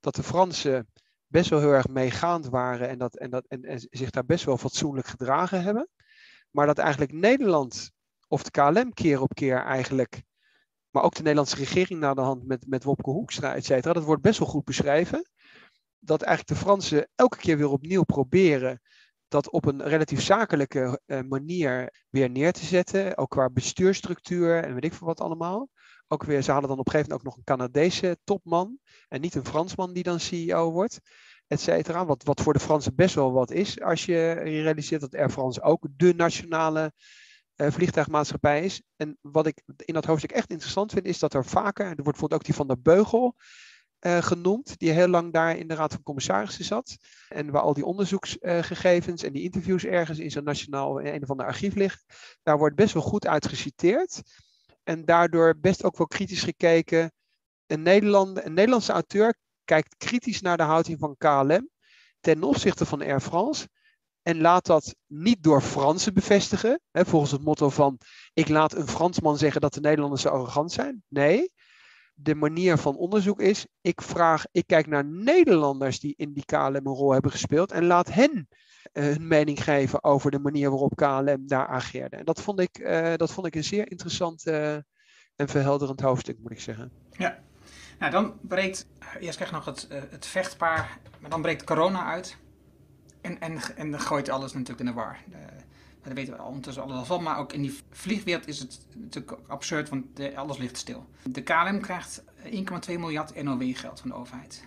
Dat 0.00 0.14
de 0.14 0.22
Fransen 0.22 0.88
best 1.26 1.50
wel 1.50 1.60
heel 1.60 1.72
erg 1.72 1.88
meegaand 1.88 2.48
waren 2.48 2.88
en, 2.88 2.98
dat, 2.98 3.16
en, 3.16 3.30
dat, 3.30 3.46
en 3.46 3.88
zich 3.90 4.10
daar 4.10 4.24
best 4.24 4.44
wel 4.44 4.58
fatsoenlijk 4.58 5.06
gedragen 5.06 5.62
hebben. 5.62 5.88
Maar 6.58 6.66
dat 6.66 6.78
eigenlijk 6.78 7.12
Nederland 7.12 7.90
of 8.28 8.42
de 8.42 8.50
KLM 8.50 8.92
keer 8.92 9.20
op 9.20 9.34
keer 9.34 9.64
eigenlijk, 9.64 10.22
maar 10.90 11.02
ook 11.02 11.14
de 11.14 11.22
Nederlandse 11.22 11.56
regering 11.56 12.00
naar 12.00 12.14
de 12.14 12.20
hand 12.20 12.46
met, 12.46 12.66
met 12.66 12.84
Wopke 12.84 13.10
Hoekstra, 13.10 13.54
et 13.54 13.64
cetera, 13.64 13.92
dat 13.92 14.04
wordt 14.04 14.22
best 14.22 14.38
wel 14.38 14.48
goed 14.48 14.64
beschreven. 14.64 15.30
Dat 15.98 16.22
eigenlijk 16.22 16.58
de 16.58 16.66
Fransen 16.66 17.08
elke 17.14 17.36
keer 17.36 17.56
weer 17.56 17.68
opnieuw 17.68 18.02
proberen 18.02 18.80
dat 19.28 19.50
op 19.50 19.64
een 19.64 19.82
relatief 19.82 20.20
zakelijke 20.20 21.00
uh, 21.06 21.20
manier 21.20 22.04
weer 22.08 22.30
neer 22.30 22.52
te 22.52 22.64
zetten. 22.64 23.16
Ook 23.16 23.30
qua 23.30 23.50
bestuurstructuur 23.50 24.64
en 24.64 24.74
weet 24.74 24.84
ik 24.84 24.92
veel 24.94 25.06
wat 25.06 25.20
allemaal. 25.20 25.68
Ook 26.08 26.22
weer, 26.22 26.42
ze 26.42 26.50
hadden 26.50 26.68
dan 26.68 26.78
op 26.78 26.86
een 26.86 26.92
gegeven 26.92 27.12
moment 27.12 27.28
ook 27.28 27.34
nog 27.34 27.36
een 27.36 27.56
Canadese 27.56 28.18
topman. 28.24 28.78
En 29.08 29.20
niet 29.20 29.34
een 29.34 29.46
Fransman 29.46 29.92
die 29.92 30.02
dan 30.02 30.20
CEO 30.20 30.70
wordt. 30.70 31.00
Et 31.48 31.60
cetera. 31.60 32.04
Wat, 32.06 32.22
wat 32.22 32.40
voor 32.40 32.52
de 32.52 32.60
Fransen 32.60 32.94
best 32.94 33.14
wel 33.14 33.32
wat 33.32 33.50
is. 33.50 33.80
Als 33.80 34.04
je 34.04 34.32
realiseert 34.32 35.00
dat 35.00 35.14
Air 35.14 35.30
France 35.30 35.62
ook 35.62 35.86
de 35.96 36.14
nationale 36.14 36.92
uh, 37.56 37.70
vliegtuigmaatschappij 37.70 38.64
is. 38.64 38.82
En 38.96 39.18
wat 39.20 39.46
ik 39.46 39.62
in 39.76 39.94
dat 39.94 40.04
hoofdstuk 40.04 40.32
echt 40.32 40.50
interessant 40.50 40.92
vind, 40.92 41.06
is 41.06 41.18
dat 41.18 41.34
er 41.34 41.44
vaker, 41.44 41.86
er 41.86 41.88
wordt 41.88 42.04
bijvoorbeeld 42.04 42.40
ook 42.40 42.46
die 42.46 42.54
van 42.54 42.68
de 42.68 42.78
Beugel 42.78 43.34
uh, 44.00 44.18
genoemd, 44.18 44.78
die 44.78 44.90
heel 44.90 45.08
lang 45.08 45.32
daar 45.32 45.56
in 45.56 45.68
de 45.68 45.74
Raad 45.74 45.92
van 45.92 46.02
Commissarissen 46.02 46.64
zat. 46.64 46.96
En 47.28 47.50
waar 47.50 47.62
al 47.62 47.74
die 47.74 47.84
onderzoeksgegevens 47.84 49.22
en 49.22 49.32
die 49.32 49.42
interviews 49.42 49.84
ergens 49.84 50.18
in 50.18 50.30
zo'n 50.30 50.44
nationaal 50.44 51.00
een 51.00 51.22
of 51.22 51.30
ander 51.30 51.46
archief 51.46 51.74
liggen. 51.74 52.00
Daar 52.42 52.58
wordt 52.58 52.76
best 52.76 52.94
wel 52.94 53.02
goed 53.02 53.26
uit 53.26 53.46
geciteerd. 53.46 54.22
En 54.82 55.04
daardoor 55.04 55.58
best 55.60 55.84
ook 55.84 55.96
wel 55.96 56.06
kritisch 56.06 56.42
gekeken. 56.42 57.12
Een, 57.66 57.82
Nederland, 57.82 58.44
een 58.44 58.54
Nederlandse 58.54 58.92
auteur 58.92 59.36
kijkt 59.68 59.96
kritisch 59.96 60.40
naar 60.40 60.56
de 60.56 60.62
houding 60.62 60.98
van 60.98 61.16
KLM 61.18 61.68
ten 62.20 62.42
opzichte 62.42 62.86
van 62.86 63.02
Air 63.02 63.20
France. 63.20 63.68
En 64.22 64.40
laat 64.40 64.66
dat 64.66 64.94
niet 65.06 65.42
door 65.42 65.60
Fransen 65.62 66.14
bevestigen. 66.14 66.80
Hè, 66.90 67.04
volgens 67.04 67.30
het 67.32 67.44
motto 67.44 67.68
van: 67.68 67.98
ik 68.32 68.48
laat 68.48 68.74
een 68.74 68.88
Fransman 68.88 69.38
zeggen 69.38 69.60
dat 69.60 69.74
de 69.74 69.80
Nederlanders 69.80 70.26
arrogant 70.26 70.72
zijn. 70.72 71.02
Nee, 71.08 71.52
de 72.14 72.34
manier 72.34 72.78
van 72.78 72.96
onderzoek 72.96 73.40
is: 73.40 73.66
ik 73.80 74.02
vraag, 74.02 74.44
ik 74.50 74.66
kijk 74.66 74.86
naar 74.86 75.04
Nederlanders 75.04 76.00
die 76.00 76.14
in 76.16 76.32
die 76.32 76.44
KLM 76.44 76.74
een 76.74 76.94
rol 76.94 77.12
hebben 77.12 77.30
gespeeld 77.30 77.72
en 77.72 77.86
laat 77.86 78.12
hen 78.12 78.48
uh, 78.92 79.04
hun 79.04 79.26
mening 79.26 79.64
geven 79.64 80.04
over 80.04 80.30
de 80.30 80.38
manier 80.38 80.70
waarop 80.70 80.96
KLM 80.96 81.46
daar 81.46 81.66
ageerde. 81.66 82.16
En 82.16 82.24
dat 82.24 82.42
vond 82.42 82.60
ik, 82.60 82.78
uh, 82.78 83.14
dat 83.16 83.32
vond 83.32 83.46
ik 83.46 83.54
een 83.54 83.64
zeer 83.64 83.90
interessant 83.90 84.46
uh, 84.46 84.74
en 85.36 85.48
verhelderend 85.48 86.00
hoofdstuk, 86.00 86.38
moet 86.38 86.50
ik 86.50 86.60
zeggen. 86.60 86.92
Ja, 87.10 87.38
nou 87.98 88.12
dan 88.12 88.34
breekt, 88.40 88.86
eerst 89.20 89.36
krijg 89.36 89.50
je 89.50 89.56
nog 89.56 89.64
het, 89.64 89.86
het 90.10 90.26
vechtpaar, 90.26 90.98
maar 91.20 91.30
dan 91.30 91.42
breekt 91.42 91.64
corona 91.64 92.04
uit. 92.04 92.36
En, 93.20 93.40
en, 93.40 93.76
en 93.76 93.90
dan 93.90 94.00
gooit 94.00 94.28
alles 94.28 94.52
natuurlijk 94.52 94.80
in 94.80 94.86
de 94.86 94.92
war. 94.92 95.18
De, 95.30 95.36
dat 96.02 96.12
weten 96.12 96.36
we 96.36 96.42
ondertussen 96.42 96.82
alles 96.82 97.06
van. 97.06 97.22
Maar 97.22 97.38
ook 97.38 97.52
in 97.52 97.62
die 97.62 97.78
vliegwereld 97.90 98.46
is 98.46 98.58
het 98.58 98.86
natuurlijk 98.94 99.38
absurd, 99.46 99.88
want 99.88 100.34
alles 100.34 100.58
ligt 100.58 100.76
stil. 100.76 101.06
De 101.22 101.42
KLM 101.42 101.80
krijgt 101.80 102.22
1,2 102.44 102.52
miljard 102.86 103.42
NOW-geld 103.42 104.00
van 104.00 104.10
de 104.10 104.16
overheid. 104.16 104.64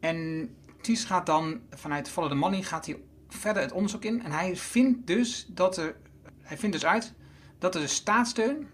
En 0.00 0.48
Ties 0.80 1.04
gaat 1.04 1.26
dan 1.26 1.60
vanuit 1.70 2.08
Follow 2.08 2.30
the 2.30 2.36
Money 2.36 2.62
gaat 2.62 2.86
hij 2.86 3.00
verder 3.28 3.62
het 3.62 3.72
onderzoek 3.72 4.04
in. 4.04 4.22
En 4.22 4.32
hij 4.32 4.56
vindt 4.56 5.06
dus, 5.06 5.46
dat 5.48 5.76
er, 5.76 5.96
hij 6.40 6.58
vindt 6.58 6.74
dus 6.74 6.86
uit 6.86 7.14
dat 7.58 7.74
er 7.74 7.80
de 7.80 7.86
staatssteun 7.86 8.68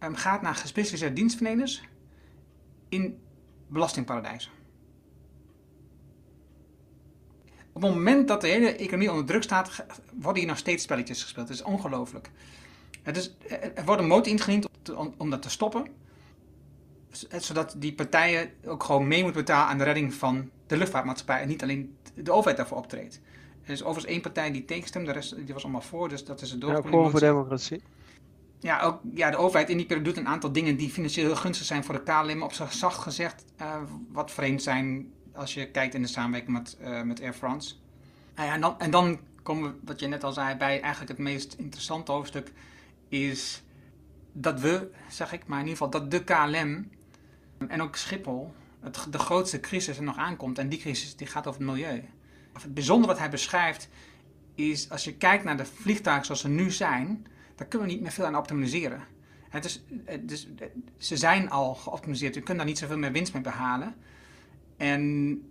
um, 0.00 0.14
gaat 0.14 0.42
naar 0.42 0.54
gespecialiseerde 0.54 1.14
dienstverleners 1.14 1.82
in 2.94 3.18
belastingparadijzen. 3.66 4.50
Op 7.72 7.82
het 7.82 7.94
moment 7.94 8.28
dat 8.28 8.40
de 8.40 8.48
hele 8.48 8.76
economie 8.76 9.10
onder 9.10 9.26
druk 9.26 9.42
staat, 9.42 9.86
worden 10.14 10.38
hier 10.38 10.50
nog 10.50 10.58
steeds 10.58 10.82
spelletjes 10.82 11.22
gespeeld. 11.22 11.48
Het 11.48 11.56
is 11.56 11.64
ongelooflijk. 11.64 12.30
Het 13.02 13.16
is, 13.16 13.34
er 13.74 13.84
wordt 13.84 14.02
een 14.02 14.08
motie 14.08 14.32
ingediend 14.32 14.68
om, 14.96 15.14
om 15.16 15.30
dat 15.30 15.42
te 15.42 15.50
stoppen. 15.50 15.86
Zodat 17.38 17.74
die 17.78 17.94
partijen 17.94 18.50
ook 18.64 18.82
gewoon 18.82 19.08
mee 19.08 19.22
moeten 19.22 19.40
betalen 19.40 19.66
aan 19.68 19.78
de 19.78 19.84
redding 19.84 20.14
van 20.14 20.50
de 20.66 20.76
luchtvaartmaatschappij. 20.76 21.40
En 21.40 21.48
niet 21.48 21.62
alleen 21.62 21.96
de 22.14 22.32
overheid 22.32 22.56
daarvoor 22.56 22.78
optreedt. 22.78 23.20
Er 23.64 23.70
is 23.70 23.82
overigens 23.82 24.12
één 24.12 24.20
partij 24.20 24.52
die 24.52 24.64
tegenstemde, 24.64 25.06
de 25.06 25.12
rest 25.12 25.36
die 25.36 25.54
was 25.54 25.62
allemaal 25.62 25.80
voor. 25.80 26.08
Dus 26.08 26.24
dat 26.24 26.40
is 26.40 26.50
het 26.50 26.60
doorgekomen. 26.60 27.04
Ja, 27.04 27.10
voor 27.10 27.20
democratie. 27.20 27.82
Ja, 28.64 28.80
ook, 28.80 29.00
ja, 29.14 29.30
de 29.30 29.36
overheid 29.36 29.68
in 29.68 29.86
periode 29.86 30.08
doet 30.08 30.16
een 30.16 30.28
aantal 30.28 30.52
dingen 30.52 30.76
die 30.76 30.90
financieel 30.90 31.36
gunstig 31.36 31.66
zijn 31.66 31.84
voor 31.84 31.94
de 31.94 32.02
KLM. 32.02 32.42
Op 32.42 32.52
zich 32.52 32.72
zacht 32.72 33.02
gezegd, 33.02 33.44
uh, 33.60 33.76
wat 34.12 34.30
vreemd 34.30 34.62
zijn 34.62 35.12
als 35.34 35.54
je 35.54 35.70
kijkt 35.70 35.94
in 35.94 36.02
de 36.02 36.08
samenwerking 36.08 36.56
met, 36.56 36.76
uh, 36.80 37.02
met 37.02 37.20
Air 37.20 37.32
France. 37.32 37.74
Nou 38.34 38.48
ja, 38.48 38.54
en, 38.54 38.60
dan, 38.60 38.78
en 38.78 38.90
dan 38.90 39.20
komen 39.42 39.70
we, 39.70 39.78
wat 39.84 40.00
je 40.00 40.06
net 40.06 40.24
al 40.24 40.32
zei, 40.32 40.56
bij 40.56 40.80
eigenlijk 40.80 41.08
het 41.08 41.18
meest 41.18 41.54
interessante 41.54 42.12
hoofdstuk. 42.12 42.52
Is 43.08 43.62
dat 44.32 44.60
we, 44.60 44.90
zeg 45.08 45.32
ik, 45.32 45.46
maar 45.46 45.60
in 45.60 45.66
ieder 45.66 45.84
geval 45.84 46.00
dat 46.00 46.10
de 46.10 46.24
KLM 46.24 46.90
en 47.68 47.82
ook 47.82 47.96
Schiphol 47.96 48.54
het, 48.80 49.06
de 49.10 49.18
grootste 49.18 49.60
crisis 49.60 49.96
er 49.96 50.02
nog 50.02 50.16
aankomt. 50.16 50.58
En 50.58 50.68
die 50.68 50.78
crisis 50.78 51.16
die 51.16 51.26
gaat 51.26 51.46
over 51.46 51.60
het 51.60 51.70
milieu. 51.70 52.04
Het 52.52 52.74
bijzondere 52.74 53.12
wat 53.12 53.20
hij 53.20 53.30
beschrijft 53.30 53.88
is 54.54 54.90
als 54.90 55.04
je 55.04 55.14
kijkt 55.14 55.44
naar 55.44 55.56
de 55.56 55.64
vliegtuigen 55.64 56.26
zoals 56.26 56.40
ze 56.40 56.48
nu 56.48 56.70
zijn, 56.70 57.26
daar 57.54 57.66
kunnen 57.66 57.88
we 57.88 57.94
niet 57.94 58.02
meer 58.02 58.12
veel 58.12 58.24
aan 58.24 58.36
optimaliseren. 58.36 59.02
Het 59.48 59.64
is, 59.64 59.84
is, 60.26 60.48
ze 60.96 61.16
zijn 61.16 61.50
al 61.50 61.74
geoptimaliseerd, 61.74 62.34
je 62.34 62.42
kunt 62.42 62.58
daar 62.58 62.66
niet 62.66 62.78
zoveel 62.78 62.98
meer 62.98 63.12
winst 63.12 63.32
mee 63.32 63.42
behalen. 63.42 63.94
En 64.76 65.42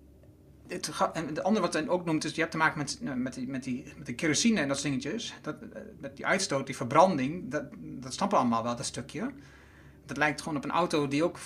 het, 0.68 0.92
en 1.14 1.44
andere 1.44 1.66
wat 1.66 1.74
hij 1.74 1.88
ook 1.88 2.06
noemt, 2.06 2.24
is 2.24 2.34
je 2.34 2.40
hebt 2.40 2.52
te 2.52 2.58
maken 2.58 2.78
met, 2.78 2.98
nou, 3.02 3.18
met, 3.18 3.34
die, 3.34 3.48
met, 3.48 3.64
die, 3.64 3.94
met 3.98 4.06
de 4.06 4.16
kerosine 4.16 4.60
en 4.60 4.68
dat 4.68 4.82
dingetjes. 4.82 5.34
Dat, 5.42 5.56
eh, 5.62 5.82
met 6.00 6.16
die 6.16 6.26
uitstoot, 6.26 6.66
die 6.66 6.76
verbranding, 6.76 7.52
dat, 7.52 7.64
dat 7.80 8.14
snappen 8.14 8.38
we 8.38 8.44
allemaal 8.44 8.64
wel, 8.64 8.76
dat 8.76 8.86
stukje. 8.86 9.32
Dat 10.06 10.18
lijkt 10.18 10.42
gewoon 10.42 10.58
op 10.58 10.64
een 10.64 10.72
auto 10.72 11.08
die 11.08 11.24
ook 11.24 11.38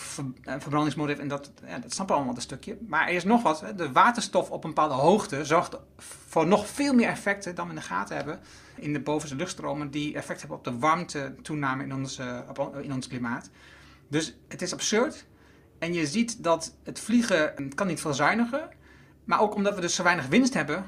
een 0.44 0.62
verbrandingsmotor 0.62 1.10
heeft 1.10 1.22
en 1.22 1.28
dat, 1.28 1.52
ja, 1.68 1.80
dat 1.80 1.94
snappen 1.94 2.06
we 2.06 2.14
allemaal 2.14 2.34
dat 2.34 2.44
stukje. 2.44 2.78
Maar 2.88 3.08
er 3.08 3.14
is 3.14 3.24
nog 3.24 3.42
wat, 3.44 3.64
de 3.76 3.92
waterstof 3.92 4.52
op 4.52 4.64
een 4.64 4.70
bepaalde 4.70 4.94
hoogte 4.94 5.46
zorgt 5.46 5.78
voor 5.98 6.48
nog 6.48 6.68
veel 6.68 6.94
meer 6.94 7.08
effecten 7.08 7.56
dan 7.56 7.66
we 7.66 7.74
in 7.74 7.80
de 7.80 7.86
gaten 7.86 8.16
hebben 8.16 8.40
in 8.76 8.94
de 8.94 9.00
bovenste 9.00 9.36
luchtstromen, 9.36 9.92
die 9.92 10.16
effect 10.16 10.40
hebben 10.40 10.58
op 10.58 10.64
de 10.64 10.78
warmte 10.78 11.36
toename 11.42 11.84
in 11.84 11.94
ons, 11.94 12.20
in 12.82 12.94
ons 12.94 13.08
klimaat. 13.08 13.50
Dus 14.08 14.38
het 14.48 14.62
is 14.62 14.74
absurd 14.74 15.26
En 15.80 15.94
je 15.94 16.08
ziet 16.08 16.44
dat 16.44 16.76
het 16.84 17.00
vliegen 17.00 17.54
het 17.56 17.74
kan 17.76 17.88
niet 17.88 18.02
veel 18.02 18.14
zuiniger. 18.14 18.68
Maar 19.24 19.42
ook 19.42 19.56
omdat 19.56 19.76
we 19.76 19.82
dus 19.82 19.96
zo 19.96 20.04
weinig 20.04 20.28
winst 20.28 20.54
hebben, 20.54 20.86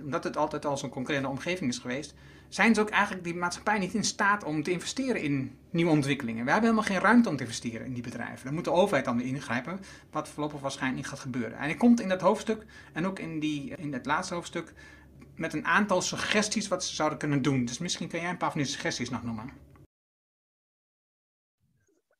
omdat 0.00 0.24
het 0.24 0.36
altijd 0.36 0.66
al 0.66 0.76
zo'n 0.76 0.90
concurrerende 0.90 1.30
omgeving 1.30 1.70
is 1.70 1.78
geweest, 1.78 2.14
zijn 2.48 2.74
ze 2.74 2.80
ook 2.80 2.90
eigenlijk 2.90 3.24
die 3.24 3.34
maatschappij 3.34 3.78
niet 3.78 3.94
in 3.94 4.04
staat 4.04 4.44
om 4.44 4.62
te 4.62 4.70
investeren 4.70 5.22
in 5.22 5.58
nieuwe 5.70 5.90
ontwikkelingen. 5.90 6.44
We 6.44 6.50
hebben 6.50 6.70
helemaal 6.70 6.90
geen 6.90 7.02
ruimte 7.02 7.28
om 7.28 7.36
te 7.36 7.42
investeren 7.42 7.86
in 7.86 7.92
die 7.92 8.02
bedrijven. 8.02 8.44
Daar 8.44 8.54
moet 8.54 8.64
de 8.64 8.72
overheid 8.72 9.04
dan 9.04 9.20
ingrijpen, 9.20 9.80
wat 10.10 10.28
voorlopig 10.28 10.60
waarschijnlijk 10.60 11.02
niet 11.02 11.10
gaat 11.10 11.20
gebeuren. 11.20 11.58
En 11.58 11.68
ik 11.68 11.78
komt 11.78 12.00
in 12.00 12.08
dat 12.08 12.20
hoofdstuk 12.20 12.64
en 12.92 13.06
ook 13.06 13.18
in, 13.18 13.40
die, 13.40 13.74
in 13.76 13.92
het 13.92 14.06
laatste 14.06 14.34
hoofdstuk 14.34 14.72
met 15.34 15.52
een 15.52 15.66
aantal 15.66 16.02
suggesties 16.02 16.68
wat 16.68 16.84
ze 16.84 16.94
zouden 16.94 17.18
kunnen 17.18 17.42
doen. 17.42 17.64
Dus 17.64 17.78
misschien 17.78 18.08
kun 18.08 18.20
jij 18.20 18.30
een 18.30 18.36
paar 18.36 18.52
van 18.52 18.60
die 18.60 18.70
suggesties 18.70 19.10
nog 19.10 19.22
noemen. 19.22 19.50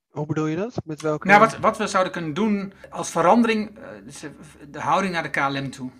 Hoe 0.09 0.27
bedoel 0.27 0.47
je 0.47 0.57
dat? 0.57 0.75
Met 0.85 1.03
welke... 1.03 1.27
Nou, 1.27 1.41
wat, 1.41 1.59
wat 1.59 1.79
we 1.79 1.87
zouden 1.87 2.13
kunnen 2.13 2.35
doen 2.35 2.73
als 2.91 3.11
verandering, 3.11 3.79
uh, 3.79 4.31
de 4.71 4.81
houding 4.81 5.13
naar 5.13 5.23
de 5.23 5.31
KLM 5.31 5.71
toe. 5.71 5.91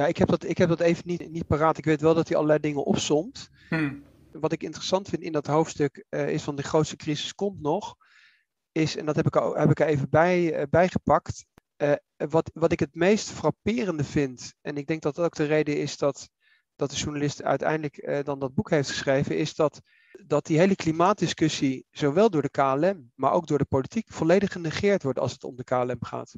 Ja, 0.00 0.06
ik 0.06 0.16
heb 0.16 0.28
dat, 0.28 0.44
ik 0.44 0.58
heb 0.58 0.68
dat 0.68 0.80
even 0.80 1.02
niet, 1.06 1.30
niet 1.30 1.46
paraat. 1.46 1.78
Ik 1.78 1.84
weet 1.84 2.00
wel 2.00 2.14
dat 2.14 2.28
hij 2.28 2.36
allerlei 2.36 2.60
dingen 2.60 2.84
opsomt. 2.84 3.48
Hmm. 3.68 4.02
Wat 4.32 4.52
ik 4.52 4.62
interessant 4.62 5.08
vind 5.08 5.22
in 5.22 5.32
dat 5.32 5.46
hoofdstuk 5.46 6.04
uh, 6.10 6.28
is 6.28 6.42
van 6.42 6.56
de 6.56 6.62
grootste 6.62 6.96
crisis 6.96 7.34
komt 7.34 7.60
nog. 7.60 7.96
Is, 8.72 8.96
en 8.96 9.06
dat 9.06 9.16
heb 9.16 9.26
ik, 9.26 9.34
heb 9.34 9.70
ik 9.70 9.80
er 9.80 9.86
even 9.86 10.10
bij, 10.10 10.60
uh, 10.60 10.62
bijgepakt. 10.70 11.44
Uh, 11.76 11.92
wat, 12.16 12.50
wat 12.54 12.72
ik 12.72 12.80
het 12.80 12.94
meest 12.94 13.30
frapperende 13.30 14.04
vind, 14.04 14.54
en 14.60 14.76
ik 14.76 14.86
denk 14.86 15.02
dat 15.02 15.14
dat 15.14 15.24
ook 15.24 15.34
de 15.34 15.44
reden 15.44 15.78
is 15.78 15.96
dat, 15.96 16.28
dat 16.76 16.90
de 16.90 16.96
journalist 16.96 17.42
uiteindelijk 17.42 18.24
dan 18.24 18.38
dat 18.38 18.54
boek 18.54 18.70
heeft 18.70 18.88
geschreven, 18.88 19.38
is 19.38 19.54
dat, 19.54 19.80
dat 20.26 20.46
die 20.46 20.58
hele 20.58 20.76
klimaatdiscussie 20.76 21.86
zowel 21.90 22.30
door 22.30 22.42
de 22.42 22.50
KLM, 22.50 23.10
maar 23.14 23.32
ook 23.32 23.46
door 23.46 23.58
de 23.58 23.64
politiek 23.64 24.12
volledig 24.12 24.52
genegeerd 24.52 25.02
wordt 25.02 25.18
als 25.18 25.32
het 25.32 25.44
om 25.44 25.56
de 25.56 25.64
KLM 25.64 26.04
gaat. 26.04 26.34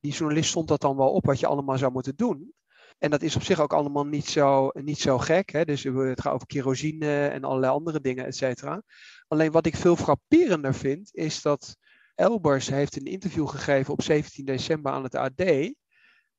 Die 0.00 0.12
journalist 0.12 0.48
stond 0.48 0.68
dat 0.68 0.80
dan 0.80 0.96
wel 0.96 1.12
op 1.12 1.24
wat 1.26 1.40
je 1.40 1.46
allemaal 1.46 1.78
zou 1.78 1.92
moeten 1.92 2.16
doen. 2.16 2.54
En 2.98 3.10
dat 3.10 3.22
is 3.22 3.36
op 3.36 3.42
zich 3.42 3.60
ook 3.60 3.72
allemaal 3.72 4.06
niet 4.06 4.26
zo, 4.26 4.70
niet 4.72 4.98
zo 4.98 5.18
gek. 5.18 5.50
Hè? 5.50 5.64
Dus 5.64 5.82
het 5.82 6.20
gaat 6.20 6.32
over 6.32 6.46
kerosine 6.46 7.26
en 7.26 7.44
allerlei 7.44 7.72
andere 7.72 8.00
dingen, 8.00 8.26
et 8.26 8.36
cetera. 8.36 8.82
Alleen 9.28 9.50
wat 9.50 9.66
ik 9.66 9.76
veel 9.76 9.96
frapperender 9.96 10.74
vind, 10.74 11.14
is 11.14 11.42
dat 11.42 11.76
Elbers 12.14 12.68
heeft 12.68 12.96
een 12.96 13.04
interview 13.04 13.48
gegeven 13.48 13.92
op 13.92 14.02
17 14.02 14.44
december 14.44 14.92
aan 14.92 15.02
het 15.02 15.14
AD. 15.14 15.42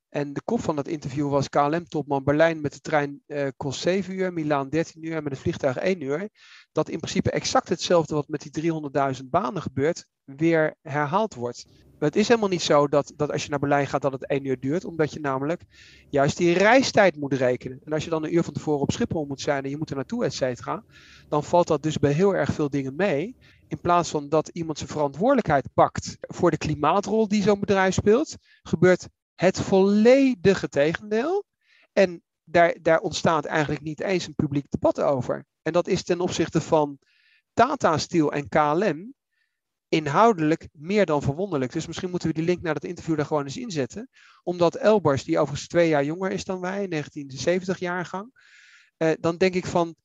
En 0.10 0.34
de 0.34 0.42
kop 0.46 0.60
van 0.60 0.76
dat 0.76 0.88
interview 0.88 1.30
was 1.30 1.50
KLM-topman 1.50 2.24
Berlijn 2.24 2.62
met 2.62 2.74
de 2.74 2.80
trein 2.80 3.22
uh, 3.28 3.48
kost 3.58 3.82
7 3.82 4.14
uur, 4.14 4.34
Milaan 4.34 4.70
13 4.70 5.06
uur 5.06 5.16
en 5.16 5.24
met 5.24 5.32
het 5.32 5.42
vliegtuig 5.42 5.78
1 5.78 6.02
uur. 6.02 6.30
Dat 6.72 6.90
in 6.90 7.00
principe 7.00 7.32
exact 7.32 7.70
hetzelfde 7.70 8.16
wat 8.16 8.28
met 8.28 8.52
die 8.52 8.72
300.000 9.22 9.26
banen 9.26 9.62
gebeurt, 9.62 10.06
weer 10.24 10.76
herhaald 10.82 11.34
wordt. 11.34 11.66
Maar 12.00 12.10
het 12.10 12.16
is 12.16 12.28
helemaal 12.28 12.50
niet 12.50 12.62
zo 12.62 12.88
dat, 12.88 13.14
dat 13.16 13.32
als 13.32 13.44
je 13.44 13.50
naar 13.50 13.60
Berlijn 13.60 13.88
gaat 13.88 14.02
dat 14.02 14.12
het 14.12 14.28
één 14.28 14.46
uur 14.46 14.60
duurt, 14.60 14.86
omdat 14.86 15.14
je 15.14 15.20
namelijk 15.20 15.62
juist 16.10 16.38
die 16.38 16.58
reistijd 16.58 17.16
moet 17.16 17.34
rekenen. 17.34 17.82
En 17.84 17.94
als 17.94 18.04
je 18.04 18.10
dan 18.10 18.24
een 18.24 18.34
uur 18.34 18.44
van 18.44 18.54
tevoren 18.54 18.82
op 18.82 18.92
Schiphol 18.92 19.26
moet 19.26 19.42
zijn 19.42 19.64
en 19.64 19.70
je 19.70 19.78
moet 19.78 19.90
er 19.90 19.96
naartoe, 19.96 20.26
et 20.26 20.34
cetera, 20.34 20.84
dan 21.30 21.44
valt 21.44 21.68
dat 21.68 21.84
dus 21.84 22.00
bij 22.00 22.12
heel 22.12 22.36
erg 22.36 22.54
veel 22.54 22.70
dingen 22.70 22.96
mee. 22.96 23.36
In 23.68 23.80
plaats 23.82 24.10
van 24.10 24.30
dat 24.30 24.48
iemand 24.48 24.78
zijn 24.78 24.90
verantwoordelijkheid 24.90 25.74
pakt 25.74 26.18
voor 26.22 26.52
de 26.52 26.58
klimaatrol 26.58 27.28
die 27.28 27.42
zo'n 27.42 27.60
bedrijf 27.60 27.94
speelt, 27.94 28.36
gebeurt 28.64 29.08
het 29.36 29.62
volledige 29.62 30.68
tegendeel. 30.70 31.44
En 31.94 32.22
daar, 32.44 32.76
daar 32.82 33.00
ontstaat 33.00 33.46
eigenlijk 33.46 33.82
niet 33.82 34.02
eens 34.02 34.28
een 34.28 34.36
publiek 34.36 34.66
debat 34.70 35.02
over. 35.02 35.46
En 35.62 35.74
dat 35.74 35.88
is 35.88 36.04
ten 36.04 36.20
opzichte 36.20 36.62
van 36.62 36.98
Tata 37.54 37.98
Steel 37.98 38.32
en 38.32 38.50
KLM 38.50 39.16
inhoudelijk 39.90 40.68
meer 40.72 41.06
dan 41.06 41.22
verwonderlijk. 41.22 41.72
Dus 41.72 41.88
misschien 41.88 42.10
moeten 42.10 42.28
we 42.28 42.34
die 42.34 42.44
link 42.44 42.62
naar 42.62 42.74
dat 42.74 42.84
interview 42.84 43.16
daar 43.16 43.26
gewoon 43.26 43.44
eens 43.44 43.58
inzetten. 43.58 44.10
Omdat 44.44 44.76
Elbers, 44.76 45.24
die 45.24 45.40
overigens 45.40 45.68
twee 45.68 45.90
jaar 45.90 46.04
jonger 46.04 46.32
is 46.32 46.44
dan 46.44 46.60
wij, 46.60 46.88
1970 46.88 47.80
jaargang, 47.80 48.32
eh, 48.98 49.12
dan 49.20 49.38
denk 49.38 49.54
ik 49.54 49.66
van, 49.66 49.96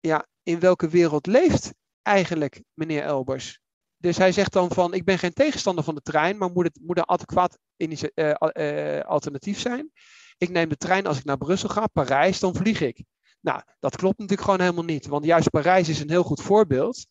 ja, 0.00 0.26
in 0.42 0.60
welke 0.60 0.88
wereld 0.88 1.26
leeft 1.26 1.74
eigenlijk 2.02 2.62
meneer 2.74 3.02
Elbers? 3.02 3.60
Dus 3.96 4.16
hij 4.16 4.32
zegt 4.32 4.52
dan 4.52 4.70
van, 4.70 4.94
ik 4.94 5.04
ben 5.04 5.18
geen 5.18 5.32
tegenstander 5.32 5.84
van 5.84 5.94
de 5.94 6.00
trein, 6.00 6.36
maar 6.36 6.50
moet 6.50 6.64
het 6.64 6.80
moet 6.82 6.98
een 6.98 7.08
adequaat 7.08 7.58
uh, 7.76 7.98
uh, 8.14 9.00
alternatief 9.00 9.58
zijn. 9.58 9.90
Ik 10.38 10.48
neem 10.48 10.68
de 10.68 10.76
trein 10.76 11.06
als 11.06 11.18
ik 11.18 11.24
naar 11.24 11.38
Brussel 11.38 11.68
ga, 11.68 11.86
Parijs, 11.86 12.40
dan 12.40 12.54
vlieg 12.54 12.80
ik. 12.80 13.04
Nou, 13.40 13.62
dat 13.80 13.96
klopt 13.96 14.18
natuurlijk 14.18 14.48
gewoon 14.48 14.60
helemaal 14.60 14.84
niet. 14.84 15.06
Want 15.06 15.24
juist 15.24 15.50
Parijs 15.50 15.88
is 15.88 16.00
een 16.00 16.10
heel 16.10 16.22
goed 16.22 16.42
voorbeeld 16.42 17.06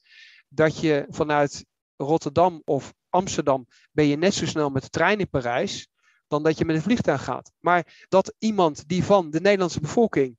dat 0.47 0.79
je 0.79 1.05
vanuit 1.09 1.65
Rotterdam 1.97 2.61
of 2.65 2.93
Amsterdam 3.09 3.67
ben 3.91 4.05
je 4.05 4.15
net 4.17 4.33
zo 4.33 4.45
snel 4.45 4.69
met 4.69 4.83
de 4.83 4.89
trein 4.89 5.19
in 5.19 5.29
Parijs 5.29 5.87
dan 6.27 6.43
dat 6.43 6.57
je 6.57 6.65
met 6.65 6.75
een 6.75 6.81
vliegtuig 6.81 7.23
gaat. 7.23 7.51
Maar 7.59 8.05
dat 8.07 8.33
iemand 8.39 8.87
die 8.87 9.03
van 9.03 9.29
de 9.29 9.41
Nederlandse 9.41 9.79
bevolking 9.79 10.37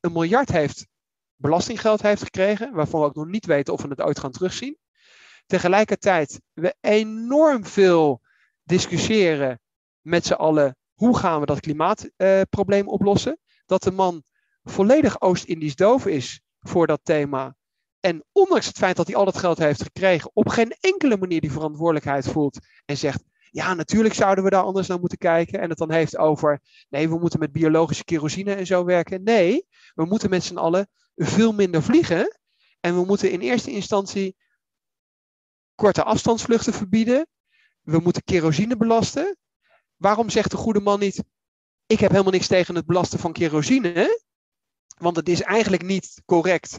een 0.00 0.12
miljard 0.12 0.52
heeft 0.52 0.86
belastinggeld 1.36 2.02
heeft 2.02 2.22
gekregen, 2.22 2.72
waarvan 2.72 3.00
we 3.00 3.06
ook 3.06 3.14
nog 3.14 3.26
niet 3.26 3.46
weten 3.46 3.72
of 3.72 3.82
we 3.82 3.88
het 3.88 4.00
ooit 4.00 4.18
gaan 4.18 4.30
terugzien. 4.30 4.78
Tegelijkertijd 5.46 6.40
we 6.52 6.74
enorm 6.80 7.64
veel 7.64 8.20
discussiëren 8.62 9.60
met 10.00 10.26
z'n 10.26 10.32
allen 10.32 10.76
hoe 10.94 11.18
gaan 11.18 11.40
we 11.40 11.46
dat 11.46 11.60
klimaatprobleem 11.60 12.84
uh, 12.84 12.92
oplossen. 12.92 13.38
Dat 13.66 13.82
de 13.82 13.90
man 13.90 14.22
volledig 14.62 15.20
Oost-Indisch 15.20 15.76
doof 15.76 16.06
is 16.06 16.40
voor 16.60 16.86
dat 16.86 17.00
thema. 17.02 17.56
En 18.00 18.24
ondanks 18.32 18.66
het 18.66 18.78
feit 18.78 18.96
dat 18.96 19.06
hij 19.06 19.16
al 19.16 19.24
dat 19.24 19.38
geld 19.38 19.58
heeft 19.58 19.82
gekregen, 19.82 20.30
op 20.34 20.48
geen 20.48 20.76
enkele 20.80 21.16
manier 21.16 21.40
die 21.40 21.52
verantwoordelijkheid 21.52 22.28
voelt 22.28 22.58
en 22.84 22.96
zegt: 22.96 23.22
Ja, 23.50 23.74
natuurlijk 23.74 24.14
zouden 24.14 24.44
we 24.44 24.50
daar 24.50 24.62
anders 24.62 24.86
naar 24.86 25.00
moeten 25.00 25.18
kijken. 25.18 25.60
En 25.60 25.68
het 25.68 25.78
dan 25.78 25.92
heeft 25.92 26.16
over: 26.16 26.60
Nee, 26.88 27.08
we 27.08 27.18
moeten 27.18 27.38
met 27.38 27.52
biologische 27.52 28.04
kerosine 28.04 28.54
en 28.54 28.66
zo 28.66 28.84
werken. 28.84 29.22
Nee, 29.22 29.66
we 29.94 30.04
moeten 30.04 30.30
met 30.30 30.44
z'n 30.44 30.56
allen 30.56 30.88
veel 31.14 31.52
minder 31.52 31.82
vliegen. 31.82 32.38
En 32.80 32.94
we 32.94 33.04
moeten 33.04 33.30
in 33.30 33.40
eerste 33.40 33.70
instantie 33.70 34.36
korte 35.74 36.02
afstandsvluchten 36.02 36.72
verbieden. 36.72 37.26
We 37.80 37.98
moeten 37.98 38.24
kerosine 38.24 38.76
belasten. 38.76 39.36
Waarom 39.96 40.30
zegt 40.30 40.50
de 40.50 40.56
goede 40.56 40.80
man 40.80 41.00
niet: 41.00 41.24
Ik 41.86 42.00
heb 42.00 42.10
helemaal 42.10 42.32
niks 42.32 42.46
tegen 42.46 42.74
het 42.74 42.86
belasten 42.86 43.18
van 43.18 43.32
kerosine? 43.32 44.26
Want 44.98 45.16
het 45.16 45.28
is 45.28 45.42
eigenlijk 45.42 45.82
niet 45.82 46.22
correct 46.24 46.78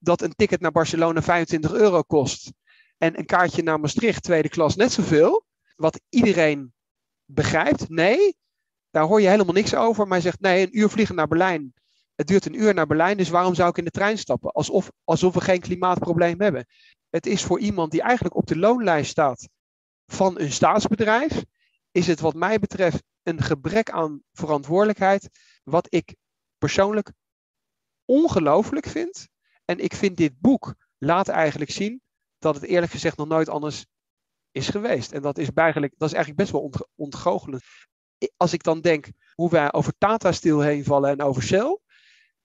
dat 0.00 0.22
een 0.22 0.34
ticket 0.34 0.60
naar 0.60 0.72
Barcelona 0.72 1.22
25 1.22 1.72
euro 1.72 2.02
kost 2.02 2.52
en 2.98 3.18
een 3.18 3.26
kaartje 3.26 3.62
naar 3.62 3.80
Maastricht 3.80 4.22
tweede 4.22 4.48
klas 4.48 4.76
net 4.76 4.92
zoveel, 4.92 5.44
wat 5.76 6.00
iedereen 6.08 6.72
begrijpt. 7.24 7.88
Nee, 7.88 8.36
daar 8.90 9.04
hoor 9.04 9.20
je 9.20 9.28
helemaal 9.28 9.54
niks 9.54 9.74
over. 9.74 10.04
Maar 10.04 10.12
hij 10.12 10.20
zegt 10.20 10.40
nee, 10.40 10.66
een 10.66 10.78
uur 10.78 10.88
vliegen 10.88 11.14
naar 11.14 11.28
Berlijn. 11.28 11.74
Het 12.14 12.26
duurt 12.26 12.46
een 12.46 12.60
uur 12.60 12.74
naar 12.74 12.86
Berlijn, 12.86 13.16
dus 13.16 13.28
waarom 13.28 13.54
zou 13.54 13.68
ik 13.68 13.78
in 13.78 13.84
de 13.84 13.90
trein 13.90 14.18
stappen? 14.18 14.50
Alsof, 14.52 14.90
alsof 15.04 15.34
we 15.34 15.40
geen 15.40 15.60
klimaatprobleem 15.60 16.40
hebben. 16.40 16.66
Het 17.10 17.26
is 17.26 17.42
voor 17.44 17.60
iemand 17.60 17.90
die 17.90 18.02
eigenlijk 18.02 18.36
op 18.36 18.46
de 18.46 18.56
loonlijst 18.56 19.10
staat 19.10 19.48
van 20.06 20.40
een 20.40 20.52
staatsbedrijf, 20.52 21.44
is 21.90 22.06
het 22.06 22.20
wat 22.20 22.34
mij 22.34 22.58
betreft 22.58 23.02
een 23.22 23.42
gebrek 23.42 23.90
aan 23.90 24.22
verantwoordelijkheid, 24.32 25.30
wat 25.64 25.86
ik 25.88 26.14
persoonlijk 26.58 27.12
ongelooflijk 28.04 28.86
vind. 28.86 29.28
En 29.70 29.78
ik 29.78 29.94
vind 29.94 30.16
dit 30.16 30.40
boek 30.40 30.74
laat 30.98 31.28
eigenlijk 31.28 31.70
zien 31.70 32.00
dat 32.38 32.54
het 32.54 32.64
eerlijk 32.64 32.92
gezegd 32.92 33.16
nog 33.16 33.28
nooit 33.28 33.48
anders 33.48 33.86
is 34.50 34.68
geweest. 34.68 35.12
En 35.12 35.22
dat 35.22 35.38
is 35.38 35.48
eigenlijk, 35.54 35.94
dat 35.98 36.08
is 36.08 36.14
eigenlijk 36.14 36.42
best 36.42 36.52
wel 36.52 36.88
ontgoochelend. 36.94 37.62
Als 38.36 38.52
ik 38.52 38.62
dan 38.62 38.80
denk 38.80 39.06
hoe 39.34 39.50
wij 39.50 39.72
over 39.72 39.92
Tata 39.98 40.32
Steel 40.32 40.60
heen 40.60 40.84
vallen 40.84 41.10
en 41.10 41.22
over 41.22 41.42
Shell. 41.42 41.78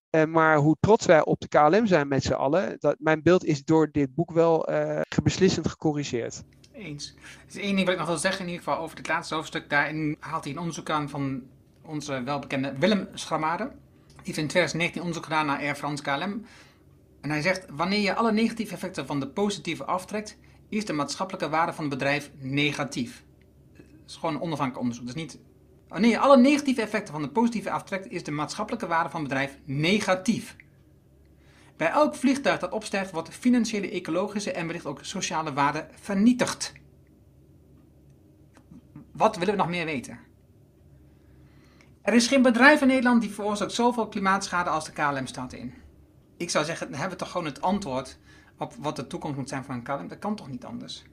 Eh, 0.09 0.25
maar 0.25 0.57
hoe 0.57 0.77
trots 0.79 1.05
wij 1.05 1.25
op 1.25 1.39
de 1.39 1.47
KLM 1.47 1.85
zijn 1.85 2.07
met 2.07 2.23
z'n 2.23 2.33
allen. 2.33 2.75
Dat, 2.79 2.95
mijn 2.99 3.23
beeld 3.23 3.45
is 3.45 3.63
door 3.63 3.91
dit 3.91 4.15
boek 4.15 4.31
wel 4.31 4.71
uh, 4.71 5.01
beslissend 5.23 5.67
gecorrigeerd. 5.67 6.43
Eens. 6.73 7.13
Er 7.15 7.45
is 7.47 7.55
één 7.55 7.75
ding 7.75 7.85
wat 7.85 7.93
ik 7.93 7.99
nog 7.99 8.07
wil 8.07 8.17
zeggen 8.17 8.41
in 8.41 8.51
ieder 8.51 8.63
geval 8.63 8.81
over 8.81 8.97
het 8.97 9.07
laatste 9.07 9.35
hoofdstuk. 9.35 9.69
Daarin 9.69 10.17
haalt 10.19 10.43
hij 10.43 10.53
een 10.53 10.59
onderzoek 10.59 10.89
aan 10.89 11.09
van 11.09 11.43
onze 11.81 12.23
welbekende 12.23 12.77
Willem 12.77 13.07
Schramade. 13.13 13.63
Die 13.63 14.33
heeft 14.33 14.37
in 14.37 14.47
2019 14.47 15.01
onderzoek 15.01 15.23
gedaan 15.23 15.45
naar 15.45 15.59
Air 15.59 15.75
France 15.75 16.03
KLM. 16.03 16.45
En 17.25 17.31
hij 17.31 17.41
zegt, 17.41 17.65
wanneer 17.69 17.99
je 17.99 18.15
alle 18.15 18.31
negatieve 18.31 18.73
effecten 18.73 19.05
van 19.05 19.19
de 19.19 19.27
positieve 19.27 19.85
aftrekt, 19.85 20.37
is 20.69 20.85
de 20.85 20.93
maatschappelijke 20.93 21.49
waarde 21.49 21.73
van 21.73 21.83
het 21.83 21.93
bedrijf 21.93 22.31
negatief. 22.37 23.23
Dat 23.73 23.85
is 24.07 24.15
gewoon 24.15 24.35
een 24.35 24.41
onafhankelijk 24.41 24.79
onderzoek. 24.79 25.05
Dus 25.05 25.15
niet... 25.15 25.39
Wanneer 25.87 26.09
je 26.09 26.19
alle 26.19 26.37
negatieve 26.37 26.81
effecten 26.81 27.13
van 27.13 27.21
de 27.21 27.29
positieve 27.29 27.71
aftrekt, 27.71 28.09
is 28.09 28.23
de 28.23 28.31
maatschappelijke 28.31 28.87
waarde 28.87 29.09
van 29.09 29.19
het 29.19 29.29
bedrijf 29.29 29.57
negatief. 29.63 30.55
Bij 31.77 31.89
elk 31.89 32.15
vliegtuig 32.15 32.59
dat 32.59 32.71
opstijgt, 32.71 33.11
wordt 33.11 33.29
financiële, 33.29 33.89
ecologische 33.89 34.51
en 34.51 34.67
wellicht 34.67 34.85
ook 34.85 34.99
sociale 35.01 35.53
waarde 35.53 35.87
vernietigd. 36.01 36.73
Wat 39.11 39.37
willen 39.37 39.53
we 39.53 39.59
nog 39.59 39.69
meer 39.69 39.85
weten? 39.85 40.19
Er 42.01 42.13
is 42.13 42.27
geen 42.27 42.41
bedrijf 42.41 42.81
in 42.81 42.87
Nederland 42.87 43.21
die 43.21 43.33
veroorzaakt 43.33 43.71
zoveel 43.71 44.07
klimaatschade 44.07 44.69
als 44.69 44.85
de 44.85 44.91
KLM 44.91 45.25
staat 45.27 45.53
in 45.53 45.83
ik 46.37 46.49
zou 46.49 46.65
zeggen, 46.65 46.89
dan 46.89 46.99
hebben 46.99 47.17
we 47.17 47.23
toch 47.23 47.31
gewoon 47.31 47.47
het 47.47 47.61
antwoord 47.61 48.17
op 48.57 48.73
wat 48.79 48.95
de 48.95 49.07
toekomst 49.07 49.37
moet 49.37 49.49
zijn 49.49 49.63
van 49.63 49.75
een 49.75 49.83
KLM. 49.83 50.07
Dat 50.07 50.19
kan 50.19 50.35
toch 50.35 50.49
niet 50.49 50.65
anders? 50.65 51.03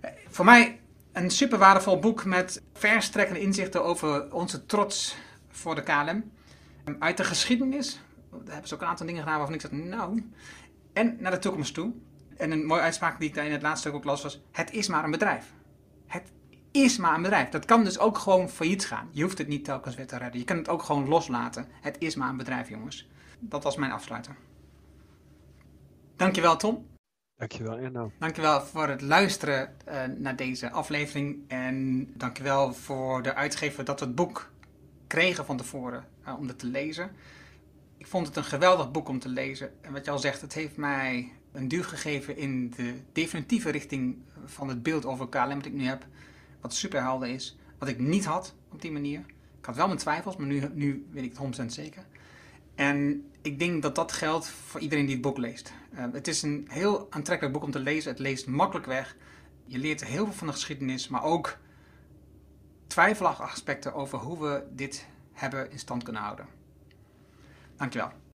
Eh, 0.00 0.10
voor 0.28 0.44
mij 0.44 0.80
Een 1.12 1.30
super 1.30 1.58
waardevol 1.58 1.98
boek 1.98 2.24
met 2.24 2.62
verstrekkende 2.72 3.40
inzichten 3.40 3.84
over 3.84 4.34
onze 4.34 4.66
trots 4.66 5.16
voor 5.48 5.74
de 5.74 5.82
KLM. 5.82 6.30
Uit 6.98 7.16
de 7.16 7.24
geschiedenis, 7.24 8.00
daar 8.30 8.40
hebben 8.44 8.68
ze 8.68 8.74
ook 8.74 8.80
een 8.80 8.86
aantal 8.86 9.06
dingen 9.06 9.22
gedaan 9.22 9.36
waarvan 9.36 9.54
ik 9.54 9.60
zeg, 9.60 9.70
nou... 9.70 10.30
En 10.92 11.16
naar 11.20 11.30
de 11.30 11.38
toekomst 11.38 11.74
toe. 11.74 11.92
En 12.36 12.50
een 12.50 12.66
mooie 12.66 12.80
uitspraak 12.80 13.18
die 13.18 13.28
ik 13.28 13.34
daar 13.34 13.44
in 13.44 13.52
het 13.52 13.62
laatste 13.62 13.88
stuk 13.88 13.94
ook 13.94 14.04
las 14.04 14.22
was, 14.22 14.42
het 14.52 14.72
is 14.72 14.88
maar 14.88 15.04
een 15.04 15.10
bedrijf. 15.10 15.52
Het 16.06 16.32
is 16.70 16.96
maar 16.96 17.14
een 17.14 17.22
bedrijf. 17.22 17.48
Dat 17.48 17.64
kan 17.64 17.84
dus 17.84 17.98
ook 17.98 18.18
gewoon 18.18 18.48
failliet 18.48 18.86
gaan. 18.86 19.08
Je 19.10 19.22
hoeft 19.22 19.38
het 19.38 19.48
niet 19.48 19.64
telkens 19.64 19.94
weer 19.94 20.06
te 20.06 20.16
redden. 20.16 20.38
Je 20.40 20.46
kan 20.46 20.56
het 20.56 20.68
ook 20.68 20.82
gewoon 20.82 21.08
loslaten. 21.08 21.68
Het 21.80 21.96
is 21.98 22.14
maar 22.14 22.28
een 22.28 22.36
bedrijf, 22.36 22.68
jongens. 22.68 23.08
Dat 23.44 23.62
was 23.62 23.76
mijn 23.76 23.92
afsluiter. 23.92 24.36
Dankjewel, 26.16 26.56
Tom. 26.56 26.86
Dankjewel, 27.36 27.78
Erno. 27.78 28.12
Dankjewel 28.18 28.60
voor 28.62 28.88
het 28.88 29.00
luisteren 29.00 29.76
uh, 29.88 30.04
naar 30.04 30.36
deze 30.36 30.70
aflevering. 30.70 31.38
En 31.48 32.06
dankjewel 32.16 32.74
voor 32.74 33.22
de 33.22 33.34
uitgever 33.34 33.84
dat 33.84 34.00
we 34.00 34.06
het 34.06 34.14
boek 34.14 34.50
kregen 35.06 35.44
van 35.44 35.56
tevoren 35.56 36.04
uh, 36.26 36.38
om 36.38 36.48
het 36.48 36.58
te 36.58 36.66
lezen. 36.66 37.10
Ik 37.96 38.06
vond 38.06 38.26
het 38.26 38.36
een 38.36 38.44
geweldig 38.44 38.90
boek 38.90 39.08
om 39.08 39.18
te 39.18 39.28
lezen. 39.28 39.72
En 39.80 39.92
wat 39.92 40.04
je 40.04 40.10
al 40.10 40.18
zegt, 40.18 40.40
het 40.40 40.54
heeft 40.54 40.76
mij 40.76 41.32
een 41.52 41.68
duw 41.68 41.82
gegeven 41.82 42.36
in 42.36 42.70
de 42.70 42.94
definitieve 43.12 43.70
richting 43.70 44.16
van 44.44 44.68
het 44.68 44.82
beeld 44.82 45.04
over 45.04 45.28
KLM 45.28 45.54
dat 45.54 45.66
ik 45.66 45.72
nu 45.72 45.84
heb. 45.84 46.06
Wat 46.60 46.74
super 46.74 47.02
helder 47.02 47.28
is. 47.28 47.56
Wat 47.78 47.88
ik 47.88 47.98
niet 47.98 48.24
had 48.24 48.54
op 48.68 48.82
die 48.82 48.92
manier. 48.92 49.18
Ik 49.58 49.64
had 49.64 49.76
wel 49.76 49.86
mijn 49.86 49.98
twijfels, 49.98 50.36
maar 50.36 50.46
nu, 50.46 50.70
nu 50.72 51.06
weet 51.10 51.24
ik 51.24 51.36
het 51.38 51.60
100% 51.60 51.66
zeker. 51.66 52.04
En 52.82 53.30
ik 53.42 53.58
denk 53.58 53.82
dat 53.82 53.94
dat 53.94 54.12
geldt 54.12 54.48
voor 54.48 54.80
iedereen 54.80 55.04
die 55.04 55.14
het 55.14 55.22
boek 55.22 55.38
leest. 55.38 55.72
Uh, 55.94 56.04
het 56.12 56.28
is 56.28 56.42
een 56.42 56.66
heel 56.68 57.06
aantrekkelijk 57.10 57.54
boek 57.54 57.64
om 57.64 57.70
te 57.70 57.78
lezen. 57.78 58.10
Het 58.10 58.18
leest 58.18 58.46
makkelijk 58.46 58.86
weg. 58.86 59.16
Je 59.64 59.78
leert 59.78 60.04
heel 60.04 60.24
veel 60.24 60.34
van 60.34 60.46
de 60.46 60.52
geschiedenis, 60.52 61.08
maar 61.08 61.24
ook 61.24 61.58
twijfelachtige 62.86 63.50
aspecten 63.50 63.94
over 63.94 64.18
hoe 64.18 64.40
we 64.40 64.64
dit 64.70 65.06
hebben 65.32 65.70
in 65.70 65.78
stand 65.78 66.02
kunnen 66.02 66.22
houden. 66.22 66.46
Dankjewel. 67.76 68.12